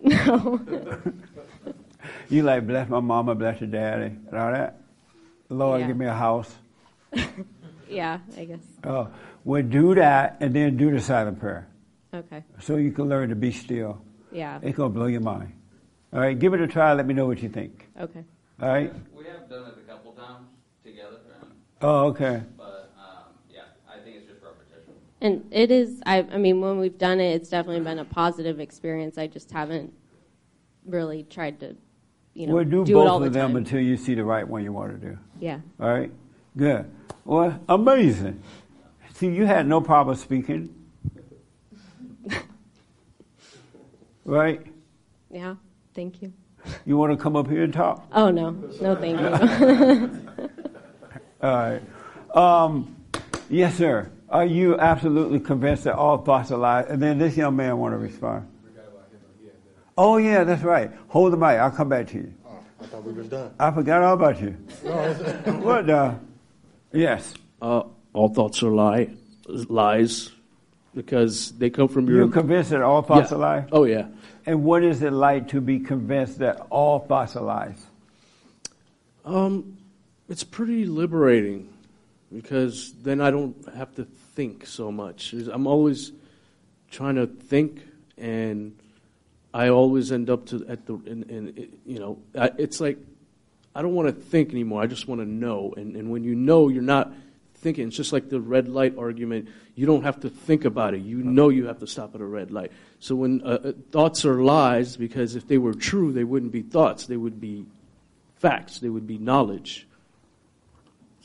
[0.05, 0.59] No.
[2.29, 4.81] You like, bless my mama, bless your daddy, and all that?
[5.49, 5.87] Lord, Yeah.
[5.87, 6.53] give me a house.
[7.89, 8.59] yeah, I guess.
[8.83, 9.09] Oh,
[9.43, 11.67] well, do that and then do the silent prayer.
[12.13, 12.43] Okay.
[12.59, 14.01] So you can learn to be still.
[14.31, 14.59] Yeah.
[14.63, 15.53] It's going to blow your mind.
[16.13, 16.93] All right, give it a try.
[16.93, 17.89] Let me know what you think.
[17.99, 18.23] Okay.
[18.61, 18.91] All right?
[19.15, 20.47] we have done it a couple times
[20.83, 21.51] together, and,
[21.81, 22.41] Oh, okay.
[22.57, 24.93] but um, yeah, I think it's just repetition.
[25.21, 28.59] And it is I I mean when we've done it it's definitely been a positive
[28.59, 29.17] experience.
[29.17, 29.93] I just haven't
[30.85, 31.75] really tried to
[32.33, 33.57] you know well, do, do both it all the of them time.
[33.57, 35.17] until you see the right one you want to do.
[35.39, 35.59] Yeah.
[35.79, 36.11] All right?
[36.57, 36.89] Good.
[37.23, 38.41] Well, amazing.
[39.13, 40.73] See, you had no problem speaking.
[44.25, 44.61] right?
[45.31, 45.55] Yeah.
[45.93, 46.33] Thank you.
[46.85, 48.05] You want to come up here and talk?
[48.11, 48.51] Oh no.
[48.81, 50.21] No thank you.
[51.41, 51.81] All right.
[52.35, 52.95] Um,
[53.49, 54.09] yes, sir.
[54.29, 56.85] Are you absolutely convinced that all thoughts are lies?
[56.89, 58.47] And then this young man want to respond.
[59.97, 60.91] Oh yeah, that's right.
[61.09, 61.57] Hold the mic.
[61.59, 62.33] I'll come back to you.
[62.81, 63.53] I thought we was done.
[63.59, 64.57] I forgot all about you.
[64.83, 64.91] No,
[65.63, 66.15] what the?
[66.91, 67.33] Yes.
[67.61, 67.83] Uh,
[68.13, 69.09] all thoughts are lie,
[69.47, 70.31] lies,
[70.93, 72.17] because they come from your.
[72.17, 73.37] You're convinced that all thoughts Yeah.
[73.37, 73.69] are lies?
[73.71, 74.07] Oh yeah.
[74.45, 77.81] And what is it like to be convinced that all thoughts are lies?
[79.23, 79.77] Um,
[80.27, 81.69] it's pretty liberating
[82.35, 85.33] because then I don't have to think so much.
[85.33, 86.11] I'm always
[86.91, 87.81] trying to think,
[88.17, 88.77] and
[89.53, 92.97] I always end up to at the in, in you know I, it's like
[93.73, 94.81] I don't want to think anymore.
[94.81, 97.13] I just want to know, and and when you know, you're not
[97.55, 97.87] thinking.
[97.87, 99.49] It's just like the red light argument.
[99.75, 101.01] You don't have to think about it.
[101.01, 102.71] You know you have to stop at a red light.
[102.99, 106.61] So when uh, uh, thoughts are lies, because if they were true, they wouldn't be
[106.61, 107.07] thoughts.
[107.07, 107.65] They would be
[108.35, 108.79] facts.
[108.79, 109.84] They would be knowledge.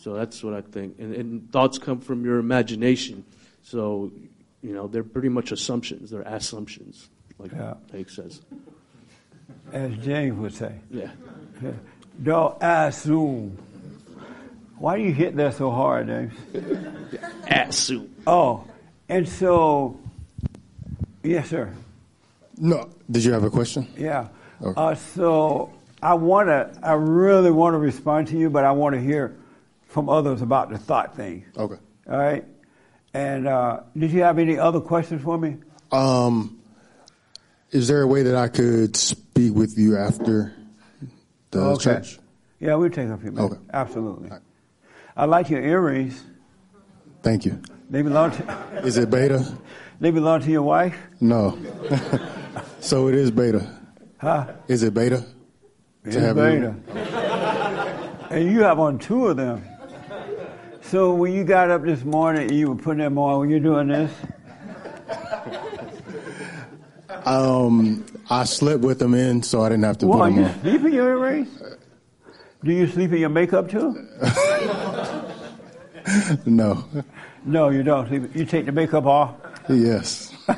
[0.00, 0.98] So that's what I think.
[0.98, 3.22] And, and thoughts come from your imagination.
[3.62, 4.10] So,
[4.62, 6.10] you know, they're pretty much assumptions.
[6.10, 7.74] They're assumptions, like Yeah.
[7.92, 8.40] Hank says.
[9.72, 10.72] As James would say.
[10.90, 11.10] Yeah.
[11.62, 11.72] Yeah.
[12.22, 13.58] Don't assume.
[14.78, 16.32] Why do you hit that so hard, James?
[17.46, 18.10] Assume.
[18.26, 18.64] Oh,
[19.10, 20.00] and so,
[21.22, 21.74] yes, sir.
[22.56, 22.88] No.
[23.10, 23.86] Did you have a question?
[23.98, 24.28] Yeah.
[24.62, 24.72] Okay.
[24.80, 25.70] Uh, so
[26.02, 29.36] I want to, I really want to respond to you, but I want to hear
[29.90, 31.44] from others about the thought thing.
[31.56, 31.76] Okay.
[32.08, 32.44] All right.
[33.12, 35.56] And uh, did you have any other questions for me?
[35.90, 36.60] Um,
[37.72, 40.54] is there a way that I could speak with you after
[41.50, 41.82] the Okay.
[41.84, 42.18] church?
[42.60, 43.54] Yeah, we'll take a few minutes.
[43.54, 43.62] Okay.
[43.72, 44.30] Absolutely.
[45.16, 46.22] I like your earrings.
[47.22, 47.60] Thank you.
[47.90, 48.80] They belong to.
[48.84, 49.44] Is it beta?
[49.98, 51.58] They belong to your wife, No.
[52.80, 53.68] so it is beta.
[54.18, 54.46] huh?
[54.68, 55.24] Is it beta?
[56.04, 56.74] It's beta.
[58.30, 59.62] and you have on two of them.
[60.90, 63.38] So when you got up this morning, you were putting them on.
[63.38, 64.10] Were you doing this?
[67.24, 70.38] Um, I slept with them in, so I didn't have to Well, put are them
[70.40, 70.60] you on.
[70.62, 71.62] sleep in your earrings?
[72.64, 74.08] Do you sleep in your makeup too?
[76.44, 76.84] No.
[77.44, 78.08] No, you don't.
[78.08, 78.34] sleep.
[78.34, 79.34] You take the makeup off.
[79.68, 80.34] Yes.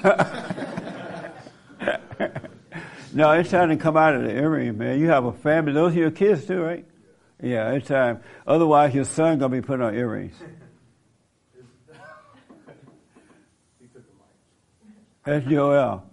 [3.15, 4.99] No, it's time to come out of the earring, man.
[4.99, 5.75] You have a family.
[5.75, 6.87] Those are your kids too, right?
[7.43, 8.21] Yeah, it's time.
[8.47, 10.37] Otherwise, your son gonna be putting on earrings.
[15.25, 16.05] That's Joel.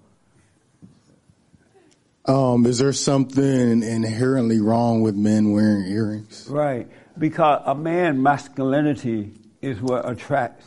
[2.26, 6.48] Um, is there something inherently wrong with men wearing earrings?
[6.50, 6.88] Right.
[7.18, 9.32] Because a man masculinity
[9.62, 10.66] is what attracts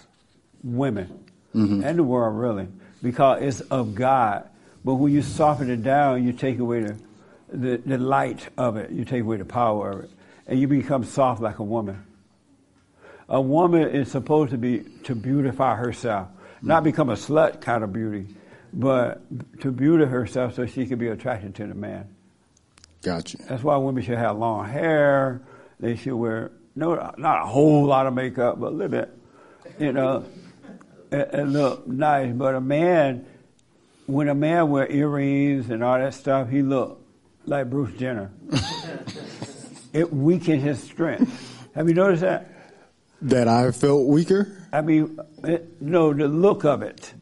[0.64, 1.24] women
[1.54, 1.84] Mhm.
[1.84, 2.66] and the world really.
[3.02, 4.48] Because it's of God.
[4.84, 6.96] But when you soften it down, you take away the,
[7.52, 8.90] the, the light of it.
[8.90, 10.10] You take away the power of it.
[10.46, 12.04] And you become soft like a woman.
[13.28, 16.28] A woman is supposed to be to beautify herself.
[16.60, 18.26] Not become a slut kind of beauty,
[18.72, 19.22] but
[19.60, 22.08] to beauty herself so she can be attracted to the man.
[23.02, 23.38] Gotcha.
[23.48, 25.42] That's why women should have long hair.
[25.80, 29.10] They should wear no, not a whole lot of makeup, but a little bit,
[29.78, 30.24] you know,
[31.10, 32.32] and, and look nice.
[32.32, 33.26] But a man,
[34.06, 37.04] when a man wear earrings and all that stuff, he look
[37.44, 38.30] like Bruce Jenner.
[39.92, 41.68] it weakened his strength.
[41.74, 42.48] Have you noticed that?
[43.22, 44.66] That I felt weaker?
[44.72, 47.14] I mean, it, no, the look of it.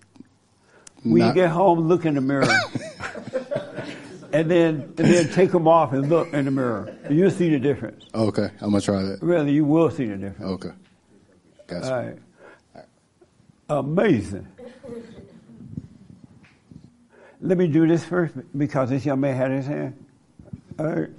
[1.03, 2.47] When you get home, look in the mirror.
[4.33, 6.95] and then and then take them off and look in the mirror.
[7.09, 8.05] You'll see the difference.
[8.15, 9.23] Okay, I'm gonna try that.
[9.23, 10.65] Really, you will see the difference.
[10.65, 10.75] Okay.
[11.67, 11.95] Gotcha.
[11.95, 12.19] All right.
[13.69, 14.49] Amazing.
[17.41, 20.07] Let me do this first because this young man had his hand.
[20.79, 21.11] All right.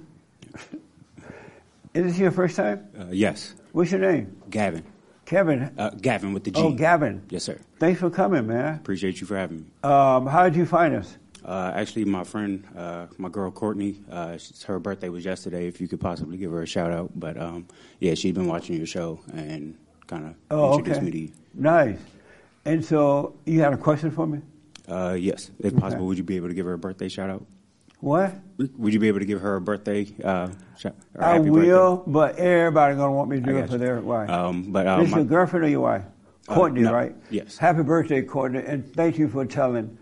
[1.94, 2.88] Is this your first time?
[2.98, 3.54] Uh, yes.
[3.72, 4.40] What's your name?
[4.48, 4.82] Gavin.
[5.26, 5.72] Kevin.
[5.78, 6.60] Uh, Gavin with the G.
[6.60, 7.22] Oh, Gavin.
[7.28, 7.58] Yes, sir.
[7.78, 8.76] Thanks for coming, man.
[8.76, 9.64] Appreciate you for having me.
[9.82, 11.18] Um, how did you find us?
[11.44, 15.66] Uh, actually, my friend, uh, my girl Courtney, uh, her birthday was yesterday.
[15.66, 17.66] If you could possibly give her a shout out, but um,
[18.00, 21.04] yeah, she's been watching your show and kind of Oh, introduced okay.
[21.06, 21.32] me to you.
[21.54, 21.98] Nice.
[22.64, 24.40] And so you had a question for me?
[24.88, 25.80] Uh, yes, if Okay.
[25.80, 27.44] possible, would you be able to give her a birthday shout out?
[28.02, 28.34] What?
[28.58, 30.08] Would you be able to give her a birthday?
[30.24, 30.48] Uh,
[31.20, 33.78] I will, but everybody gonna want me to do it for you.
[33.78, 34.28] their wife.
[34.28, 36.02] Um, but, uh, this my- your girlfriend or your wife?
[36.48, 36.92] Uh, Courtney, no.
[36.92, 37.14] right?
[37.30, 37.58] Yes.
[37.58, 39.98] Happy birthday, Courtney, and thank you for telling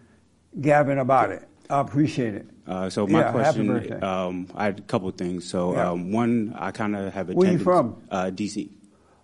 [0.58, 1.46] Gavin about it.
[1.68, 2.46] I appreciate it.
[2.66, 4.00] Uh, so my Yeah, question, birthday.
[4.00, 5.44] um, I had a couple of things.
[5.44, 5.90] So Yeah.
[5.90, 7.96] um, one, I kind of have a Where you from?
[8.10, 8.70] Uh, DC.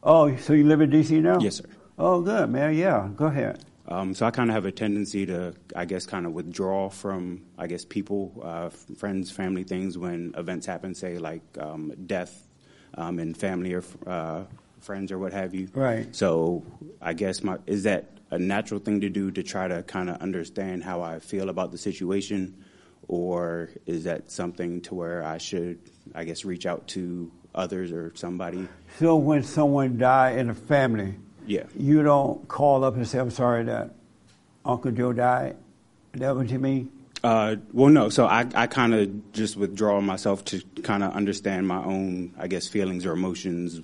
[0.03, 1.19] Oh, so you live in D.C.
[1.23, 1.39] now?
[1.40, 1.65] Yes, sir.
[1.98, 2.74] Oh, good, man.
[2.74, 3.61] Yeah, go ahead.
[3.89, 7.43] Um, so I kind of have a tendency to, I guess, kind of withdraw from,
[7.57, 12.49] I guess, people, uh, friends, family things when events happen, say like um, death
[12.95, 14.43] um, in family or uh,
[14.81, 15.69] friends or what have you.
[15.73, 16.15] Right.
[16.15, 16.65] So
[17.01, 20.21] I guess my is that a natural thing to do to try to kind of
[20.21, 22.65] understand how I feel about the situation,
[23.07, 25.79] or is that something to where I should,
[26.13, 28.69] I guess, reach out to others or somebody.
[28.99, 31.15] So when someone die in a family,
[31.47, 31.64] Yeah.
[31.78, 33.90] you don't call up and say, "I'm sorry that
[34.64, 35.56] Uncle Joe died."
[36.14, 36.90] Is that what you mean?
[37.23, 38.09] Uh, well, no.
[38.09, 42.47] So I, I kind of just withdraw myself to kind of understand my own, I
[42.47, 43.81] guess, feelings or emotions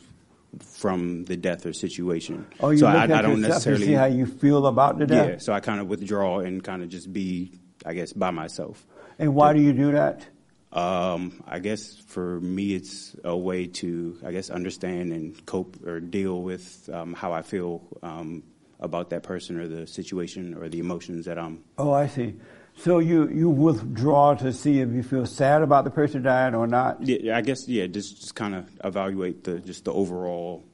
[0.61, 2.47] from the death or situation.
[2.61, 5.07] Oh, you so look I, at I don't necessarily see how you feel about the
[5.07, 5.29] death.
[5.29, 5.39] Yeah.
[5.39, 7.53] So I kind of withdraw and kind of just be,
[7.85, 8.87] I guess, by myself.
[9.19, 10.27] And why do you do that?
[10.73, 16.01] Um, I guess for me, it's a way to, I guess, understand and cope or
[16.01, 18.43] deal with um, how I feel um,
[18.81, 21.63] about that person or the situation or the emotions that I'm.
[21.77, 22.37] Oh, I see.
[22.75, 26.67] So you you withdraw to see if you feel sad about the person dying or
[26.67, 27.03] not.
[27.03, 30.65] Yeah, I guess yeah, just, just kind of evaluate the just the overall.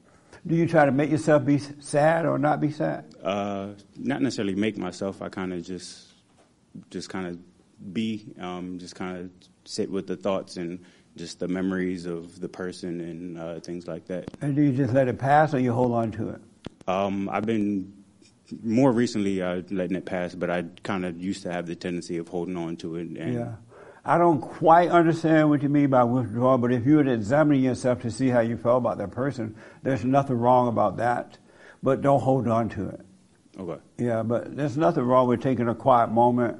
[0.47, 3.05] Do you try to make yourself be sad or not be sad?
[3.21, 5.21] Uh, not necessarily make myself.
[5.21, 6.07] I kind of just
[6.91, 7.39] just kind of
[7.93, 9.31] be, um, just kind of
[9.69, 10.85] sit with the thoughts and
[11.17, 14.31] just the memories of the person and uh, things like that.
[14.41, 16.41] And do you just let it pass or you hold on to it?
[16.87, 17.93] Um, I've been
[18.63, 22.17] more recently uh, letting it pass, but I kind of used to have the tendency
[22.17, 23.09] of holding on to it.
[23.09, 23.53] And Yeah.
[24.05, 28.01] I don't quite understand what you mean by withdrawal, but if you were examining yourself
[28.03, 31.37] to see how you felt about that person, there's nothing wrong about that.
[31.83, 33.01] But don't hold on to it.
[33.61, 33.81] Okay.
[33.99, 36.59] Yeah, but there's nothing wrong with taking a quiet moment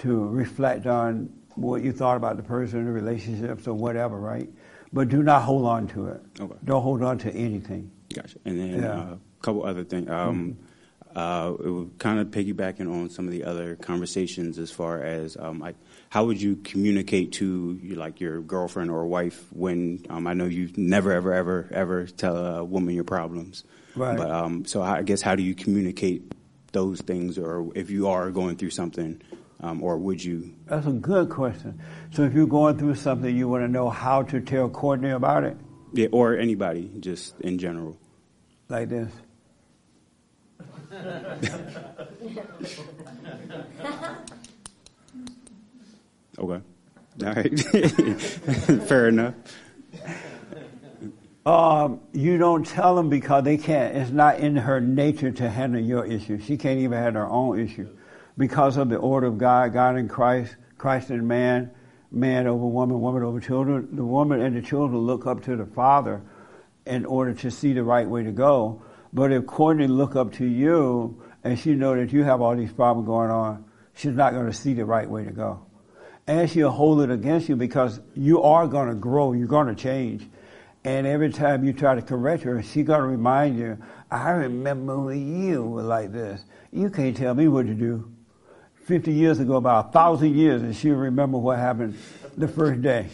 [0.00, 4.48] to reflect on what you thought about the person, the relationships, or whatever, right?
[4.92, 6.22] But do not hold on to it.
[6.40, 6.54] Okay.
[6.64, 7.90] Don't hold on to anything.
[8.14, 8.38] Gotcha.
[8.44, 8.92] And then Yeah.
[8.92, 10.08] uh, a couple other things.
[10.08, 10.58] Um,
[11.14, 15.34] uh, it would kind of piggybacking on some of the other conversations as far as
[15.38, 15.74] um, like
[16.10, 20.44] how would you communicate to you, like your girlfriend or wife when um, I know
[20.44, 23.64] you never ever ever ever tell a woman your problems.
[23.94, 24.16] Right.
[24.18, 26.32] But um, so I guess how do you communicate
[26.72, 29.22] those things, or if you are going through something,
[29.60, 30.52] um, or would you?
[30.66, 31.80] That's a good question.
[32.12, 35.44] So if you're going through something, you want to know how to tell Courtney about
[35.44, 35.56] it,
[35.92, 37.96] Yeah, or anybody, just in general.
[38.68, 39.10] like this.
[46.38, 46.62] Okay.
[47.24, 47.60] All right.
[48.88, 49.34] Fair enough.
[51.46, 53.96] Um, you don't tell them because they can't.
[53.96, 56.38] It's not in her nature to handle your issue.
[56.40, 57.88] She can't even handle her own issue
[58.38, 61.70] because of the order of God, God in Christ, Christ in man,
[62.10, 63.88] man over woman, woman over children.
[63.92, 66.22] The woman and the children look up to the Father
[66.86, 68.82] in order to see the right way to go.
[69.12, 72.72] But if Courtney look up to you and she know that you have all these
[72.72, 73.64] problems going on,
[73.94, 75.66] she's not going to see the right way to go.
[76.26, 79.74] And she'll hold it against you because you are going to grow, you're going to
[79.74, 80.28] change.
[80.84, 83.78] And every time you try to correct her, she's going to remind you,
[84.10, 86.44] I remember when you were like this.
[86.72, 88.15] You can't tell me what to do.
[88.86, 91.98] 50 years ago, about a thousand years, and she'll remember what happened
[92.36, 93.08] the first day.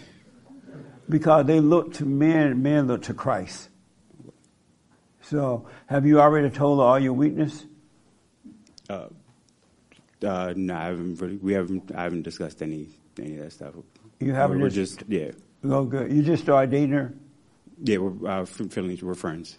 [1.08, 3.70] Because they looked to men, men looked to Christ.
[5.22, 7.64] So, have you already told her all your weakness?
[8.90, 9.06] Uh,
[10.22, 11.36] uh, no, I haven't really.
[11.36, 11.90] We haven't.
[11.94, 12.88] I haven't discussed any
[13.18, 13.74] any of that stuff.
[14.20, 15.30] You haven't We're, we're just- just yeah.
[15.64, 16.12] Oh, good.
[16.12, 17.14] You just started dating her?
[17.82, 19.02] Yeah, we're uh, feelings.
[19.02, 19.58] We're friends.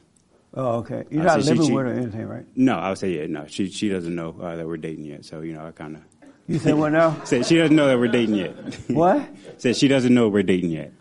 [0.55, 1.03] Oh, okay.
[1.09, 2.45] You're Uh, not so living she- with her or anything, right?
[2.55, 3.27] No, I would say yeah.
[3.27, 5.25] No, she she doesn't know uh, that we're dating yet.
[5.25, 6.01] So you know, I kind of.
[6.47, 7.15] You said what now?
[7.23, 8.53] Said she doesn't know that we're dating yet.
[8.89, 9.21] What?
[9.57, 10.91] Said she doesn't know we're dating yet.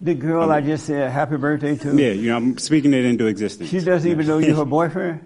[0.00, 1.96] The girl I just said happy birthday to?
[1.96, 3.70] Yeah, you know, I'm speaking it into existence.
[3.70, 5.24] She doesn't even know you're her boyfriend?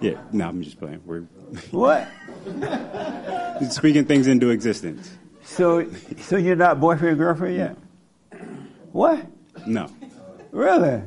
[0.00, 1.00] Yeah, no, I'm just playing.
[1.06, 1.22] We're
[1.70, 2.06] What?
[3.70, 5.10] speaking things into existence.
[5.44, 5.86] So,
[6.20, 7.76] so you're not boyfriend girlfriend yet?
[8.92, 9.24] What?
[9.66, 9.88] No.
[10.52, 11.02] Really?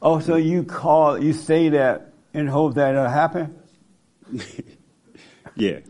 [0.00, 3.58] Oh, so you call, you say that and hope that it'll happen?
[5.58, 5.80] Yeah.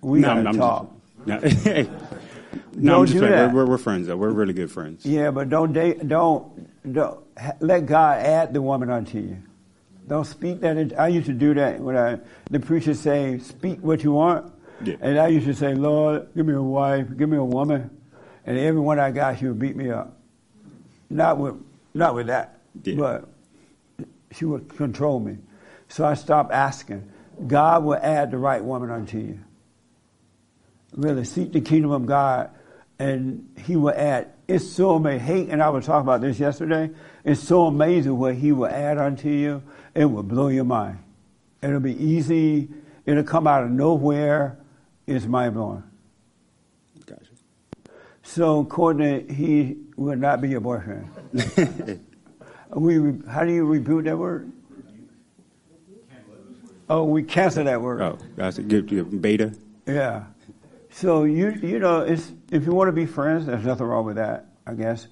[0.00, 0.92] We no, gotta I'm, talk.
[1.26, 3.52] Just, no, no Don't I'm just do that.
[3.52, 4.16] We're, we're, friends though.
[4.16, 5.04] We're really good friends.
[5.04, 7.22] Yeah, but don't date, don't, don't
[7.60, 9.36] let God add the woman unto you.
[10.08, 10.94] Don't speak that.
[10.98, 12.18] I used to do that when I,
[12.50, 14.52] the preacher say, speak what you want.
[14.82, 14.94] Yeah.
[15.00, 17.90] And I used to say, Lord, give me a wife, give me a woman.
[18.46, 20.16] And everyone I got, she would beat me up.
[21.10, 21.56] Not with,
[21.96, 22.58] not with that,
[22.96, 23.28] but
[24.32, 25.38] she would control me.
[25.88, 27.10] So I stopped asking.
[27.46, 29.40] God will add the right woman unto you.
[30.92, 32.50] Really, seek the kingdom of God,
[32.98, 34.32] and He will add.
[34.48, 35.26] It's so amazing.
[35.26, 36.90] Hate, and I was talking about this yesterday.
[37.24, 39.62] It's so amazing what He will add unto you.
[39.94, 40.98] It will blow your mind.
[41.62, 42.68] It'll be easy.
[43.04, 44.58] It'll come out of nowhere.
[45.06, 45.82] It's mind blowing.
[48.26, 51.08] So, Courtney, he will not be your boyfriend.
[52.70, 54.52] we, how do you rebuke that word?
[56.90, 58.02] Oh, we cancel that word.
[58.02, 59.54] Oh, that's a good good beta.
[59.86, 60.24] Yeah.
[60.90, 64.16] So you you know, it's if you want to be friends, there's nothing wrong with
[64.16, 65.06] that, I guess.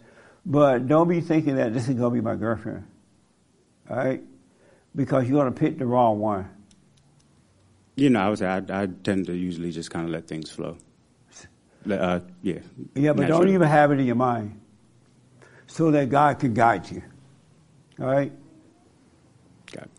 [0.44, 2.84] But don't be thinking that this is going to be my girlfriend.
[3.88, 4.22] All right?
[4.94, 6.48] Because you're going to pick the wrong one.
[7.96, 10.76] You know, I was I, I tend to usually just kind of let things flow.
[11.90, 12.59] Uh, yeah.
[12.94, 14.61] Yeah, but don't even have it in your mind
[15.66, 17.02] so that God can guide you.
[18.01, 18.32] All right?
[19.73, 19.90] Got it.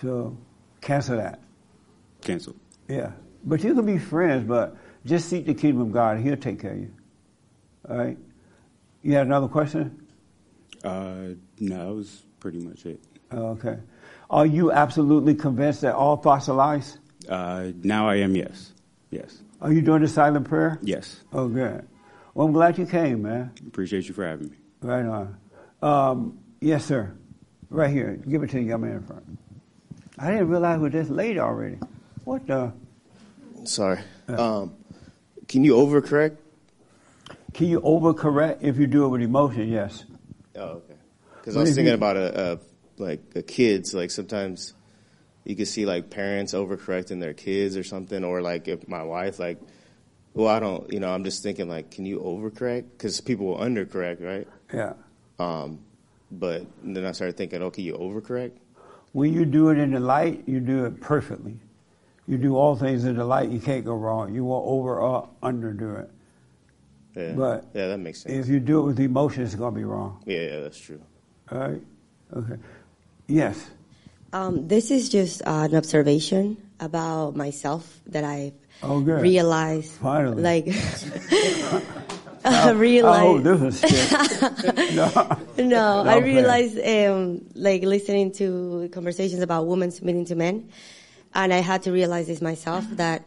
[0.00, 0.36] So
[0.80, 1.40] cancel that.
[2.20, 2.54] Cancel.
[2.88, 3.12] Yeah.
[3.44, 4.76] But you can be friends, but
[5.06, 6.16] just seek the kingdom of God.
[6.16, 6.94] And He'll take care of you.
[7.88, 8.18] All right?
[9.02, 10.06] You had another question?
[10.84, 13.00] Uh, no, that was pretty much it.
[13.30, 13.78] Oh, Okay.
[14.30, 16.98] Are you absolutely convinced that all thoughts are lies?
[17.28, 18.72] Uh, now I am yes,
[19.10, 20.78] yes, Are you doing the silent prayer?
[20.82, 21.20] yes.
[21.32, 21.86] Oh, good.
[22.34, 23.52] Well, I'm glad you came, man.
[23.66, 24.56] Appreciate you for having me.
[24.80, 25.36] Right on.
[25.82, 27.12] Um, yes, sir.
[27.68, 28.20] Right here.
[28.28, 29.38] Give it to the young man in front.
[30.18, 31.78] I didn't realize we're this late already.
[32.24, 32.72] What the?
[33.64, 33.98] Sorry.
[34.28, 34.74] Um,
[35.48, 36.36] can you overcorrect?
[37.54, 39.68] Can you overcorrect if you do it with emotion?
[39.68, 40.04] Yes.
[40.54, 40.94] Oh, okay.
[41.36, 42.58] Because I was thinking about a, a
[43.02, 43.94] like a kids.
[43.94, 44.74] Like sometimes
[45.48, 49.38] you could see like parents overcorrecting their kids or something, or like if my wife
[49.38, 49.58] like,
[50.34, 50.92] well, I don't.
[50.92, 52.84] You know, I'm just thinking like, can you overcorrect?
[52.92, 54.46] Because people will undercorrect, right?
[54.72, 54.92] Yeah.
[55.38, 55.80] Um,
[56.30, 58.52] but then I started thinking, okay, you overcorrect.
[59.12, 61.56] When you do it in the light, you do it perfectly.
[62.26, 64.34] You do all things in the light, you can't go wrong.
[64.34, 66.10] You won't over or underdo it.
[67.16, 67.32] Yeah.
[67.32, 68.34] But yeah, that makes sense.
[68.34, 70.22] If you do it with emotion, it's going to be wrong.
[70.26, 71.00] Yeah, yeah, that's true.
[71.50, 71.82] All right?
[72.36, 72.56] Okay.
[73.28, 73.70] Yes.
[74.32, 78.52] Um, this is just uh, an observation about myself that I've
[78.82, 79.22] Oh, good.
[79.22, 79.92] realized.
[79.92, 80.42] Finally.
[80.42, 81.82] Like, I-
[82.44, 83.44] I I realized.
[83.46, 83.78] hope this was
[84.60, 84.94] stick.
[84.94, 85.36] no.
[85.58, 90.68] no, No, I realized, um, like listening to conversations about women submitting to men,
[91.34, 93.26] and I had to realize this myself that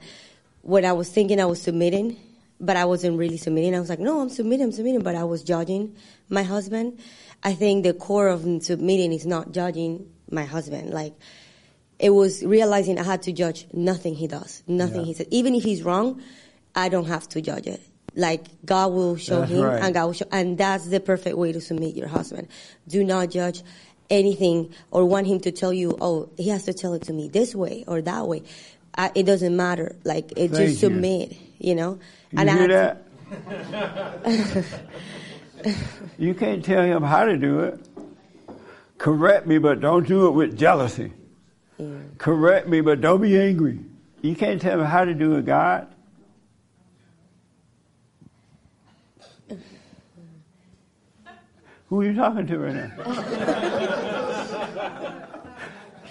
[0.62, 2.16] when I was thinking I was submitting,
[2.60, 3.76] but I wasn't really submitting.
[3.76, 5.96] I was like, no, I'm submitting, I'm submitting, but I was judging
[6.30, 7.00] my husband.
[7.44, 10.92] I think the core of submitting is not judging my husband.
[10.92, 11.14] Like,
[12.00, 15.06] it was realizing I had to judge nothing he does, nothing Yeah.
[15.06, 15.28] he says.
[15.32, 16.22] Even if he's wrong,
[16.76, 17.82] I don't have to judge it.
[18.16, 19.82] Like God will show That's him, right.
[19.84, 22.48] and God will show, and that's the perfect way to submit your husband.
[22.88, 23.62] Do not judge
[24.10, 27.30] anything or want him to tell you, oh, he has to tell it to me
[27.30, 28.44] this way or that way.
[28.98, 29.96] I, it doesn't matter.
[30.04, 30.58] Like it Thank you.
[30.68, 32.00] just submit, you know.
[32.32, 32.98] You I hear had
[34.26, 34.66] that?
[36.18, 37.80] You can't tell him how to do it.
[39.02, 41.12] Correct me, but don't do it with jealousy.
[42.20, 43.80] Correct me, but don't be angry.
[44.22, 45.88] You can't tell me how to do it, God.
[51.88, 52.92] Who are you talking to right now?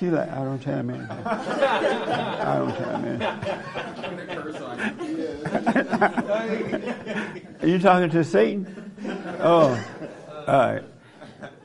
[0.01, 1.27] She's like, I don't tell him anything.
[1.27, 3.29] I don't tell him anything.
[7.63, 8.93] Are you talking to Satan?
[9.39, 9.81] Oh,
[10.49, 10.83] all right.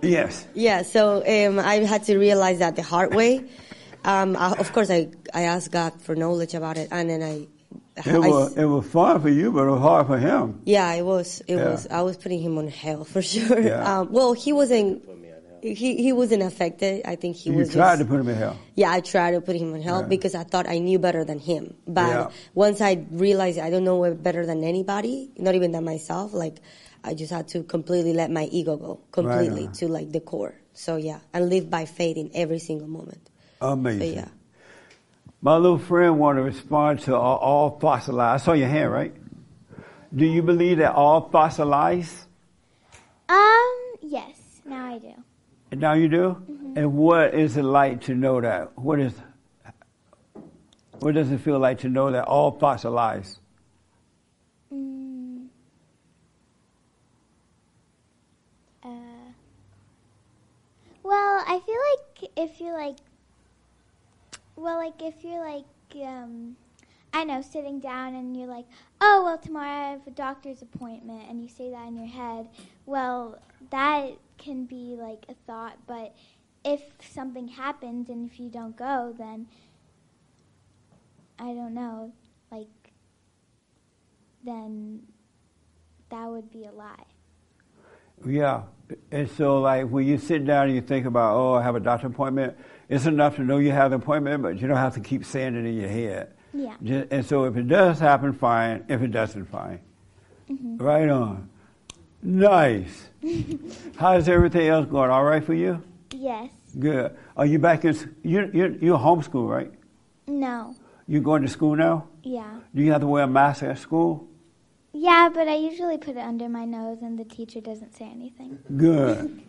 [0.10, 0.45] Yes.
[0.53, 3.44] Yeah, so um, I had to realize that the hard way.
[4.03, 7.48] Um, I, of course, I, I asked God for knowledge about it, and then I,
[7.98, 10.61] It I- was, it was fun for you, but it was hard for him.
[10.65, 11.69] yeah, it was, it Yeah.
[11.72, 11.88] was.
[11.90, 13.60] I was putting him on hell for sure.
[13.60, 13.82] Yeah.
[13.99, 15.03] Um, well, he wasn't.
[15.64, 17.02] He he wasn't affected.
[17.06, 17.72] I think he you was.
[17.73, 18.56] tried just- to put him in hell.
[18.76, 20.07] Yeah, I tried to put him in hell Yeah.
[20.07, 21.73] because I thought I knew better than him.
[21.88, 26.57] But once I realized I don't know better than anybody, not even than myself, like
[27.06, 29.73] I just had to completely let my ego go completely on.
[29.73, 30.56] to like the core.
[30.73, 33.30] So yeah, and live by faith in every single moment.
[33.61, 33.99] Amazing.
[33.99, 34.27] So yeah.
[35.41, 38.41] My little friend wanted to respond to all, all thoughts lies.
[38.41, 39.14] I saw your hand, right?
[40.14, 42.26] Do you believe that all thoughts are lies?
[43.30, 45.14] Um, yes, now I do.
[45.72, 46.41] And now you do?
[46.76, 48.77] And what is it like to know that?
[48.77, 49.14] What is,
[50.99, 53.40] what does it feel like to know that all thoughts are lies?
[54.73, 55.48] Mm,
[58.84, 58.88] uh,
[61.16, 62.98] well, I feel like if you're like,
[64.58, 65.66] well, like if you're like,
[66.06, 66.58] um,
[67.14, 68.66] I know, sitting down and you're like,
[69.00, 72.50] oh, well, tomorrow I have a doctor's appointment, and you say that in your head,
[72.86, 73.40] well,
[73.70, 76.14] that can be like a thought, but
[76.66, 79.48] if something happens and if you don't go, then
[81.40, 82.12] I don't know,
[82.52, 82.68] like,
[84.44, 85.04] then
[86.10, 87.06] that would be a lie.
[88.26, 88.64] Yeah.
[89.11, 91.80] And so, like, when you sit down and you think about, oh, I have a
[91.80, 92.56] doctor appointment,
[92.88, 95.56] it's enough to know you have an appointment, but you don't have to keep saying
[95.56, 96.34] it in your head.
[96.53, 96.76] Yeah.
[96.84, 98.85] Ju- And so, if it does happen, fine.
[98.88, 99.80] If it doesn't, fine.
[100.49, 100.80] Mhm.
[100.80, 101.49] Right on.
[102.22, 103.10] Nice.
[103.97, 105.10] How's everything else going?
[105.10, 105.81] All right for you?
[106.11, 106.49] yes.
[106.77, 107.15] Good.
[107.38, 107.95] Are you back in?
[108.22, 109.72] You you you're homeschool, right?
[110.27, 110.76] No.
[111.07, 112.07] You going to school now?
[112.22, 112.60] Yeah.
[112.76, 114.27] Do you have to wear a mask at school?
[114.97, 118.59] Yeah, but I usually put it under my nose and the teacher doesn't say anything.
[118.77, 119.43] Good.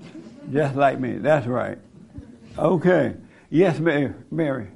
[0.52, 1.18] Just like me.
[1.18, 1.78] That's right.
[2.59, 3.14] Okay.
[3.48, 4.12] Yes, Mary.
[4.32, 4.66] Mary.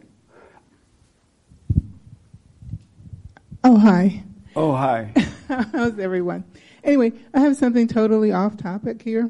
[3.64, 4.22] Oh, hi.
[4.54, 5.12] Oh, hi.
[5.48, 6.44] How's everyone?
[6.84, 9.28] Anyway, I have something totally off topic here.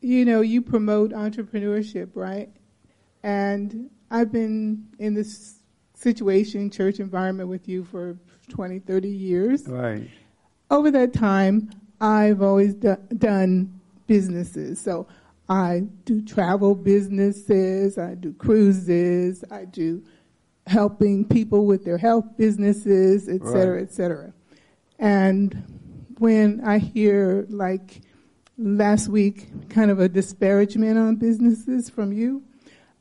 [0.00, 2.48] You know, you promote entrepreneurship, right?
[3.22, 5.60] And I've been in this
[6.04, 8.16] situation, church environment with you for
[8.50, 9.66] 20, 30 years.
[9.66, 10.08] Right.
[10.70, 11.70] Over that time,
[12.00, 14.78] I've always do- done businesses.
[14.78, 15.06] So
[15.48, 20.02] I do travel businesses, I do cruises, I do
[20.66, 23.82] helping people with their health businesses, et cetera, Right.
[23.82, 24.32] et cetera.
[24.98, 25.62] And
[26.18, 28.00] when I hear, like
[28.56, 32.42] last week, kind of a disparagement on businesses from you,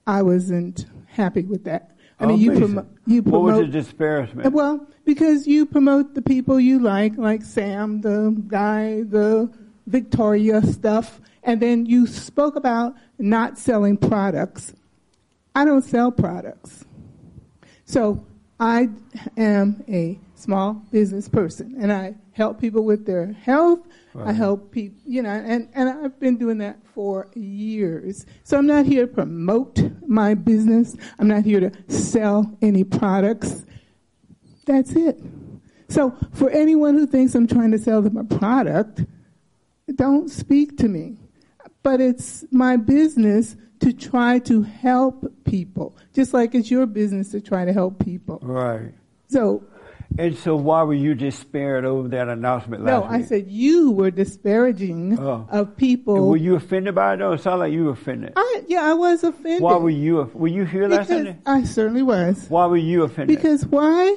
[0.08, 1.93] I wasn't happy with that.
[2.24, 3.44] I mean, Oh, you, promo- you What promote.
[3.44, 4.48] was the disparagement?
[4.48, 9.52] Uh, well, because you promote the people you like, like Sam, the guy, the
[9.88, 14.74] Victoria stuff, and then you spoke about not selling products.
[15.56, 16.86] I don't sell products.
[17.86, 18.26] So
[18.60, 18.90] I
[19.38, 23.80] am a small business person and I help people with their health.
[24.16, 28.26] I help people, you know, and, and I've been doing that for years.
[28.44, 30.96] So I'm not here to promote my business.
[31.20, 33.66] I'm not here to sell any products.
[34.66, 35.20] That's it.
[35.90, 39.04] So for anyone who thinks I'm trying to sell them a product,
[39.96, 41.18] don't speak to me.
[41.82, 47.42] But it's my business to try to help people, just like it's your business to
[47.42, 48.40] try to help people.
[48.42, 48.94] Right.
[49.28, 49.64] So,
[50.18, 53.92] And so why were you disparaged over that announcement last no, last I said you
[53.92, 55.48] were disparaging Oh.
[55.50, 56.30] of people.
[56.30, 57.18] Were you offended by it?
[57.18, 57.32] though?
[57.34, 58.34] It sounded like you were offended.
[58.36, 59.62] I, yeah, I was offended.
[59.62, 60.30] Why were you?
[60.34, 61.38] Were you here last Because Sunday?
[61.46, 62.46] I certainly was.
[62.50, 63.36] Why were you offended?
[63.36, 64.16] Because why,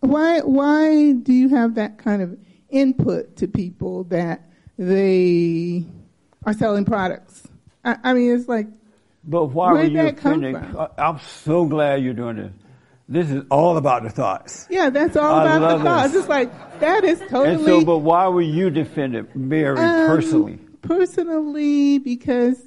[0.00, 2.38] why, why do you have that kind of
[2.70, 4.42] input to people that
[4.78, 5.84] they
[6.44, 7.46] are selling products?
[7.84, 8.68] I, I mean, it's like,
[9.24, 10.56] But why were you offended?
[10.96, 12.52] I'm so glad you're doing this.
[13.08, 14.66] This is all about the thoughts.
[14.68, 16.12] yeah, that's all I about the thoughts.
[16.12, 16.20] this.
[16.22, 20.58] It's like that is totally And so, but why were you defended, Mary, Um, personally?
[20.82, 22.60] Personally, because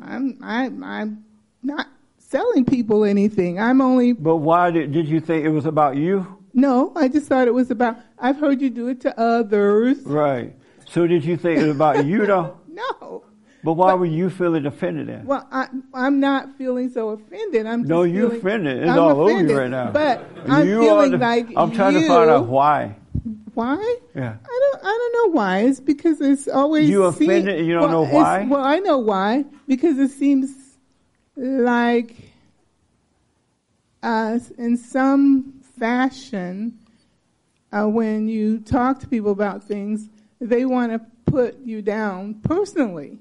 [0.00, 1.24] I'm I, I'm
[1.62, 1.86] not
[2.18, 3.58] selling people anything.
[3.60, 4.12] I'm only.
[4.12, 6.26] But why did did you think it was about you?
[6.54, 7.96] No, I just thought it was about.
[8.18, 9.98] I've heard you do it to others.
[10.04, 10.54] Right.
[10.88, 12.58] So did you think it was about you though?
[12.72, 13.22] No.
[13.64, 15.24] But why were you feeling offended then?
[15.24, 17.64] Well, I, I'm not feeling so offended.
[17.66, 18.78] I'm just No, you feeling, offended.
[18.82, 19.90] It's I'm all over offended, you right now.
[19.92, 22.96] But I'm You feeling the- like I'm trying you, to find out why.
[23.54, 23.96] Why?
[24.16, 24.34] Yeah.
[24.44, 24.84] I don't.
[24.84, 25.58] I don't know why.
[25.60, 28.46] It's because it's always You offended and you don't well, know why?
[28.46, 29.44] Well, I know why.
[29.68, 30.50] Because it seems
[31.36, 32.16] like,
[34.02, 36.78] uh, in some fashion,
[37.72, 40.08] uh, when you talk to people about things,
[40.40, 43.18] they want to put you down personally,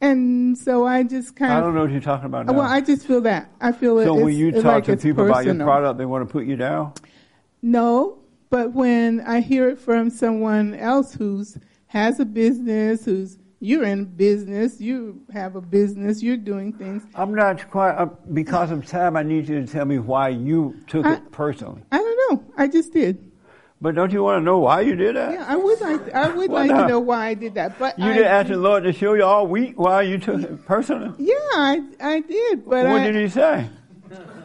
[0.00, 1.58] and so I just kind of.
[1.58, 2.52] I don't know what you're talking about now.
[2.52, 3.50] Well, I just feel that.
[3.60, 4.04] I feel it.
[4.04, 6.56] so when you talk like to people about your product, they want to put you
[6.56, 6.92] down.
[7.62, 8.18] No,
[8.50, 11.56] but when I hear it from someone else who's
[11.86, 17.02] has a business, who's you're in business, you have a business, you're doing things.
[17.14, 19.16] I'm not quite uh, because of time.
[19.16, 21.82] I need you to tell me why you took I- it personally.
[21.90, 22.44] I don't know.
[22.58, 23.30] I just did.
[23.84, 25.32] But don't you want to know why you did that?
[25.32, 26.10] Yeah, I would like.
[26.14, 27.78] I would like to know why I did that.
[27.78, 30.40] But You I, didn't ask the Lord to show you all week why you took
[30.40, 31.12] it personally.
[31.18, 32.64] Yeah, I I did.
[32.64, 33.68] But what I, did he say?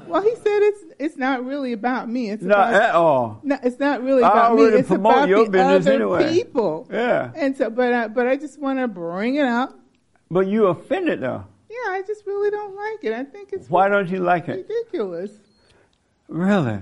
[0.08, 2.32] Well, he said it's it's not really about me.
[2.32, 3.40] It's Not about, at all.
[3.44, 4.64] No, it's not really about me.
[4.64, 6.30] It's about your the other anyway.
[6.34, 6.90] people.
[6.92, 7.32] Yeah.
[7.34, 9.74] And so, but I, but I just want to bring it out.
[10.30, 11.46] But you offended though.
[11.70, 13.14] Yeah, I just really don't like it.
[13.14, 14.68] I think it's Why don't you like it?
[14.68, 15.32] ridiculous.
[16.28, 16.80] Really?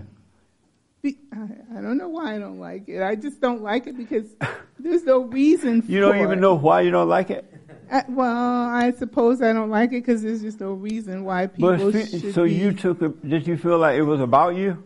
[1.01, 3.01] Be- I, I don't know why I don't like it.
[3.01, 4.25] I just don't like it because
[4.79, 6.23] there's no reason for You don't it.
[6.23, 7.45] even know why you don't like it.
[7.91, 11.77] I, well, I suppose I don't like it because there's just no reason why people
[11.77, 12.53] But should so be.
[12.53, 13.27] you took it.
[13.29, 14.83] Did you feel like it was about you?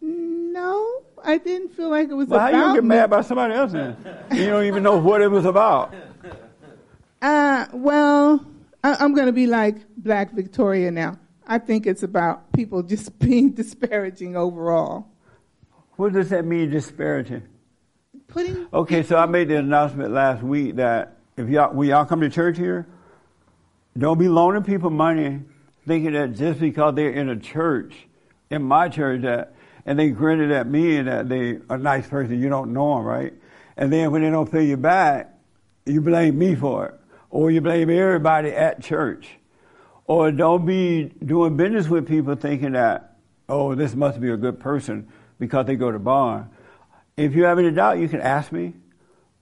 [0.00, 2.88] No, I didn't feel like it was Well, how about you gonna get me.
[2.88, 3.96] mad about somebody else then?
[4.32, 5.94] you don't even know what it was about.
[7.22, 8.46] Uh, well,
[8.82, 11.18] I, I'm going to be like Black Victoria now.
[11.46, 15.06] I think it's about people just being disparaging overall.
[16.00, 17.42] What does that mean, disparaging?
[18.26, 22.22] Putting Okay, so I made the announcement last week that if y'all, when y'all come
[22.22, 22.86] to church here,
[23.98, 25.40] don't be loaning people money
[25.86, 27.92] thinking that just because they're in a church,
[28.48, 29.52] in my church, that,
[29.84, 33.04] and they grinted at me and that they a nice person, you don't know them,
[33.04, 33.34] right?
[33.76, 35.34] And then when they don't pay you back,
[35.84, 36.94] you blame me for it.
[37.28, 39.28] Or you blame everybody at church.
[40.06, 43.18] Or don't be doing business with people thinking that,
[43.50, 45.06] oh, this must be a good person
[45.40, 46.48] because they go to BOND.
[47.16, 48.74] if you have any doubt, you can ask me,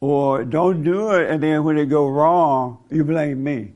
[0.00, 3.72] or don't do it, and then when it go wrong, you blame me.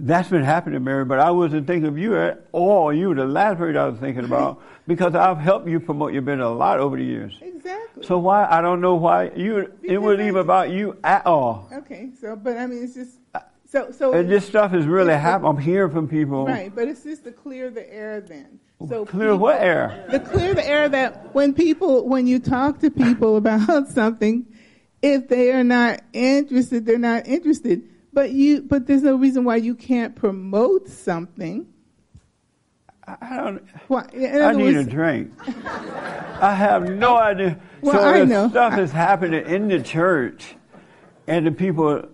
[0.00, 2.92] That's been happening, Mary, but I wasn't thinking of you at all.
[2.92, 6.22] You were the last person I was thinking about because I've helped you promote your
[6.22, 7.36] business a lot over the years.
[7.42, 8.06] Exactly.
[8.06, 11.68] So why I don't know why you it wasn't even about you at all.
[11.72, 13.18] Okay, so but I mean, it's just
[13.66, 14.12] so so.
[14.12, 15.50] And this stuff is really happening.
[15.50, 16.46] I'm hearing from people.
[16.46, 18.60] Right, but it's just to clear the air then.
[18.86, 20.04] So Clear what air?
[20.10, 24.46] The clear the air that when people when you talk to people about something,
[25.02, 27.82] if they are not interested, they're not interested.
[28.12, 31.66] But you but there's no reason why you can't promote something.
[33.20, 34.12] I don't.
[34.12, 35.32] In I need a words- drink.
[36.40, 37.58] I have no idea.
[37.80, 38.48] Well, so I know.
[38.50, 40.54] stuff is happening in the church,
[41.26, 42.06] and the people,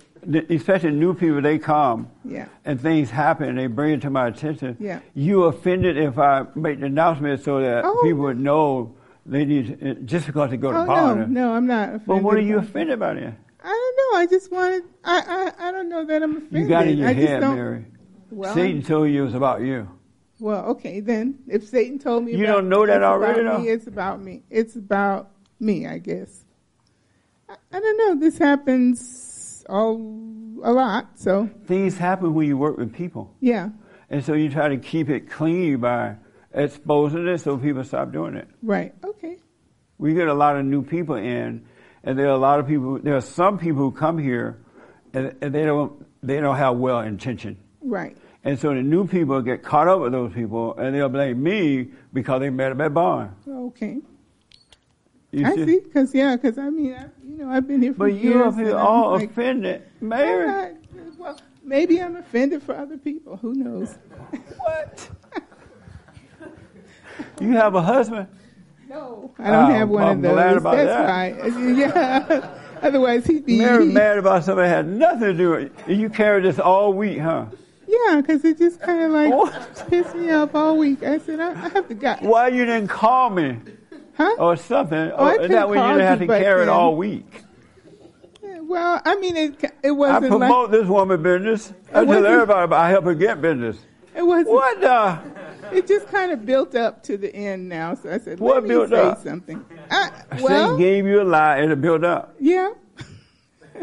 [0.51, 2.46] especially new people, they come, Yeah.
[2.64, 4.76] and things happen, and they bring it to my attention.
[4.80, 5.01] Yeah.
[5.14, 8.01] You offended if I make the announcement so that Oh.
[8.02, 8.94] people would know
[9.26, 12.06] they uh, need just because they go to Oh no, no, I'm not offended.
[12.06, 13.36] But what are you offended by then?
[13.62, 14.18] I don't know.
[14.20, 14.82] I just wanted.
[15.05, 16.60] I I, I don't know that I'm offended.
[16.60, 17.84] You got it in your I head, Mary.
[18.30, 19.88] Well, Satan told you it was about you.
[20.40, 23.68] Well, okay, then if Satan told me You about don't know that already, about me,
[23.68, 24.42] it's about me.
[24.51, 25.30] It's about
[25.60, 26.44] me, I guess.
[27.48, 28.20] I, I don't know.
[28.20, 29.23] This happens
[29.69, 29.97] all
[30.62, 31.19] a lot.
[31.19, 33.35] So Things happen when you work with people.
[33.41, 33.70] yeah,
[34.11, 36.16] And so you try to keep it clean by
[36.53, 38.49] exposing it so people stop doing it.
[38.62, 38.95] right.
[39.05, 39.36] Okay.
[39.99, 41.66] We get a lot of new people in,
[42.03, 42.99] and there are a lot of people.
[42.99, 44.59] There are some people who come here,
[45.12, 48.16] and, and they don't they don't have well intention, Right.
[48.43, 51.91] and so the new people get caught up with those people, and they'll blame me
[52.12, 53.31] because they met them at BOND.
[53.49, 53.99] Okay.
[55.31, 55.81] You I see.
[55.81, 58.24] Because yeah, because I mean, I, you know, I've been here for But years.
[58.24, 60.74] you're up here all like, offended, Mary.
[61.19, 63.36] well, maybe I'm offended for other people.
[63.36, 63.97] Who knows?
[64.59, 65.09] What?
[67.40, 68.28] You have a husband?
[68.89, 70.32] No, I don't Oh, have one I'm of those.
[70.32, 71.09] glad about That's that.
[71.09, 71.36] right.
[71.77, 72.59] Yeah.
[72.82, 73.59] Otherwise, he'd be.
[73.59, 75.97] Mary mad about something that had nothing to do with it.
[75.97, 77.47] You carried this all week, huh?
[77.86, 81.02] Yeah, because it just kind of like pissed me off all week.
[81.02, 82.16] I said, I, I have to go.
[82.20, 83.56] Why you didn't call me?
[84.16, 84.36] Huh?
[84.39, 85.11] Or something.
[85.15, 87.43] Oh, or that way you didn't have to carry it all week.
[88.43, 91.73] Well, I mean, it it wasn't I promote this woman business.
[91.93, 93.77] I tell everybody about I help her get business.
[94.16, 94.51] it wasn't.
[94.51, 95.19] What the?
[95.77, 97.95] It just kind of built up to the end now.
[97.95, 99.23] So I said, What let me say up?
[99.23, 99.65] something.
[99.91, 102.35] I, Satan well, gave you a lie and it built up.
[102.39, 102.73] yeah.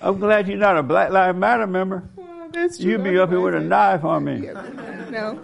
[0.00, 2.04] I'm glad you're not a Black Lives Matter member.
[2.14, 2.90] Well, that's true.
[2.90, 4.50] You'd be up here with a knife on me.
[5.10, 5.42] No.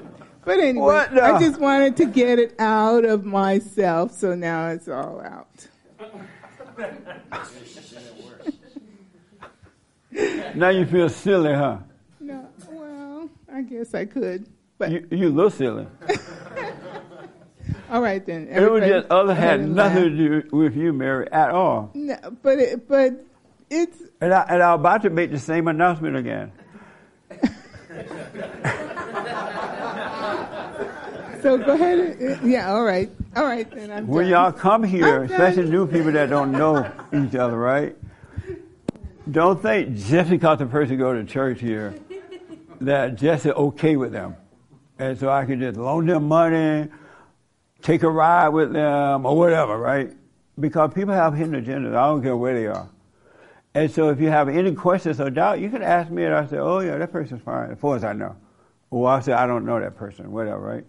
[0.51, 4.70] But anyway, What the- I just wanted to get it out of myself, so now
[4.70, 5.68] it's all out.
[10.56, 11.77] Now you feel silly, huh?
[12.18, 14.48] No, well, I guess I could.
[14.77, 15.86] But You, you look silly.
[17.93, 18.48] all right then.
[18.48, 20.16] It was Everybody just other go had nothing laugh.
[20.16, 21.93] to do with you, Mary, at all.
[21.94, 23.24] No, but it, but
[23.70, 26.51] it's And I and I'm about to make the same announcement again.
[31.42, 32.40] so go ahead.
[32.42, 33.90] Yeah, all right, all right then.
[33.90, 34.30] I'm When done.
[34.30, 37.96] y'all come here, especially new people that don't know each other, right?
[39.30, 41.94] Don't think just because the person go to church here
[42.80, 44.36] that just is okay with them.
[44.98, 46.88] And so I can just loan them money,
[47.82, 50.10] take a ride with them, or whatever, right?
[50.58, 51.94] Because people have hidden agendas.
[51.94, 52.88] I don't care where they are.
[53.74, 56.46] And so if you have any questions or doubt, you can ask me and I
[56.46, 58.36] say, oh yeah, that person's fine, as far as I know.
[58.90, 60.84] Or I say, I don't know that person, whatever, right?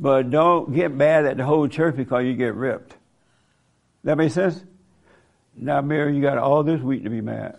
[0.00, 2.96] But don't get mad at the whole church because you get ripped.
[4.02, 4.64] That make sense?
[5.54, 7.58] Now, Mary, you got all this week to be mad.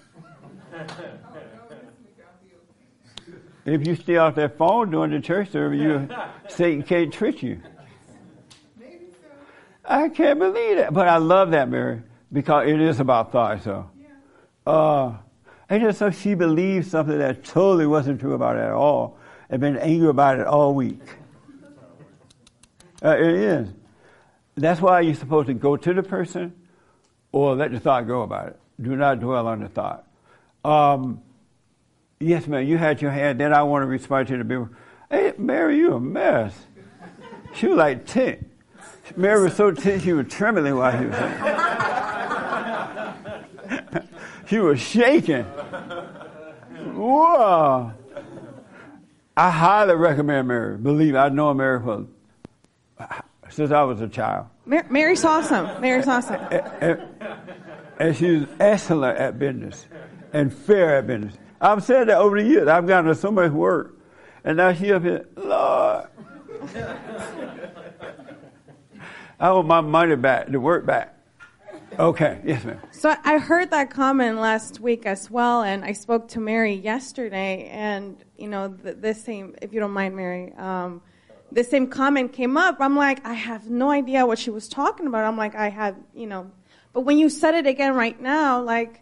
[3.64, 6.10] If you stay off that phone during the church service, you
[6.50, 7.62] Satan can't trick you.
[9.86, 12.02] I can't believe that, but I love that, Mary,
[12.34, 13.62] because it is about thought.
[13.62, 13.88] So,
[14.66, 15.14] uh,
[15.70, 19.20] and just so she believes something that totally wasn't true about it at all,
[19.50, 21.02] and been angry about it all week.
[23.04, 23.70] Uh, it is.
[24.56, 26.54] That's why you're supposed to go to the person,
[27.32, 28.60] or let the thought go about it.
[28.80, 30.08] Do not dwell on the thought.
[30.64, 31.22] Um,
[32.20, 32.66] yes, ma'am.
[32.66, 33.40] You had your hand.
[33.40, 34.70] Then I want to respond to the people.
[35.10, 36.54] Hey, Mary, you a mess.
[37.56, 38.46] She was like tense.
[39.16, 41.18] Mary was so tense she was trembling while she was
[44.48, 45.44] she was shaking.
[46.94, 47.92] Whoa.
[49.36, 50.78] I highly recommend Mary.
[50.78, 52.06] Believe I know Mary for
[53.50, 54.48] since I was a child.
[54.66, 55.82] Mar- Mary's awesome.
[55.82, 56.40] Mary's awesome.
[56.82, 57.02] And,
[58.00, 59.86] and she's excellent at business
[60.34, 61.36] and fair at business.
[61.60, 62.68] I've said that over the years.
[62.68, 63.98] I've gotten her so much work.
[64.44, 66.08] And now she up here, Lord.
[69.40, 71.18] I want my money back, the work back.
[72.00, 72.80] Okay, yes, ma'am.
[72.92, 77.68] So I heard that comment last week as well, and I spoke to Mary yesterday,
[77.70, 81.02] and you know, the, this same, if you don't mind, Mary, um,
[81.52, 82.78] the same comment came up.
[82.80, 85.26] I'm like, I have no idea what she was talking about.
[85.26, 86.52] I'm like, I have, you know,
[86.94, 89.02] but when you said it again right now, like,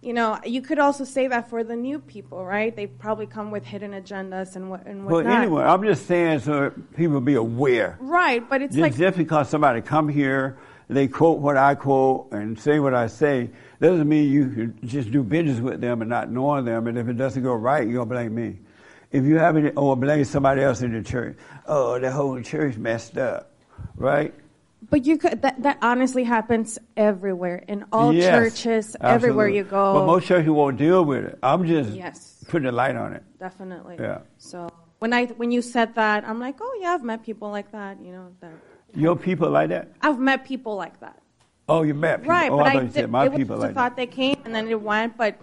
[0.00, 2.76] you know, you could also say that for the new people, right?
[2.76, 5.24] They probably come with hidden agendas and what and whatnot.
[5.24, 7.96] Well, anyway, I'm just saying so people be aware.
[8.00, 12.32] Right, but it's just, like just because somebody come here, they quote what I quote
[12.32, 13.48] and say what I say,
[13.80, 16.86] doesn't mean you can just do business with them and not knowing them.
[16.86, 18.58] And if it doesn't go right, you're gonna blame me.
[19.14, 21.36] If you have any, or blame somebody else in the church.
[21.68, 23.52] Oh, the whole church messed up,
[23.94, 24.34] right?
[24.90, 29.94] But you could that that honestly happens everywhere in all Yes, churches, everywhere you go.
[29.94, 31.38] But most churches won't deal with it.
[31.44, 32.44] I'm just Yes.
[32.48, 33.22] putting a light on it.
[33.38, 33.98] definitely.
[34.00, 34.18] Yeah.
[34.38, 34.68] So
[34.98, 38.00] when I when you said that, I'm like, oh yeah, I've met people like that.
[38.02, 38.50] You know, that
[38.94, 39.92] Your people like that?
[40.02, 41.22] I've met people like that.
[41.68, 42.34] Oh, you met people.
[42.34, 44.10] Right, oh, but I I, did, said my it was people just like thought that
[44.10, 45.16] came and then it went.
[45.16, 45.38] But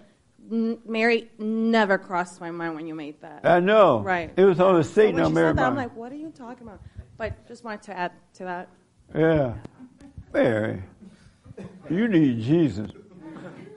[0.50, 3.40] n- Mary never crossed my mind when you made that.
[3.44, 4.00] I know.
[4.00, 4.32] Right.
[4.36, 6.66] It was on the So Satan when Mary that, I'm like, what are you talking
[6.66, 6.80] about?
[7.18, 8.68] But just wanted to add to that.
[9.14, 9.54] Yeah.
[10.32, 10.82] Mary,
[11.90, 12.90] you need Jesus.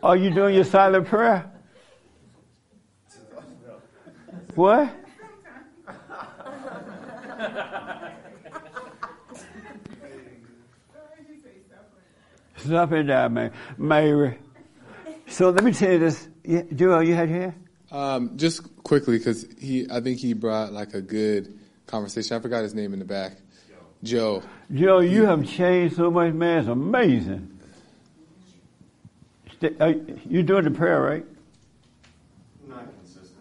[0.01, 1.51] Are you doing your silent prayer?
[4.55, 4.89] What?
[12.57, 13.51] Stop it down, man.
[13.77, 14.39] Mary.
[15.27, 16.29] So let me tell you this.
[16.47, 17.53] Yeah, Joel, you had your hand?
[17.91, 22.35] Um, just quickly, because he, I think he brought like a good conversation.
[22.35, 23.37] I forgot his name in the back.
[24.03, 24.43] Joe.
[24.73, 26.59] Joe, you have changed so much, man.
[26.59, 27.59] It's amazing.
[29.79, 29.93] Uh,
[30.29, 31.25] You're doing the prayer, right?
[32.67, 33.31] Not consistent.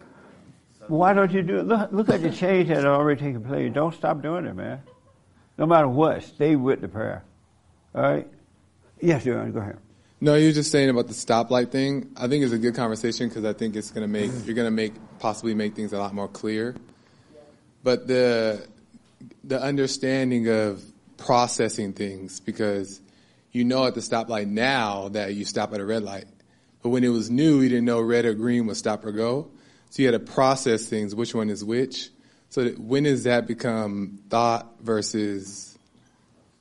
[0.86, 1.66] Why don't you do it?
[1.66, 3.72] Look, look at the change that had already taken place.
[3.72, 4.80] Don't stop doing it, man.
[5.58, 7.24] No matter what, stay with the prayer.
[7.94, 8.28] All right?
[9.00, 9.78] Yes, Joanne, go ahead.
[10.20, 12.10] No, you're just saying about the stoplight thing.
[12.16, 14.46] I think it's a good conversation because I think it's going to make mm-hmm.
[14.46, 16.74] you're going to make possibly make things a lot more clear.
[17.82, 18.66] But the
[19.42, 20.82] the understanding of
[21.16, 23.00] processing things because
[23.52, 26.26] you know at the stoplight now that you stop at a red light,
[26.82, 29.50] but when it was new, you didn't know red or green was stop or go.
[29.90, 31.14] So you had to process things.
[31.14, 32.10] Which one is which?
[32.48, 35.74] So that when does that become thought versus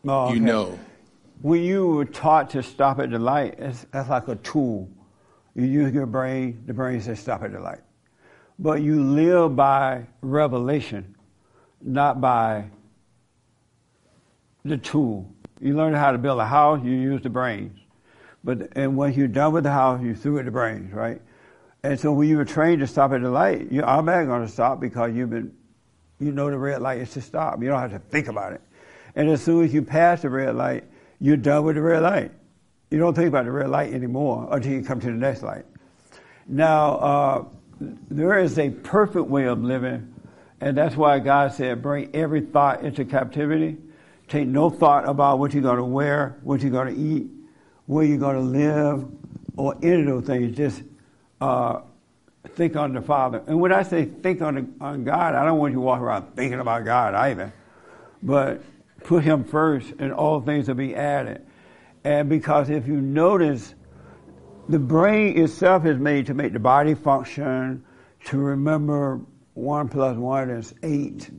[0.06, 0.34] Oh, okay.
[0.34, 0.80] you know?
[1.44, 4.90] When you were taught to stop at the light, that's like a tool.
[5.56, 7.82] You use your brain, the brain says stop at the light.
[8.58, 11.18] But you live by revelation,
[11.82, 12.70] not by
[14.64, 15.30] the tool.
[15.60, 17.78] You learn how to build a house, you use the brains.
[18.46, 21.22] But and once you're done with the house, you threw it the brains, right?
[21.84, 24.80] And so when you were trained to stop at the light, you're automatically to stop
[24.80, 25.54] because you've been,
[26.20, 27.62] you know the red light is to stop.
[27.62, 28.62] You don't have to think about it.
[29.14, 30.86] And as soon as you pass the red light,
[31.20, 32.32] you're done with the red light.
[32.90, 35.66] You don't think about the red light anymore until you come to the next light.
[36.48, 37.46] Now, uh,
[37.80, 40.14] there is a perfect way of living,
[40.62, 43.78] and that's why God said, bring every thought into captivity.
[44.28, 47.28] Take no thought about what you're going to wear, what you're going to eat,
[47.86, 49.06] where you're going to live,
[49.58, 50.56] or any of those things.
[50.56, 50.82] Just
[51.42, 51.82] uh,
[52.50, 53.44] think on the Father.
[53.48, 56.00] And when I say think on, the, on God, I don't want you to walk
[56.00, 57.54] around thinking about God either.
[58.22, 58.62] But
[59.04, 61.46] put Him first, and all things will be added.
[62.04, 63.74] And because if you notice,
[64.68, 67.84] the brain itself is made to make the body function,
[68.26, 69.22] to remember
[69.54, 71.30] one plus one is eight,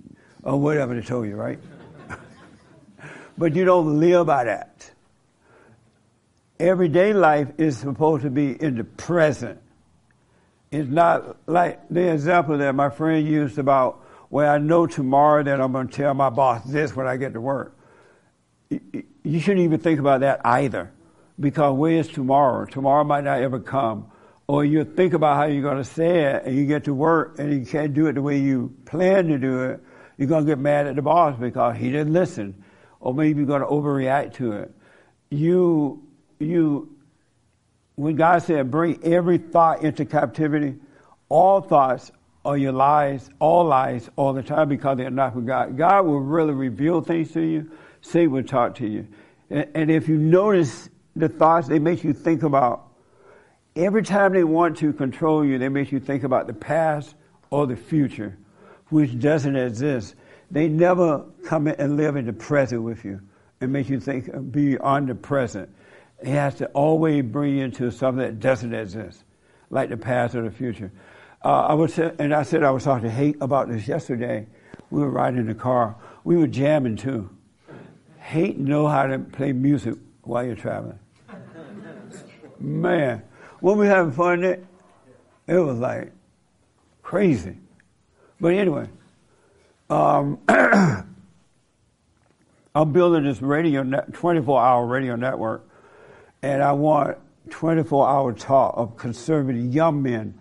[0.43, 1.59] or whatever they told you, right?
[3.39, 4.91] but you don't live by that.
[6.61, 9.61] Everyday life is supposed to be in the present.
[10.71, 14.04] It's not like the example that my friend used about
[14.35, 17.35] where I know tomorrow that I'm going to tell my boss this when I get
[17.35, 17.79] to work.
[18.69, 20.91] You- You shouldn't even think about that either,
[21.39, 22.65] because where is tomorrow?
[22.67, 24.11] Tomorrow might not ever come.
[24.49, 27.39] Or you think about how you're going to say it, and you get to work
[27.39, 29.81] and you can't do it the way you plan to do it.
[30.19, 32.65] You're going to get mad at the boss because he didn't listen,
[32.99, 34.75] or maybe you're going to overreact to it.
[35.31, 36.03] You,
[36.41, 36.93] you,
[37.95, 40.75] when God said, bring every thought into captivity,
[41.29, 42.11] all thoughts
[42.45, 45.77] are your lies, all lies, all the time because they're not from God.
[45.77, 47.71] God will really reveal things to you.
[48.03, 49.07] Satan will talk to you.
[49.51, 52.89] And, and if you notice the thoughts, they make you think about,
[53.75, 57.15] every time they want to control you, they make you think about the past
[57.51, 58.37] or the future,
[58.89, 60.15] which doesn't exist.
[60.51, 63.21] They never come and live in the present with you
[63.61, 65.71] and make you think, be on the present.
[66.23, 69.25] He has to always bring you into something that doesn't exist,
[69.71, 70.93] like the past or the future.
[71.45, 74.47] Uh, I was, and I said I was talking to Hate about this yesterday.
[74.91, 75.95] We were riding in the car.
[76.25, 77.29] We were jamming too.
[78.19, 80.99] hate know how to play music while you're traveling.
[82.59, 83.23] Man,
[83.61, 84.65] when we having fun, it,
[85.47, 86.13] it was like
[87.03, 87.59] crazy.
[88.41, 88.89] But anyway,
[89.91, 90.39] um,
[92.75, 95.69] I'm building this radio, net, 24 hour radio network,
[96.41, 97.19] and I want
[97.51, 100.39] 24 hour talk of conservative young men,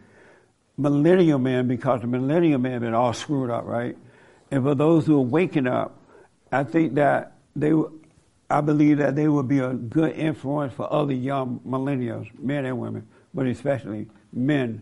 [0.77, 3.97] millennial man because the millennial man been all screwed up, right?
[4.51, 5.99] And for those who are waking up,
[6.51, 7.73] I think that they,
[8.49, 12.79] I believe that they will be a good influence for other young millennials, men and
[12.79, 14.81] women, but especially men.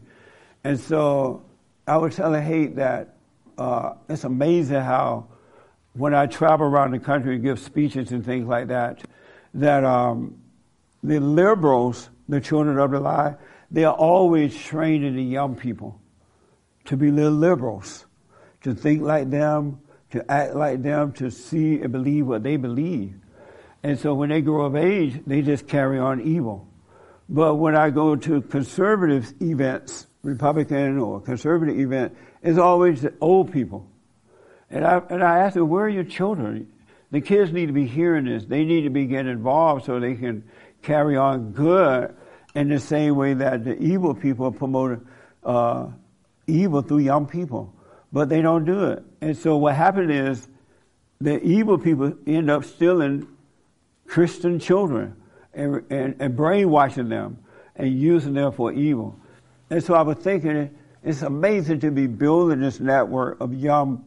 [0.64, 1.44] And so
[1.88, 3.16] I would tell Haight that
[3.58, 5.28] uh, it's amazing how
[5.94, 9.02] when I travel around the country and give speeches and things like that,
[9.54, 10.40] that um,
[11.04, 13.36] the liberals, the children of the lie,
[13.72, 16.00] they are always training the young people
[16.86, 18.06] to be little liberals,
[18.64, 19.80] to think like them,
[20.12, 23.16] to act like them, to see and believe what they believe.
[23.84, 26.68] And so when they grow of age, they just carry on evil.
[27.30, 33.52] But when I go to conservative events, Republican or conservative event, it's always the old
[33.54, 33.88] people
[34.72, 36.72] and I, and I asked them, where are your children?
[37.12, 38.46] The kids need to be hearing this.
[38.46, 40.46] They need to be getting involved so they can
[40.82, 42.16] carry on good
[42.56, 45.06] in the same way that the evil people promote
[45.44, 45.88] uh,
[46.48, 47.74] evil through young people.
[48.12, 49.04] But they don't do it.
[49.22, 50.48] And so what happened is
[51.22, 53.28] the evil people end up stealing
[54.08, 55.16] Christian children
[55.54, 57.38] and, and, and brainwashing them
[57.76, 59.18] and using them for evil.
[59.70, 64.04] And so I was thinking, it's amazing to be building this network of young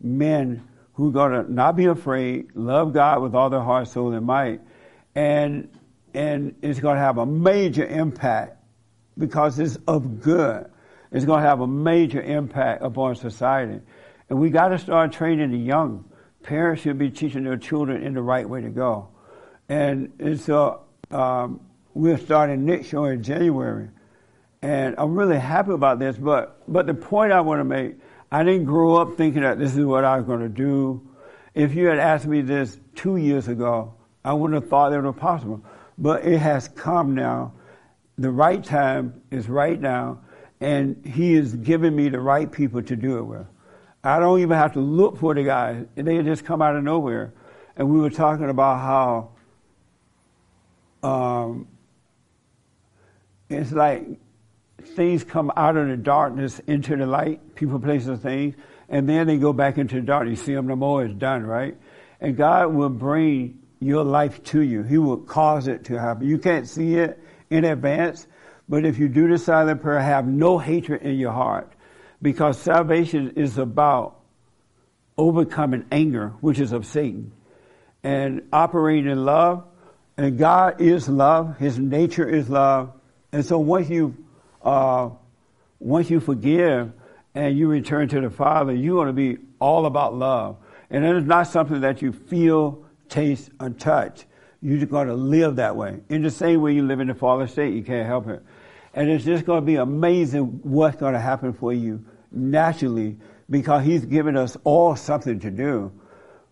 [0.00, 0.62] men
[0.94, 4.26] who are going to not be afraid, love God with all their heart, soul, and
[4.26, 4.60] might,
[5.14, 5.68] and
[6.16, 8.56] and it's going to have a major impact
[9.18, 10.66] because it's of good.
[11.12, 13.80] It's going to have a major impact upon society,
[14.28, 16.10] and we got to start training the young.
[16.42, 19.08] Parents should be teaching their children in the right way to go,
[19.68, 21.60] and and so um,
[21.92, 23.90] we're starting next show in January,
[24.62, 26.16] and I'm really happy about this.
[26.16, 27.96] But but the point I want to make
[28.32, 31.08] I didn't grow up thinking that this is what I was going to do.
[31.54, 33.94] If you had asked me this two years ago,
[34.24, 35.62] I wouldn't have thought it was possible.
[35.98, 37.52] But it has come now.
[38.18, 40.20] The right time is right now,
[40.60, 43.46] and He is giving me the right people to do it with.
[44.02, 47.32] I don't even have to look for the guys; they just come out of nowhere.
[47.76, 49.30] And we were talking about how
[51.02, 51.68] um,
[53.48, 54.06] it's like
[54.82, 58.54] things come out of the darkness into the light, people, places, things,
[58.88, 60.40] and then they go back into the darkness.
[60.40, 61.76] You see them no more, it's done, right?
[62.20, 64.82] And God will bring your life to you.
[64.82, 66.26] He will cause it to happen.
[66.26, 67.18] You can't see it
[67.50, 68.26] in advance,
[68.68, 71.72] but if you do the silent prayer, have no hatred in your heart.
[72.22, 74.18] Because salvation is about
[75.18, 77.32] overcoming anger, which is of Satan,
[78.02, 79.64] and operating in love.
[80.16, 81.58] And God is love.
[81.58, 82.92] His nature is love.
[83.32, 84.16] And so once you
[84.62, 85.10] uh,
[85.78, 86.92] once you forgive
[87.34, 90.56] and you return to the Father, you're going to be all about love.
[90.90, 94.24] And it is not something that you feel, taste, and touch.
[94.62, 96.00] You're just going to live that way.
[96.08, 98.42] In the same way you live in the Father state, you can't help it.
[98.94, 103.16] And it's just going to be amazing what's going to happen for you naturally
[103.48, 105.92] because He's given us all something to do.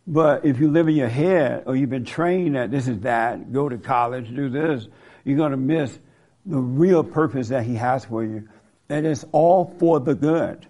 [0.06, 3.52] But if you live in your head or you've been trained that this is that,
[3.52, 4.86] go to college, do this,
[5.24, 5.98] you're going to miss
[6.44, 8.48] the real purpose that He has for you.
[8.88, 10.66] And it's all for the good.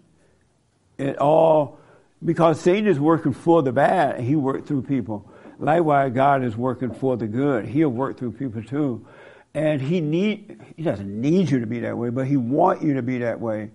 [0.99, 1.79] It all,
[2.25, 5.29] because Satan is working for the bad, and he worked through people.
[5.59, 7.67] Likewise, God is working for the good.
[7.67, 9.07] He'll work through people too.
[9.55, 12.95] And he need, he doesn't need you to be that way, but he want you
[12.95, 13.71] to be that way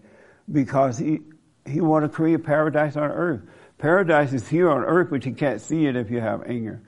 [0.51, 1.21] because he,
[1.65, 3.41] he want to create paradise on earth.
[3.77, 6.81] Paradise is here on earth, but you can't see it if you have anger.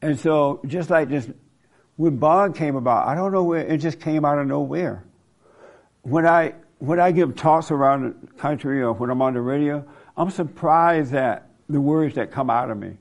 [0.00, 1.28] And so, just like this
[1.96, 5.04] when Bond came about, I don't know where it just came out of nowhere.
[6.00, 9.84] When I when I give talks around the country or when I'm on the radio,
[10.16, 12.96] I'm surprised at the words that come out of me.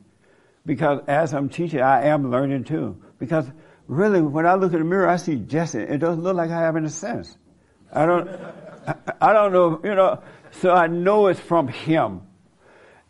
[0.65, 3.01] Because as I'm teaching, I am learning too.
[3.17, 3.45] Because
[3.87, 5.79] really, when I look in the mirror, I see Jesse.
[5.79, 7.37] It doesn't look like I have any sense.
[7.91, 10.21] I don't, I, I don't know, you know,
[10.51, 12.21] so I know it's from him.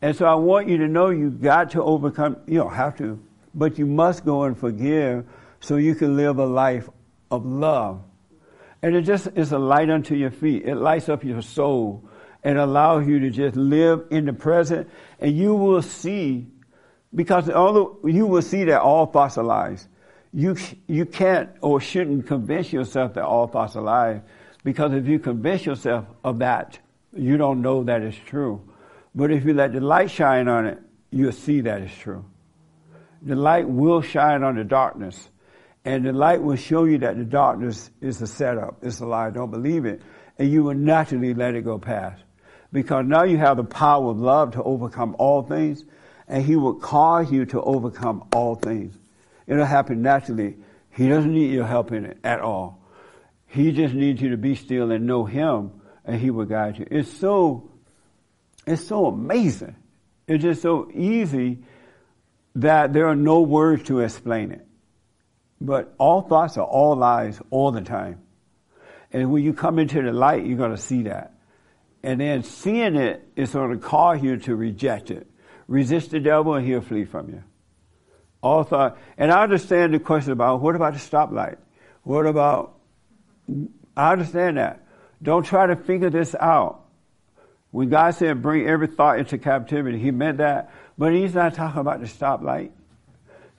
[0.02, 3.22] And so I want you to know you got to overcome, you don't have to,
[3.54, 5.26] but you must go and forgive
[5.60, 6.90] so you can live a life
[7.30, 8.02] of love.
[8.82, 10.64] And it just is a light unto your feet.
[10.66, 12.10] It lights up your soul
[12.44, 14.90] and allows you to just live in the present.
[15.20, 16.48] And you will see,
[17.14, 19.88] because although you will see that all thoughts are lies,
[20.34, 20.56] you,
[20.88, 24.22] you can't or shouldn't convince yourself that all thoughts are lies.
[24.64, 26.80] Because if you convince yourself of that,
[27.14, 28.62] you don't know that it's true.
[29.16, 30.80] But if you let the light shine on it,
[31.10, 32.26] you'll see that it's true.
[33.22, 35.30] The light will shine on the darkness.
[35.86, 39.30] And the light will show you that the darkness is a setup, it's a lie,
[39.30, 40.02] don't believe it.
[40.38, 42.22] And you will naturally let it go past.
[42.72, 45.84] Because now you have the power of love to overcome all things,
[46.30, 48.96] and He will cause you to overcome all things.
[49.48, 50.58] It'll happen naturally.
[50.92, 52.80] He doesn't need your help in it at all.
[53.48, 55.72] He just needs you to be still and know Him,
[56.06, 56.88] and He will guide you.
[56.90, 57.72] It's so,
[58.68, 59.76] it's so amazing.
[60.28, 61.64] It's just so easy
[62.56, 64.66] that there are no words to explain it.
[65.60, 68.22] But all thoughts are all lies all the time.
[69.12, 71.34] And when you come into the light, you're going to see that.
[72.04, 75.29] And then seeing it is going to cause you to reject it.
[75.70, 77.44] Resist the devil and he'll flee from you.
[78.42, 78.98] All thought.
[79.20, 81.58] And I understand the question about what about the stoplight?
[82.02, 82.76] What about,
[83.96, 84.84] I understand that.
[85.22, 86.86] Don't try to figure this out.
[87.70, 90.74] When God said bring every thought into captivity, he meant that.
[90.98, 92.72] But he's not talking about the stoplight.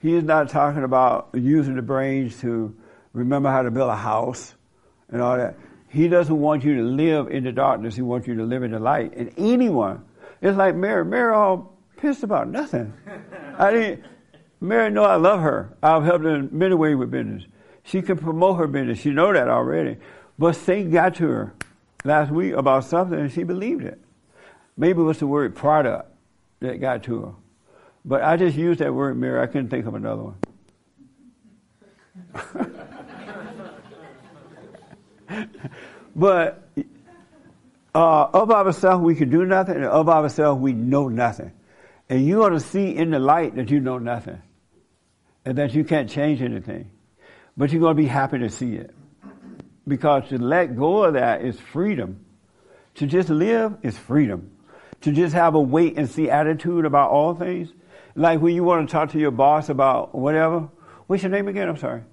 [0.01, 2.75] He's not talking about using the brains to
[3.13, 4.53] remember how to build a house
[5.07, 5.57] and all that.
[5.87, 7.95] He doesn't want you to live in the darkness.
[7.95, 9.13] He wants you to live in the light.
[9.15, 10.03] And anyone,
[10.41, 11.05] it's like Mary.
[11.05, 11.70] Mary all
[12.01, 12.93] pissed about nothing.
[13.57, 14.03] I didn't.
[14.59, 15.75] Mary know I love her.
[15.81, 17.43] I've helped her in many ways with business.
[17.83, 18.99] She can promote her business.
[18.99, 19.97] She know that already.
[20.37, 21.53] But Satan got to her
[22.03, 23.99] last week about something, and she believed it.
[24.77, 26.09] Maybe it was the word product
[26.59, 27.33] that got to her.
[28.03, 29.41] But I just used that word Mary.
[29.41, 30.35] I couldn't think of another one.
[36.15, 36.67] but
[37.93, 41.51] uh, of ourselves we can do nothing, and of ourselves we know nothing.
[42.11, 44.41] And you ought to see in the light that you know nothing,
[45.45, 46.91] and that you can't change anything.
[47.55, 48.93] But you're going to be happy to see it.
[49.87, 52.25] Because to let go of that is freedom.
[52.95, 54.51] To just live is freedom.
[55.01, 57.71] To just have a wait and see attitude about all things.
[58.13, 60.67] Like when you want to talk to your boss about whatever.
[61.07, 61.69] What's your name again?
[61.69, 62.03] I'm sorry.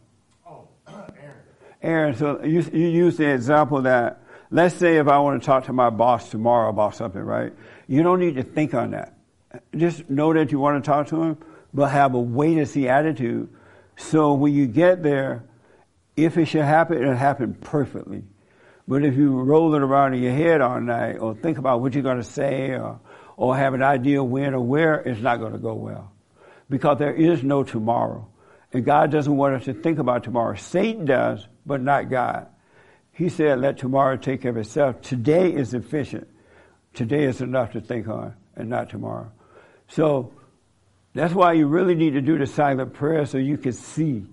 [0.47, 1.35] Oh, Aaron.
[1.83, 4.23] Aaron, so you, you use the example that,
[4.53, 7.53] let's say if I want to talk to my boss tomorrow about something, right?
[7.89, 9.18] You don't need to think on that.
[9.77, 11.39] Just know that you want to talk to him,
[11.73, 13.49] but have a wait and see attitude.
[13.97, 15.45] So when you get there,
[16.17, 18.25] if it should happen, it'll happen perfectly.
[18.87, 21.95] But if you roll it around in your head all night, or think about what
[21.95, 23.01] you're going to say, or,
[23.37, 26.13] or have an idea when or where, it's not going to go well.
[26.71, 28.29] Because there is no tomorrow.
[28.73, 30.55] And God doesn't want us to think about tomorrow.
[30.57, 32.49] Satan does, but not God.
[33.13, 35.01] He said, let tomorrow take care of itself.
[35.01, 36.29] Today is sufficient.
[36.95, 39.31] Today is enough to think on, and not tomorrow.
[39.89, 40.33] So
[41.15, 44.27] that's why you really need to do the silent prayer so you can see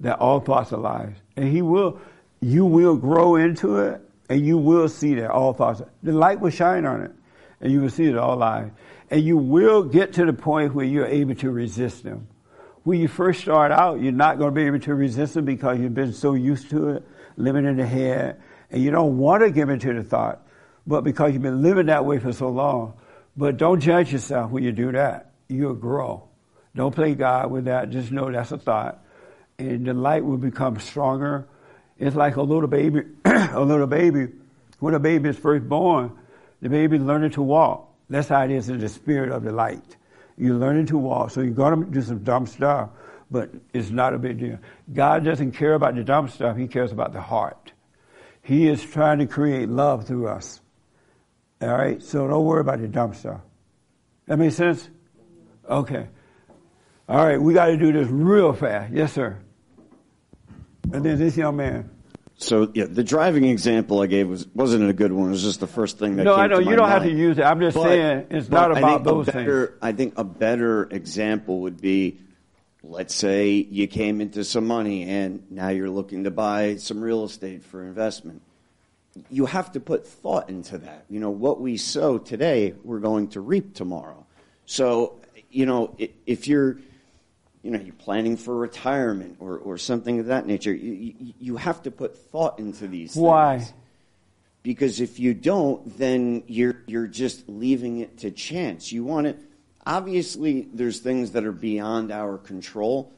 [0.00, 1.14] that all thoughts are lies.
[1.36, 2.00] And he will,
[2.40, 6.50] you will grow into it, and you will see that all thoughts, the light will
[6.50, 7.12] shine on it,
[7.60, 8.70] and you will see it all lies.
[9.10, 12.28] And you will get to the point where you're able to resist them
[12.86, 15.80] when you first start out, you're not going to be able to resist them because
[15.80, 17.04] you've been so used to it,
[17.36, 18.40] living in the head,
[18.70, 20.46] and you don't want to give into the thought,
[20.86, 22.94] but because you've been living that way for so long.
[23.36, 25.32] But don't judge yourself when you do that.
[25.48, 26.28] You'll grow.
[26.74, 27.90] Don't play God with that.
[27.90, 29.02] Just know that's a thought.
[29.58, 31.46] And the light will become stronger.
[31.98, 34.28] It's like a little baby, a little baby.
[34.78, 36.12] When a baby is first born,
[36.60, 37.92] the baby is learning to walk.
[38.08, 39.96] That's how it is in the spirit of the light.
[40.36, 42.90] You're learning to walk, so you're going to do some dumb stuff,
[43.30, 44.58] but it's not a big deal.
[44.92, 47.72] God doesn't care about the dumb stuff, He cares about the heart.
[48.42, 50.60] He is trying to create love through us.
[51.60, 52.02] All right?
[52.02, 53.40] So don't worry about the dumpster.
[54.26, 54.88] That makes sense?
[55.68, 56.06] Okay.
[57.08, 58.92] All right, we got to do this real fast.
[58.92, 59.38] Yes, sir.
[60.92, 61.90] And then this young man.
[62.38, 65.28] So yeah, the driving example I gave was wasn't a good one.
[65.28, 66.24] It was just the first thing that.
[66.24, 67.12] No, came I know to you don't have mind.
[67.12, 67.44] to use it.
[67.44, 69.78] I'm just But- saying it's not about those better, things.
[69.80, 72.18] I think a better example would be,
[72.82, 77.24] let's say you came into some money and now you're looking to buy some real
[77.24, 78.42] estate for investment.
[79.30, 81.04] You have to put thought into that.
[81.08, 84.26] You know what we sow today, we're going to reap tomorrow.
[84.66, 85.20] So
[85.50, 86.78] you know if you're
[87.66, 90.72] you know, you're planning for retirement or, or something of that nature.
[90.72, 93.22] You, you, have to put thought into these things.
[93.22, 93.66] Why?
[94.62, 98.92] Because if you don't, then you're you're just leaving it to chance.
[98.92, 99.38] You want it.
[99.84, 103.12] Obviously, there's things that are beyond our control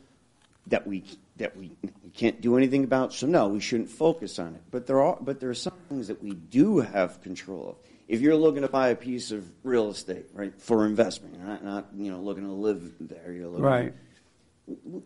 [0.69, 1.05] that we
[1.37, 1.73] that we
[2.19, 3.15] can't do anything about.
[3.15, 4.63] So no, we shouldn't focus on it.
[4.73, 7.77] But there are but there are some things that we do have control of.
[8.09, 11.65] If you're looking to buy a piece of real estate, right, for investment, you're not
[11.65, 13.33] not you know looking to live there.
[13.33, 13.95] You're looking Right.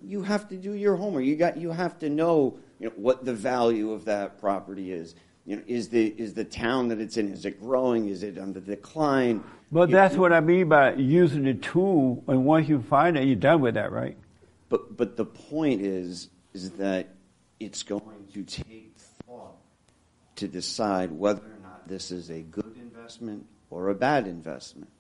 [0.03, 1.25] you have to do your homework.
[1.25, 5.15] You got you have to know, you know what the value of that property is.
[5.45, 8.09] You know, is the is the town that it's in is it growing?
[8.09, 9.45] Is it on the decline?
[9.71, 13.25] But You- that's what I mean by using the tool, and once you find it,
[13.27, 14.17] you're done with that, right?
[14.71, 17.09] But but the point is is that
[17.61, 18.95] it's going to take
[19.27, 19.57] thought
[20.37, 24.91] to decide whether or not this is a good investment or a bad investment.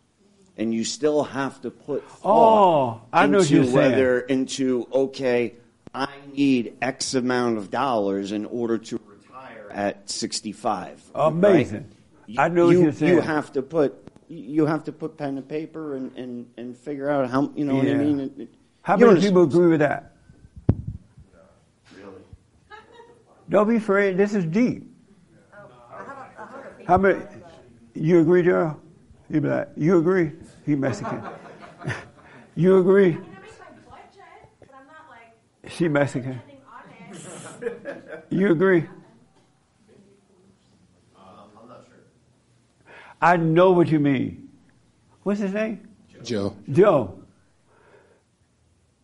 [0.56, 3.74] And you still have to put thought Oh, I know into you're saying.
[3.74, 5.54] whether into okay,
[5.94, 11.02] I need X amount of dollars in order to retire at sixty five.
[11.14, 11.88] Amazing.
[12.38, 13.14] I know you, you're saying.
[13.14, 13.94] You have to put
[14.28, 17.74] you have to put pen to paper and, and, and figure out how you know
[17.76, 18.20] what I mean.
[18.20, 20.12] It- it- How you many people agree with that?
[21.96, 22.22] Really?
[23.48, 24.16] Don't be afraid.
[24.16, 24.88] This is deep.
[26.86, 27.20] How many?
[27.94, 28.80] You agree, Joe?
[29.28, 30.32] You be like, you agree?
[30.64, 31.22] He Mexican.
[32.54, 33.18] you agree?
[35.68, 36.40] She Mexican.
[38.30, 38.88] You agree?
[41.16, 41.96] I'm not sure.
[43.22, 44.48] I know what you mean.
[45.22, 45.88] What's his name?
[46.22, 46.56] Joe.
[46.70, 47.22] Joe.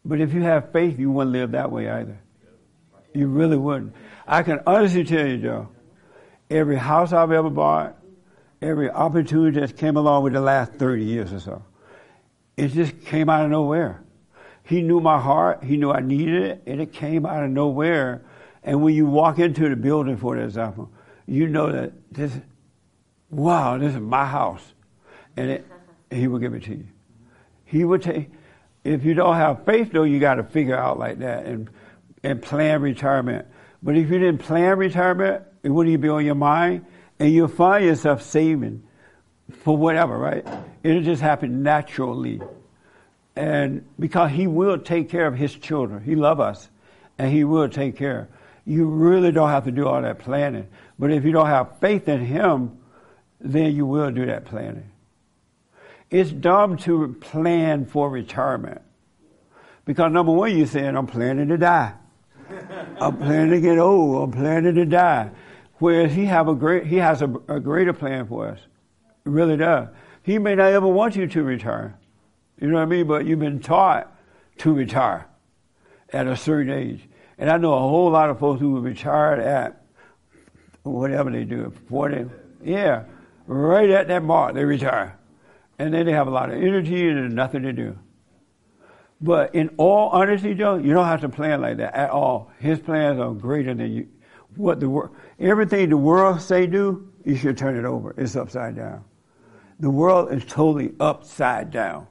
[0.04, 2.18] But if you have faith, you wouldn't live that way either.
[3.14, 3.94] You really wouldn't.
[4.30, 5.68] I can honestly tell you, Joe,
[6.50, 7.96] every house I've ever bought,
[8.60, 11.64] every opportunity that came along with the last 30 years or so,
[12.54, 14.02] it just came out of nowhere.
[14.64, 18.22] He knew my heart, he knew I needed it, and it came out of nowhere.
[18.62, 20.90] And when you walk into the building, for example,
[21.24, 22.32] you know that this,
[23.30, 24.74] wow, this is my house.
[25.38, 25.66] And it,
[26.10, 26.86] he will give it to you.
[27.64, 28.30] He would take,
[28.84, 31.70] if you don't have faith though, you got to figure out like that and,
[32.22, 33.46] and plan retirement.
[33.82, 36.84] But if you didn't plan retirement, it wouldn't even be on your mind
[37.18, 38.82] and you'll find yourself saving
[39.62, 40.46] for whatever, right?
[40.82, 42.40] It'll just happen naturally.
[43.36, 46.02] And because he will take care of his children.
[46.02, 46.68] He love us
[47.18, 48.28] and he will take care.
[48.64, 50.66] You really don't have to do all that planning.
[50.98, 52.78] But if you don't have faith in him,
[53.40, 54.90] then you will do that planning.
[56.10, 58.82] It's dumb to plan for retirement.
[59.84, 61.94] Because number one, you're saying, I'm planning to die.
[63.00, 64.22] I'm planning to get old.
[64.24, 65.30] I'm planning to die.
[65.78, 68.60] Whereas he have a great, he has a, a greater plan for us.
[69.24, 69.88] He really does.
[70.22, 71.96] He may not ever want you to retire.
[72.60, 73.06] You know what I mean?
[73.06, 74.12] But you've been taught
[74.58, 75.26] to retire
[76.12, 77.08] at a certain age.
[77.38, 79.84] And I know a whole lot of folks who were retired at
[80.82, 82.26] whatever they do, 40.
[82.64, 83.04] Yeah,
[83.46, 85.16] right at that mark, they retire.
[85.78, 87.96] And then they have a lot of energy and nothing to do.
[89.20, 92.52] But in all honesty, Joe, you don't have to plan like that at all.
[92.58, 94.08] His plans are greater than you.
[94.56, 98.14] What the world, everything the world say do, you should turn it over.
[98.16, 99.04] It's upside down.
[99.80, 102.06] The world is totally upside down.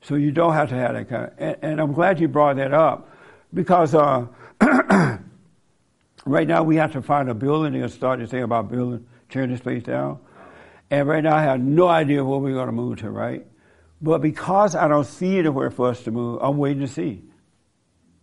[0.00, 2.56] So you don't have to have that kind of, and, and I'm glad you brought
[2.56, 3.10] that up
[3.52, 4.26] because, uh,
[6.24, 9.50] right now we have to find a building and start to think about building, tearing
[9.50, 10.20] this place down.
[10.90, 13.46] And right now I have no idea where we're going to move to, right?
[14.00, 17.22] But because I don't see anywhere for us to move, I'm waiting to see.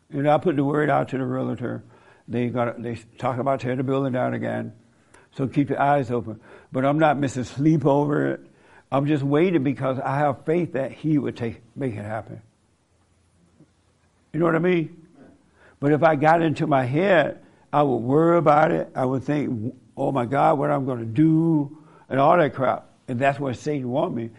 [0.10, 1.84] Know, I put the word out to the realtor.
[2.28, 4.74] They got they talk about tearing the building down again.
[5.36, 6.40] So keep your eyes open.
[6.72, 8.42] But I'm not missing sleep over it.
[8.92, 12.42] I'm just waiting because I have faith that he would take make it happen.
[14.32, 15.06] You know what I mean?
[15.80, 17.44] But if I got into my head,
[17.74, 18.90] I would worry about it.
[18.96, 21.78] I would think, oh my God, what I'm going to do,
[22.10, 22.90] and all that crap.
[23.08, 24.30] And that's what Satan wants me.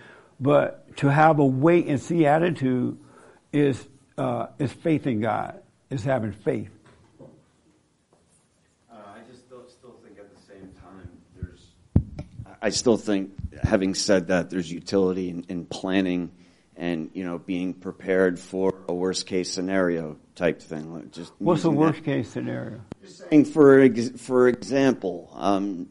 [0.41, 2.99] But to have a wait and see attitude
[3.53, 3.87] is
[4.19, 5.63] uh, is faith in God.
[5.89, 6.71] Is having faith.
[8.91, 11.09] Uh, I just still, still think at the same time
[11.41, 11.67] there's.
[12.61, 13.31] I still think,
[13.63, 16.33] having said that, there's utility in, in planning
[16.77, 21.09] and you know being prepared for a worst case scenario type thing.
[21.13, 22.05] Just What's the worst that.
[22.05, 22.81] case scenario?
[23.03, 25.89] Just saying for ex- for example, um,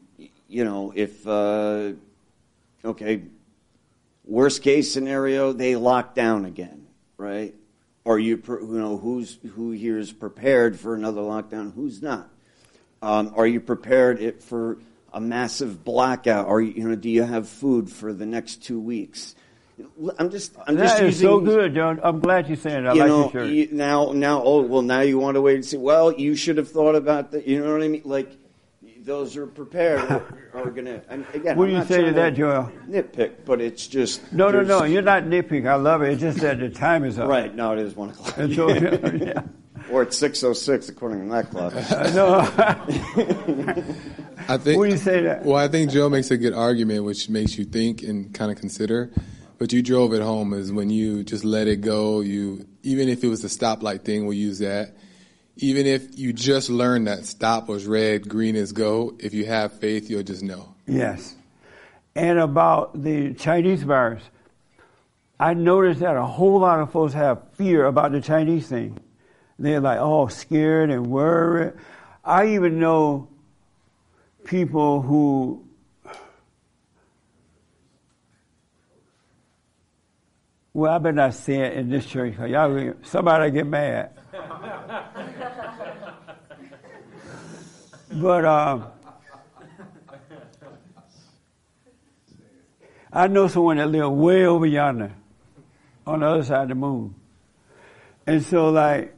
[0.47, 1.93] you know, if uh,
[2.83, 3.23] okay,
[4.25, 6.87] worst case scenario, they lock down again,
[7.17, 7.55] right?
[8.05, 11.73] Are you you know who's who here is prepared for another lockdown?
[11.73, 12.29] Who's not?
[13.01, 14.77] Um, are you prepared it for
[15.13, 16.47] a massive blackout?
[16.47, 19.35] Are you you know do you have food for the next two weeks?
[20.17, 21.99] I'm just I'm just That is so good, John.
[22.01, 22.89] I'm glad you're saying it.
[22.89, 23.49] I you like know, your shirt.
[23.49, 25.75] you- now, now, oh, well, now you want to wait and see.
[25.77, 27.45] Well, you should have thought about that.
[27.45, 28.01] You know what I mean?
[28.05, 28.37] Like,
[29.05, 31.01] those are prepared are, are going to.
[31.33, 32.71] Again, What I'm do you not say to that, Joel?
[32.89, 34.83] Nitpick, but it's just No, no, no.
[34.83, 35.67] You're not nitpicking.
[35.67, 36.13] I love it.
[36.13, 37.29] It's just that the time is up.
[37.29, 37.55] Right?
[37.55, 38.37] now, it is one o'clock.
[38.37, 39.43] And so, yeah.
[39.91, 41.73] Or it's six oh six according to that clock.
[42.15, 42.39] No.
[44.47, 44.77] I think.
[44.77, 45.45] What do you say that?
[45.45, 48.57] Well, I think Joe makes a good argument, which makes you think and kind of
[48.57, 49.11] consider.
[49.57, 52.21] But you drove it home is when you just let it go.
[52.21, 54.95] You even if it was a stoplight thing, we'll use that.
[55.57, 59.71] Even if you just learn that stop was red, green is go, if you have
[59.73, 60.75] faith, you'll just know.
[60.85, 61.35] Yes.
[62.15, 64.23] And about the Chinese virus,
[65.39, 68.99] I noticed that a whole lot of folks have fear about the Chinese thing.
[69.57, 71.73] They're like, oh, scared and worried.
[72.23, 73.29] I even know
[74.45, 75.65] people who
[80.73, 84.11] well, I better not say it in this church because y'all somebody get mad.
[88.15, 88.85] but um,
[93.11, 95.13] I know someone that lives way over yonder,
[96.07, 97.15] on the other side of the moon,
[98.27, 99.15] and so like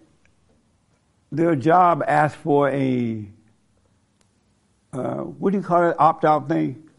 [1.31, 3.27] their job asked for a
[4.93, 5.95] uh, what do you call it?
[5.99, 6.89] Opt out thing?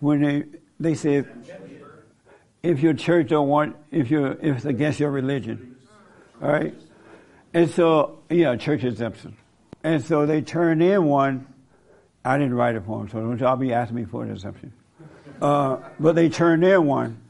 [0.00, 0.44] When they
[0.78, 1.24] they say
[2.62, 5.76] if your church don't want if you if it's against your religion,
[6.42, 6.74] all right,
[7.54, 9.36] and so yeah church exemption,
[9.82, 11.46] and so they turned in one.
[12.24, 14.72] I didn't write it for them, so don't y'all be asking me for an exemption.
[15.40, 17.22] Uh, but they turned in one,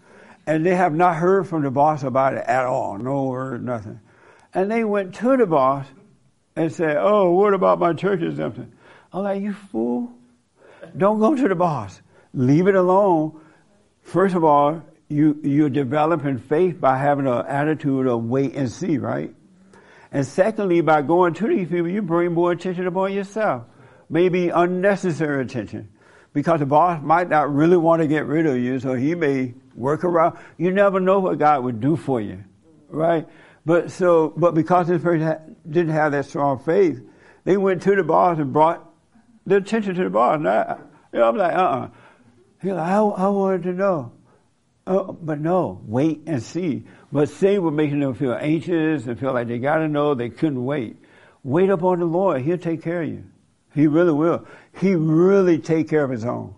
[0.47, 2.99] and they have not heard from the boss about it at all.
[2.99, 4.01] No word, nothing.
[4.53, 5.87] And they went to the boss
[6.57, 8.73] and said, "Oh, what about my church exemption?"
[9.13, 10.11] I'm like, "You fool!
[10.97, 12.01] Don't go to the boss.
[12.35, 13.41] Leave it alone."
[14.03, 18.99] First of all, you you're developing faith by having an attitude of wait and see,
[18.99, 19.33] right?
[20.13, 23.65] And secondly, by going to these people, you bring more attention upon yourself,
[24.09, 25.89] maybe unnecessary attention,
[26.33, 29.55] because the boss might not really want to get rid of you, so he may
[29.75, 30.39] work around.
[30.59, 32.43] You never know what God would do for you,
[32.89, 33.29] right?
[33.65, 37.01] But so, but because this person didn't have that strong faith,
[37.45, 38.89] they went to the boss and brought
[39.47, 40.37] the attention to the boss.
[40.37, 40.79] And I,
[41.13, 41.85] you know, I'm like, uh, uh-uh.
[41.85, 41.89] uh
[42.63, 44.13] He's like, I, I wanted to know.
[44.87, 46.85] Oh, but no, wait and see.
[47.13, 50.29] But sin was making them feel anxious and feel like they got to know they
[50.29, 50.97] couldn't wait.
[51.43, 53.25] Wait upon the Lord; He'll take care of you.
[53.75, 54.47] He really will.
[54.79, 56.55] He really take care of His own.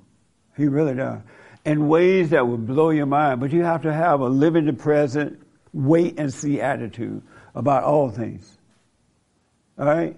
[0.57, 1.21] He really does.
[1.65, 3.41] In ways that will blow your mind.
[3.41, 5.41] But you have to have a live in the present,
[5.73, 7.23] wait and see attitude
[7.55, 8.59] about all things.
[9.79, 10.17] All right?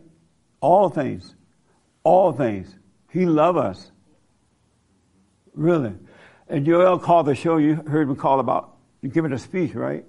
[0.61, 1.35] All things.
[2.03, 2.75] All things.
[3.11, 3.91] He love us.
[5.55, 5.95] Really.
[6.49, 8.77] And Joel called the show, you heard me call about
[9.13, 10.05] giving a speech, right?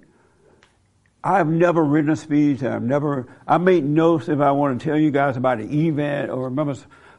[1.22, 2.62] I've never written a speech.
[2.62, 6.30] I've never, I make notes if I want to tell you guys about an event
[6.30, 6.76] or remember,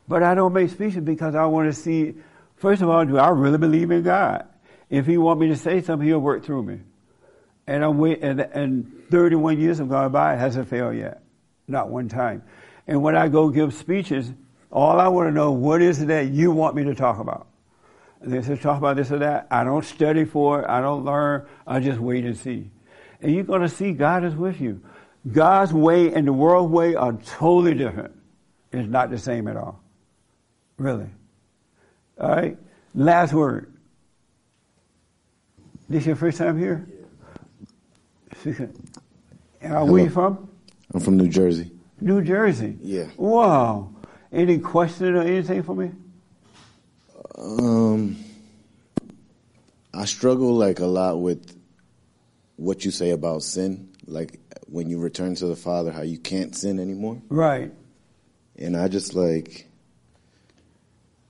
[0.07, 2.15] but I don't make speeches because I want to see,
[2.56, 4.45] first of all, do I really believe in God?
[4.90, 6.80] If He want me to say something, He'll work through me.
[7.68, 11.22] And I'm wait, and, and 31 years have gone by, it hasn't failed yet.
[11.68, 12.44] Not one time.
[12.88, 14.32] And when I go give speeches,
[14.72, 17.48] all I want to know, what is it that you want me to talk about?
[18.22, 19.48] They say, talk about this or that.
[19.52, 20.69] I don't study for it.
[20.69, 21.45] I don't learn.
[21.68, 22.72] I just wait and see.
[23.22, 24.81] And you're going to see God is with you.
[25.31, 28.14] God's way and the world way are totally different.
[28.72, 29.81] It's not the same at all.
[30.77, 31.10] Really.
[32.19, 32.57] All right?
[32.94, 33.73] Last word.
[35.89, 36.88] This your first time here?
[38.45, 39.84] Yeah.
[39.84, 40.49] Where are you from?
[40.94, 41.72] I'm from New Jersey.
[41.99, 42.77] New Jersey?
[42.81, 43.07] Yeah.
[43.18, 43.89] Wow.
[44.31, 45.91] Any question or anything for me?
[47.38, 48.18] Um,
[49.94, 51.57] I struggle like a lot with
[52.58, 56.56] what you say about sin, like when you return to the Father, how you can't
[56.56, 57.22] sin anymore.
[57.30, 57.72] Right.
[58.58, 59.68] And I just like,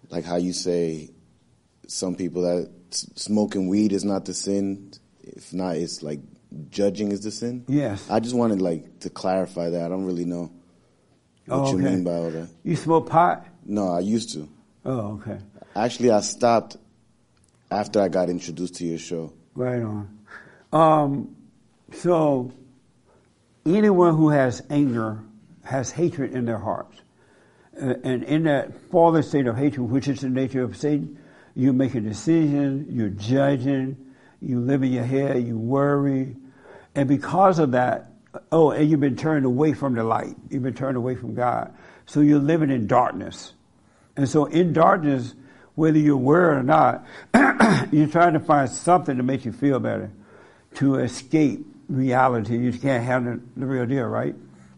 [0.09, 1.11] like how you say,
[1.87, 4.91] some people that smoking weed is not the sin.
[5.21, 6.19] If not, it's like
[6.69, 7.65] judging is the sin.
[7.67, 8.09] Yes.
[8.09, 9.85] I just wanted like to clarify that.
[9.85, 10.51] I don't really know
[11.45, 12.49] what Oh, you mean by all that.
[12.63, 13.45] You smoke pot?
[13.65, 14.49] No, I used to.
[14.85, 15.39] Oh, okay.
[15.75, 16.77] Actually, I stopped
[17.69, 19.33] after I got introduced to your show.
[19.55, 20.16] Right on.
[20.71, 21.35] Um,
[21.93, 22.51] so,
[23.65, 25.23] anyone who has anger
[25.63, 26.99] has hatred in their hearts.
[27.79, 31.19] Uh, and in that fallen state of hatred, which is the nature of Satan,
[31.55, 33.97] you make a decision, you're judging,
[34.41, 36.35] you live in your head, you worry.
[36.95, 38.11] And because of that,
[38.51, 40.35] oh, and you've been turned away from the light.
[40.49, 41.73] You've been turned away from God.
[42.05, 43.53] So you're living in darkness.
[44.15, 45.33] And so in darkness,
[45.75, 47.05] whether you're aware or not,
[47.91, 50.11] you're trying to find something to make you feel better,
[50.77, 52.57] to escape reality.
[52.57, 54.35] You can't handle the real deal, right?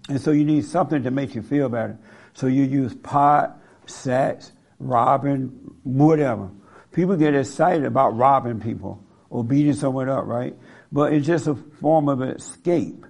[0.08, 1.98] And so you need something to make you feel better.
[2.34, 5.48] So you use pot, sex, robbing,
[5.84, 6.50] whatever.
[6.94, 10.56] People get excited about robbing people or beating someone up, right?
[10.92, 13.06] But it's just a form of escape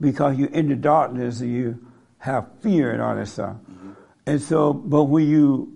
[0.00, 1.86] because you're in the darkness and you
[2.18, 3.56] have fear and all that stuff.
[3.56, 3.92] Mm-hmm.
[4.26, 5.72] And so, but when you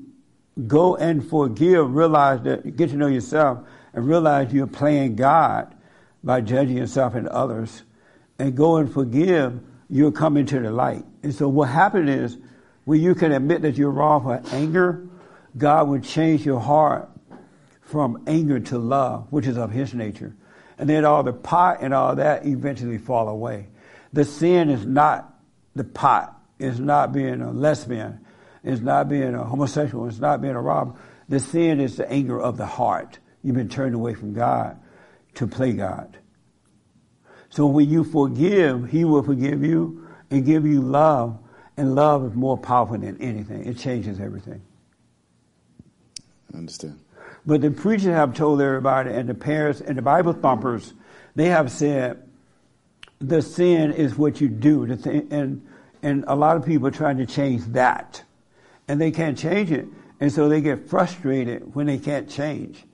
[0.66, 5.74] go and forgive, realize that, get to know yourself and realize you're playing God
[6.23, 7.82] by judging yourself and others
[8.39, 11.05] and go and forgive, you'll come into the light.
[11.23, 12.36] And so what happened is,
[12.85, 15.07] when you can admit that you're wrong for anger,
[15.57, 17.11] God will change your heart
[17.82, 20.35] from anger to love, which is of His nature.
[20.78, 23.69] And then all the pot and all that eventually fall away.
[24.12, 25.35] The sin is not
[25.74, 26.35] the pot.
[26.59, 28.24] It's not being a lesbian.
[28.62, 30.07] It's not being a homosexual.
[30.07, 30.99] It's not being a robber.
[31.28, 33.19] The sin is the anger of the heart.
[33.43, 34.78] You've been turned away from God
[35.39, 36.16] to play God.
[37.51, 41.39] So when you forgive, He will forgive you and give you love.
[41.77, 43.65] And love is more powerful than anything.
[43.65, 44.60] It changes everything.
[46.52, 46.98] I understand.
[47.47, 50.93] But the preachers have told everybody, and the parents and the Bible thumpers,
[51.35, 52.23] they have said
[53.20, 54.85] the sin is what you do.
[54.85, 55.62] And
[56.02, 58.23] and a lot of people are trying to change that,
[58.86, 59.86] and they can't change it,
[60.20, 62.85] and so they get frustrated when they can't change,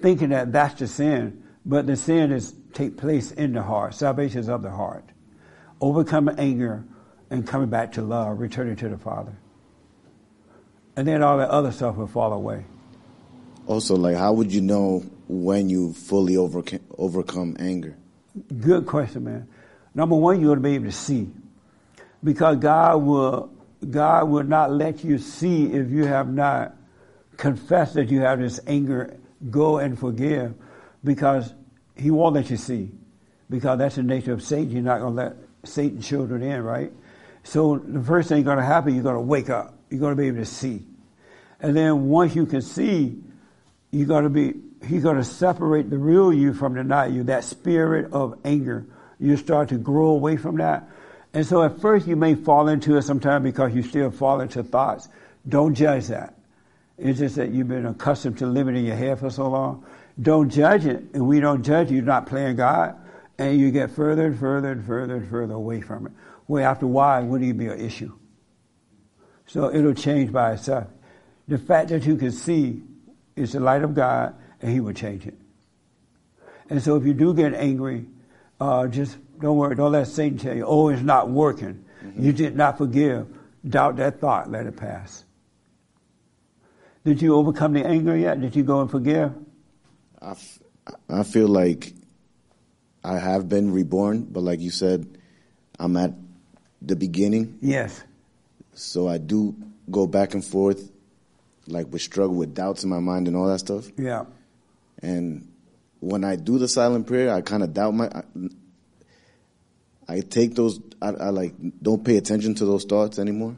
[0.00, 1.42] thinking that that's the sin.
[1.66, 3.94] But the sin is take place in the heart.
[3.94, 5.04] Salvation is of the heart.
[5.80, 6.84] Overcoming anger
[7.28, 9.36] and coming back to love, returning to the Father.
[10.96, 12.64] And then all the other stuff will fall away.
[13.66, 17.96] Also, like, how would you know when you fully overcome, overcome anger?
[18.60, 19.48] Good question, man.
[19.92, 21.28] Number one, you ought to be able to see,
[22.22, 23.50] because God will
[23.90, 26.76] God will not let you see if you have not
[27.36, 29.16] confessed that you have this anger.
[29.50, 30.54] Go and forgive,
[31.06, 31.54] because
[31.96, 32.90] He won't let you see,
[33.48, 34.70] because that's the nature of Satan.
[34.70, 36.92] You're not going to let Satan's children in, right?
[37.44, 39.78] So the first thing going to happen, you're going to wake up.
[39.88, 40.84] You're going to be able to see,
[41.60, 43.22] and then once you can see,
[43.92, 44.54] you're going to be
[44.86, 48.86] he's going to separate the real you from the not you, that spirit of anger.
[49.18, 50.88] You start to grow away from that.
[51.32, 54.62] And so at first you may fall into it sometime because you still fall into
[54.62, 55.08] thoughts.
[55.48, 56.34] Don't judge that.
[56.98, 59.84] It's just that you've been accustomed to living in your head for so long.
[60.20, 61.04] Don't judge it.
[61.14, 61.96] And we don't judge you.
[61.96, 62.96] You're not playing God.
[63.38, 66.12] And you get further and further and further and further away from it.
[66.48, 68.12] Well, after a while, it wouldn't even be an issue.
[69.46, 70.88] So it'll change by itself.
[71.48, 72.82] The fact that you can see
[73.36, 75.34] is the light of God and he will change it.
[76.68, 78.06] And so if you do get angry,
[78.60, 79.76] uh, just don't worry.
[79.76, 81.84] Don't let Satan tell you, oh, it's not working.
[82.02, 82.24] Mm-hmm.
[82.24, 83.28] You did not forgive.
[83.68, 84.50] Doubt that thought.
[84.50, 85.24] Let it pass.
[87.04, 88.40] Did you overcome the anger yet?
[88.40, 89.32] Did you go and forgive?
[90.20, 90.58] I, f-
[91.08, 91.92] I feel like
[93.04, 95.06] I have been reborn, but like you said,
[95.78, 96.12] I'm at
[96.82, 97.58] the beginning.
[97.60, 98.02] Yes.
[98.74, 99.54] So I do
[99.90, 100.90] go back and forth,
[101.66, 103.88] like with struggle with doubts in my mind and all that stuff.
[103.96, 104.24] Yeah.
[105.02, 105.48] And
[106.00, 108.06] when I do the silent prayer, I kind of doubt my.
[108.08, 108.22] I,
[110.08, 110.80] I take those.
[111.02, 113.56] I, I, like don't pay attention to those thoughts anymore,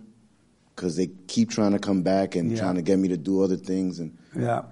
[0.75, 2.59] because they keep trying to come back and Yeah.
[2.61, 3.99] trying to get me to do other things.
[4.01, 4.63] And Yeah.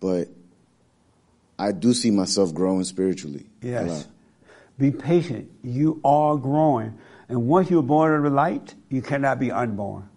[0.00, 0.28] but
[1.58, 3.46] I do see myself growing spiritually.
[3.62, 4.06] Yes.
[4.78, 5.50] Be patient.
[5.62, 6.98] You are growing.
[7.28, 10.08] And once you're born of the light, you cannot be unborn.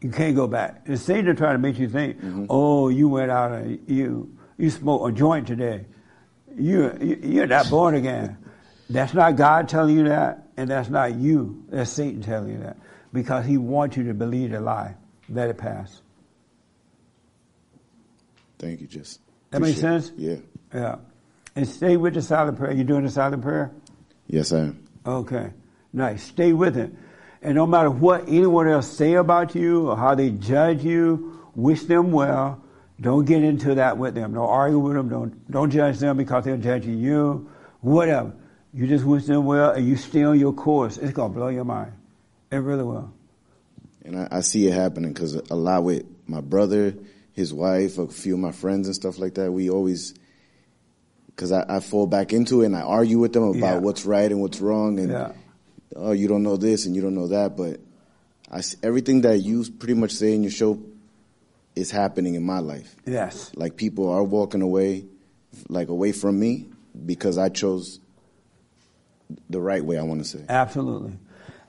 [0.00, 0.82] You can't go back.
[0.86, 2.46] And Satan trying to make you think, mm-hmm.
[2.48, 5.86] oh, you went out and you you smoked a joint today.
[6.56, 8.38] You, you you're not born again.
[8.88, 11.64] That's not God telling you that, and that's not you.
[11.68, 12.76] That's Satan telling you that.
[13.12, 14.94] Because he wants you to believe the lie.
[15.28, 16.02] Let it pass.
[18.58, 19.20] Thank you, just.
[19.50, 19.80] That makes it.
[19.80, 20.12] sense?
[20.16, 20.36] Yeah.
[20.72, 20.96] Yeah.
[21.56, 22.72] And stay with the silent prayer.
[22.72, 23.72] You doing the silent prayer?
[24.26, 24.86] Yes, I am.
[25.04, 25.50] Okay,
[25.92, 26.22] nice.
[26.22, 26.92] Stay with it.
[27.42, 31.84] And no matter what anyone else say about you or how they judge you, wish
[31.84, 32.62] them well.
[33.00, 34.34] Don't get into that with them.
[34.34, 35.08] Don't argue with them.
[35.08, 37.50] Don't don't judge them because they're judging you.
[37.80, 38.34] Whatever.
[38.74, 40.98] You just wish them well and you stay on your course.
[40.98, 41.92] It's gonna blow your mind.
[42.52, 43.12] It really will.
[44.04, 46.94] And I, I see it happening because a lot with my brother,
[47.32, 50.14] his wife, a few of my friends and stuff like that, we always,
[51.34, 53.78] because I, I fall back into it and I argue with them about Yeah.
[53.78, 54.98] what's right and what's wrong.
[54.98, 55.32] And, Yeah.
[55.96, 57.56] oh, you don't know this and you don't know that.
[57.56, 57.80] But
[58.50, 60.78] I everything that you pretty much say in your show
[61.76, 62.94] is happening in my life.
[63.06, 63.50] Yes.
[63.54, 65.04] Like people are walking away,
[65.68, 66.66] like away from me
[67.06, 68.00] because I chose
[69.48, 70.44] the right way, I want to say.
[70.48, 71.12] Absolutely.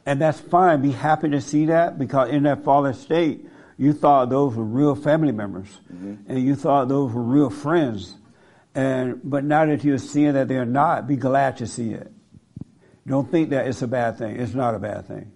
[0.05, 0.81] And that's fine.
[0.81, 3.45] Be happy to see that because in that fallen state,
[3.77, 6.15] you thought those were real family members mm-hmm.
[6.27, 8.15] and you thought those were real friends.
[8.73, 12.11] And, but now that you're seeing that they're not, be glad to see it.
[13.05, 14.39] Don't think that it's a bad thing.
[14.39, 15.31] It's not a bad thing.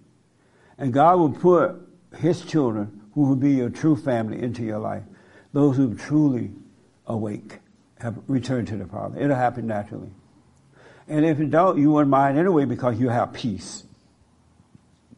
[0.78, 1.76] And God will put
[2.18, 5.02] His children, who will be your true family, into your life.
[5.52, 6.52] Those who truly
[7.06, 7.60] awake,
[7.98, 9.18] have returned to the Father.
[9.20, 10.10] It'll happen naturally.
[11.08, 13.84] And if it don't, you wouldn't mind anyway because you have peace.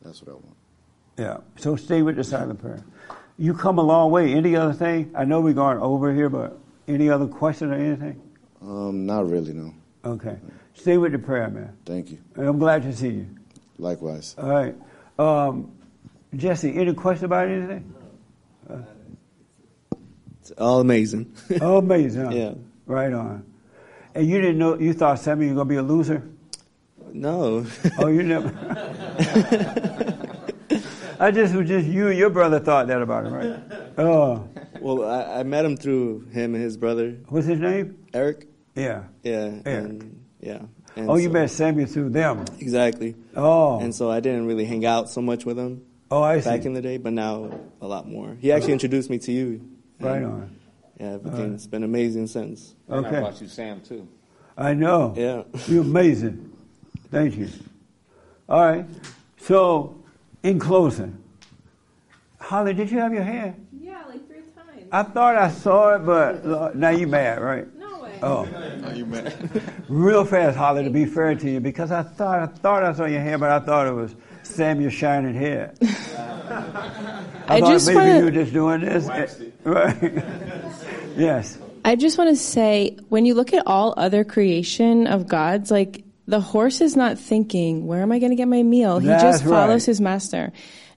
[0.03, 0.57] That's what I want.
[1.19, 1.36] Yeah.
[1.57, 2.85] So stay with the silent prayer.
[3.36, 4.32] You come a long way.
[4.32, 5.12] Any other thing?
[5.15, 6.59] I know we're going over here, but
[6.89, 8.20] any other question or anything?
[8.62, 9.73] Um, not really, no.
[10.05, 10.36] Okay.
[10.74, 11.77] Stay with the prayer, man.
[11.85, 12.19] Thank you.
[12.36, 13.27] And I'm glad to see you.
[13.78, 14.35] Likewise.
[14.39, 14.74] All right.
[15.19, 15.73] Um,
[16.35, 17.94] Jesse, any question about anything?
[18.69, 18.78] Uh,
[20.40, 21.32] It's all amazing.
[21.62, 22.24] all amazing.
[22.24, 22.31] huh?
[22.31, 22.55] Yeah.
[22.86, 23.44] Right on.
[24.15, 26.23] And you didn't know, you thought Sammy was going to be a loser?
[27.12, 27.66] No.
[27.98, 28.48] Oh, you never.
[31.20, 33.61] I just was just you your brother thought that about him, right?
[33.99, 34.49] Oh.
[34.81, 37.16] Well, I, I met him through him and his brother.
[37.28, 37.99] What's his name?
[38.15, 38.47] Eric.
[38.77, 39.05] Yeah.
[39.24, 39.61] Yeah.
[39.66, 39.66] Eric.
[39.66, 40.62] And, yeah.
[40.95, 42.45] And oh, you so- met Sammy through them.
[42.61, 43.16] Exactly.
[43.35, 43.81] Oh.
[43.81, 45.82] And so I didn't really hang out so much with him.
[46.11, 46.49] Oh, I see.
[46.49, 47.51] Back in the day, but now
[47.81, 48.36] a lot more.
[48.40, 49.69] He actually introduced me to you.
[50.01, 50.57] Right on.
[51.01, 51.40] Yeah, All everything.
[51.43, 51.53] right.
[51.55, 52.74] It's been amazing since.
[52.89, 53.16] And Okay.
[53.16, 54.07] I brought you Sam too.
[54.57, 55.12] I know.
[55.16, 55.43] Yeah.
[55.66, 56.57] You're amazing.
[57.11, 57.49] Thank you.
[58.49, 58.86] All right.
[59.39, 59.98] So,
[60.43, 61.19] in closing,
[62.40, 63.55] Holly, did you have your hair?
[63.81, 64.89] Yeah, like three times.
[64.93, 67.66] I thought I saw it, but uh, now you mad, right?
[67.78, 68.19] No way.
[68.23, 68.47] Oh.
[68.85, 69.62] Are you mad?
[69.89, 73.05] Real fast, Holly, to be fair to you, because I thought I thought I saw
[73.05, 75.74] your hair, but I thought it was Samuel shining hair.
[75.82, 79.06] I, I thought just maybe wanna- you were just doing this.
[79.65, 80.23] Right.
[81.16, 81.59] yes.
[81.85, 86.05] I just want to say, when you look at all other creation of God's, like
[86.28, 88.98] the horse is not thinking, where am I going to get my meal?
[88.98, 89.86] He That's just follows right.
[89.86, 90.52] his master.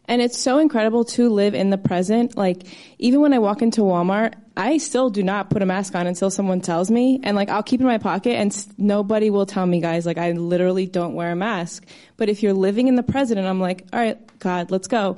[0.05, 2.35] And it's so incredible to live in the present.
[2.35, 2.63] Like,
[2.99, 6.29] even when I walk into Walmart, I still do not put a mask on until
[6.29, 7.21] someone tells me.
[7.23, 10.05] And like, I'll keep it in my pocket and s- nobody will tell me, guys,
[10.05, 11.85] like, I literally don't wear a mask.
[12.17, 15.17] But if you're living in the present, and I'm like, all right, God, let's go.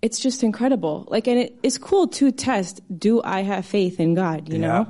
[0.00, 1.08] It's just incredible.
[1.08, 4.86] Like, and it, it's cool to test, do I have faith in God, you know?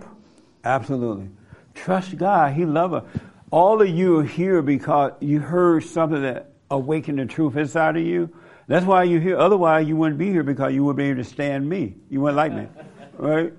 [0.65, 1.31] Absolutely.
[1.75, 2.53] Trust God.
[2.53, 3.05] He loves us.
[3.51, 8.03] All of you are here because you heard something that awakened the truth inside of
[8.03, 8.31] you.
[8.69, 9.37] That's why you're here.
[9.37, 11.97] Otherwise, you wouldn't be here because you wouldn't be able to stand me.
[12.09, 12.67] You wouldn't like me.
[13.19, 13.53] Right?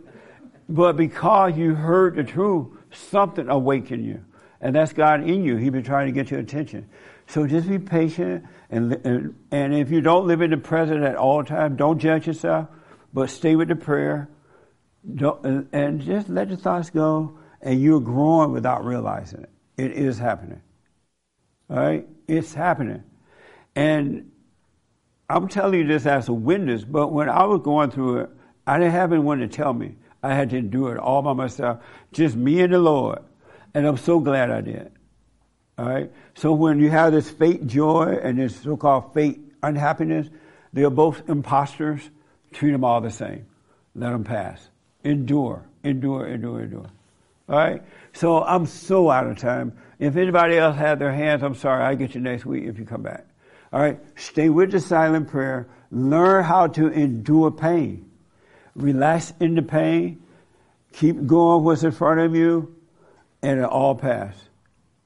[0.67, 4.23] But because you heard the truth, something awakened you.
[4.59, 5.57] And that's God in you.
[5.57, 6.89] He's been trying to get your attention.
[7.27, 8.45] So just be patient.
[8.71, 12.25] And, and, and if you don't live in the present at all times, don't judge
[12.25, 12.69] yourself,
[13.13, 14.29] but stay with the prayer.
[15.13, 19.49] Don't, and, and just let the thoughts go, and you're growing without realizing it.
[19.77, 20.61] It is happening.
[21.69, 22.07] All right?
[22.27, 23.03] It's happening.
[23.75, 24.31] And
[25.29, 28.29] I'm telling you this as a witness, but when I was going through it,
[28.67, 29.95] I didn't have anyone to tell me.
[30.21, 31.79] I had to do it all by myself,
[32.11, 33.19] just me and the Lord.
[33.73, 34.91] And I'm so glad I did.
[35.77, 36.11] All right?
[36.35, 40.27] So when you have this fake joy and this so called fake unhappiness,
[40.73, 42.01] they're both imposters.
[42.51, 43.45] Treat them all the same.
[43.95, 44.69] Let them pass.
[45.03, 46.89] Endure, endure, endure, endure.
[47.49, 47.81] All right?
[48.13, 49.77] So I'm so out of time.
[49.99, 51.83] If anybody else had their hands, I'm sorry.
[51.83, 53.25] I'll get you next week if you come back.
[53.71, 53.99] All right?
[54.15, 55.67] Stay with the silent prayer.
[55.91, 58.09] Learn how to endure pain.
[58.75, 60.23] Relax in the pain.
[60.93, 62.75] Keep going what's in front of you,
[63.41, 64.35] and it'll all pass.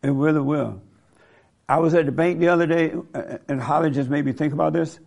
[0.01, 0.81] It really will.
[1.67, 4.53] I was at the bank the other day, uh, and Holly just made me think
[4.53, 4.99] about this.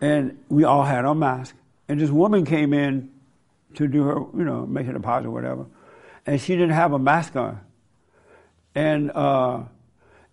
[0.00, 1.54] And we all had our mask.
[1.88, 3.10] And this woman came in
[3.74, 5.66] to do her, you know, make a deposit or whatever.
[6.26, 7.60] And she didn't have a mask on.
[8.74, 9.62] And uh,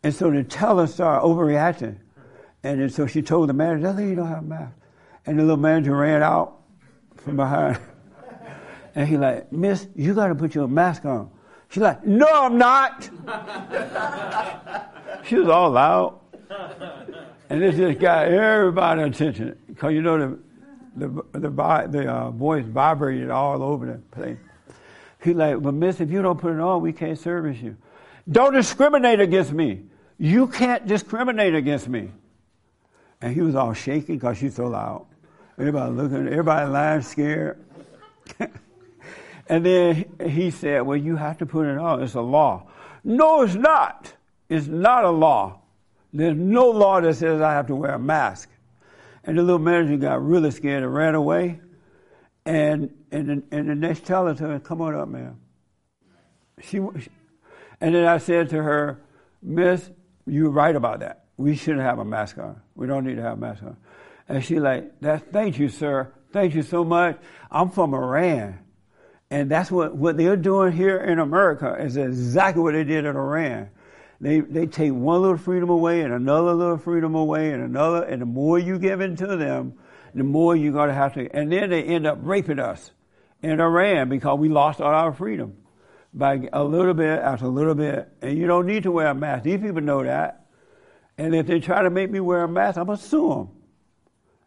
[0.04, 1.98] and so the teller started overreacting.
[2.64, 4.74] And then so she told the manager, that lady don't have a mask.
[5.26, 6.60] And the little manager ran out
[7.18, 7.80] from behind.
[8.96, 11.32] And he like, Miss, you got to put your mask on.
[11.70, 13.10] She's like, No, I'm not.
[15.26, 16.20] she was all loud.
[17.50, 20.40] And this just got everybody's attention because you know the
[20.96, 24.38] the the, vi- the uh, voice vibrated all over the place.
[25.24, 27.78] He like, but Miss, if you don't put it on, we can't service you.
[28.30, 29.84] Don't discriminate against me.
[30.18, 32.12] You can't discriminate against me.
[33.22, 35.06] And he was all shaky because she's so loud.
[35.58, 37.64] Everybody looking, everybody lying scared.
[39.48, 42.04] and then he said, Well, you have to put it on.
[42.04, 42.68] It's a law.
[43.04, 44.14] No, it's not.
[44.50, 45.60] It's not a law.
[46.12, 48.50] There's no law that says I have to wear a mask.
[49.24, 51.62] And the little manager got really scared and ran away.
[52.46, 55.40] And and the, and the next teller her, "Come on up, ma'am."
[56.62, 59.02] She, and then I said to her,
[59.42, 59.90] "Miss,
[60.26, 61.26] you're right about that.
[61.38, 62.60] We shouldn't have a mask on.
[62.76, 63.78] We don't need to have a mask on."
[64.28, 66.12] And she like, "That, thank you, sir.
[66.32, 67.20] Thank you so much.
[67.52, 68.60] I'm from Iran."
[69.30, 73.16] And that's what, what they're doing here in America is exactly what they did in
[73.16, 73.70] Iran.
[74.22, 78.22] They, they take one little freedom away and another little freedom away and another, and
[78.22, 79.74] the more you give into them,
[80.14, 82.92] the more you're going to have to, and then they end up raping us
[83.44, 85.58] in Iran because we lost all our freedom
[86.14, 88.10] by a little bit after a little bit.
[88.22, 89.44] And you don't need to wear a mask.
[89.44, 90.46] These people know that.
[91.18, 93.50] And if they try to make me wear a mask, I'm going to sue them.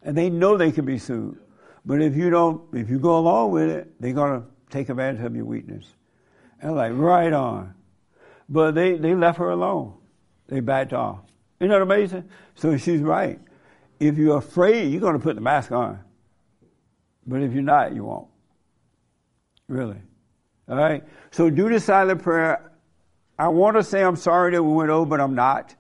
[0.03, 1.39] And they know they can be sued.
[1.85, 5.25] But if you don't, if you go along with it, they're going to take advantage
[5.25, 5.85] of your weakness.
[6.61, 7.75] And like, right on.
[8.49, 9.95] But they, they left her alone.
[10.49, 11.21] They backed off.
[11.61, 12.29] Isn't that amazing?
[12.55, 13.41] So she's right.
[14.01, 16.01] If you're afraid, you're going to put the mask on.
[17.27, 18.29] But if you're not, you won't.
[19.69, 19.97] Really.
[20.69, 21.05] All right?
[21.31, 22.73] So do the silent prayer.
[23.39, 25.75] I want to say I'm sorry that we went over, but I'm not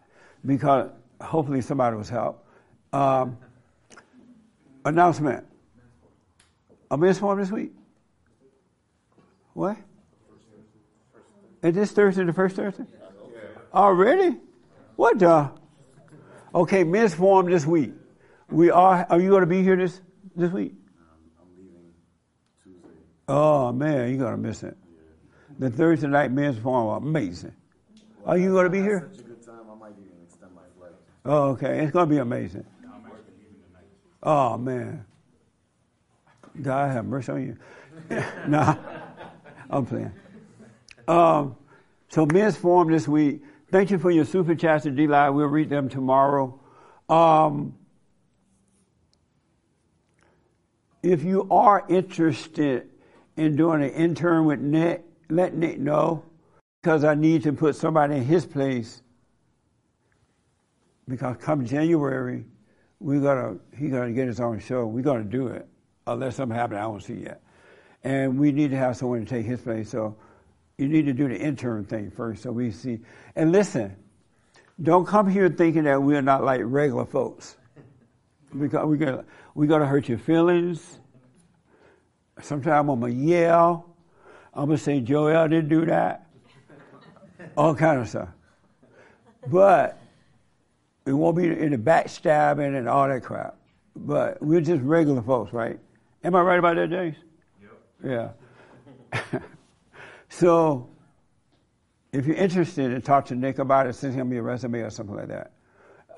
[0.45, 0.91] because
[1.21, 2.47] hopefully somebody was helped.
[2.93, 3.39] Um,
[4.85, 5.45] announcement.
[6.91, 7.73] A men's forum this week.
[9.55, 9.77] What?
[11.63, 12.85] Is this Thursday the first Thursday?
[13.75, 14.37] Already?
[14.95, 15.51] What the?
[16.55, 17.93] Okay, men's forum this week.
[18.51, 19.07] We are.
[19.11, 20.01] Are you going to be here this
[20.37, 20.75] this week?
[23.29, 24.77] Oh man, you're gonna miss it.
[25.59, 27.53] The Thursday night men's forum, amazing.
[28.25, 29.09] Are you gonna be here?
[29.13, 29.61] Such a good time.
[29.71, 30.93] I might even extend my flight.
[31.25, 31.81] Oh, okay.
[31.81, 32.65] It's gonna be amazing.
[34.23, 35.05] Oh man.
[36.61, 37.57] God have mercy on you.
[38.49, 38.77] nah,
[39.69, 40.13] I'm playing.
[41.07, 41.57] Um,
[42.09, 43.43] so men's forum this week.
[43.71, 45.35] Thank you for your super chats to DLive.
[45.35, 46.59] We'll read them tomorrow.
[47.09, 47.75] Um,
[51.03, 52.89] if you are interested
[53.37, 56.25] in doing an intern with Nick, let Nick know
[56.83, 59.03] because I need to put somebody in his place.
[61.09, 62.45] Because come January,
[62.99, 64.87] we gotta he gotta get his own show.
[64.87, 65.69] We're gonna do it
[66.07, 67.43] unless something happens I don't see yet,
[68.03, 69.91] and we need to have someone to take his place.
[69.91, 70.17] So
[70.79, 73.01] you need to do the intern thing first, so we see.
[73.35, 73.97] And listen,
[74.83, 77.57] don't come here thinking that we're not like regular folks,
[78.59, 80.99] because we got we gotta hurt your feelings.
[82.41, 83.97] Sometimes I'm gonna yell.
[84.53, 86.27] I'm gonna say Joel didn't do that.
[87.57, 88.29] All kind of stuff.
[89.47, 89.99] But
[91.07, 93.57] it won't be in the backstabbing and all that crap.
[93.95, 95.79] But we're just regular folks, right?
[96.25, 97.17] Am I right about that, James?
[98.05, 98.33] Yep.
[99.23, 99.41] Yeah.
[100.29, 100.89] so
[102.13, 105.15] if you're interested in talk to Nick about it, send him your resume or something
[105.15, 105.53] like that.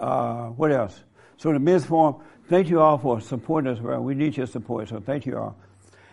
[0.01, 1.05] Uh, what else?
[1.37, 2.17] So the men's forum,
[2.49, 3.81] thank you all for supporting us.
[3.81, 5.57] Well, we need your support, so thank you all.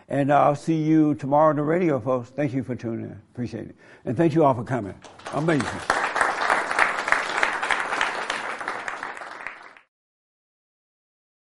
[0.08, 2.30] And I'll see you tomorrow on the radio, folks.
[2.30, 3.22] Thank you for tuning in.
[3.34, 3.76] Appreciate it.
[4.06, 4.94] And thank you all for coming.
[5.34, 6.05] Amazing.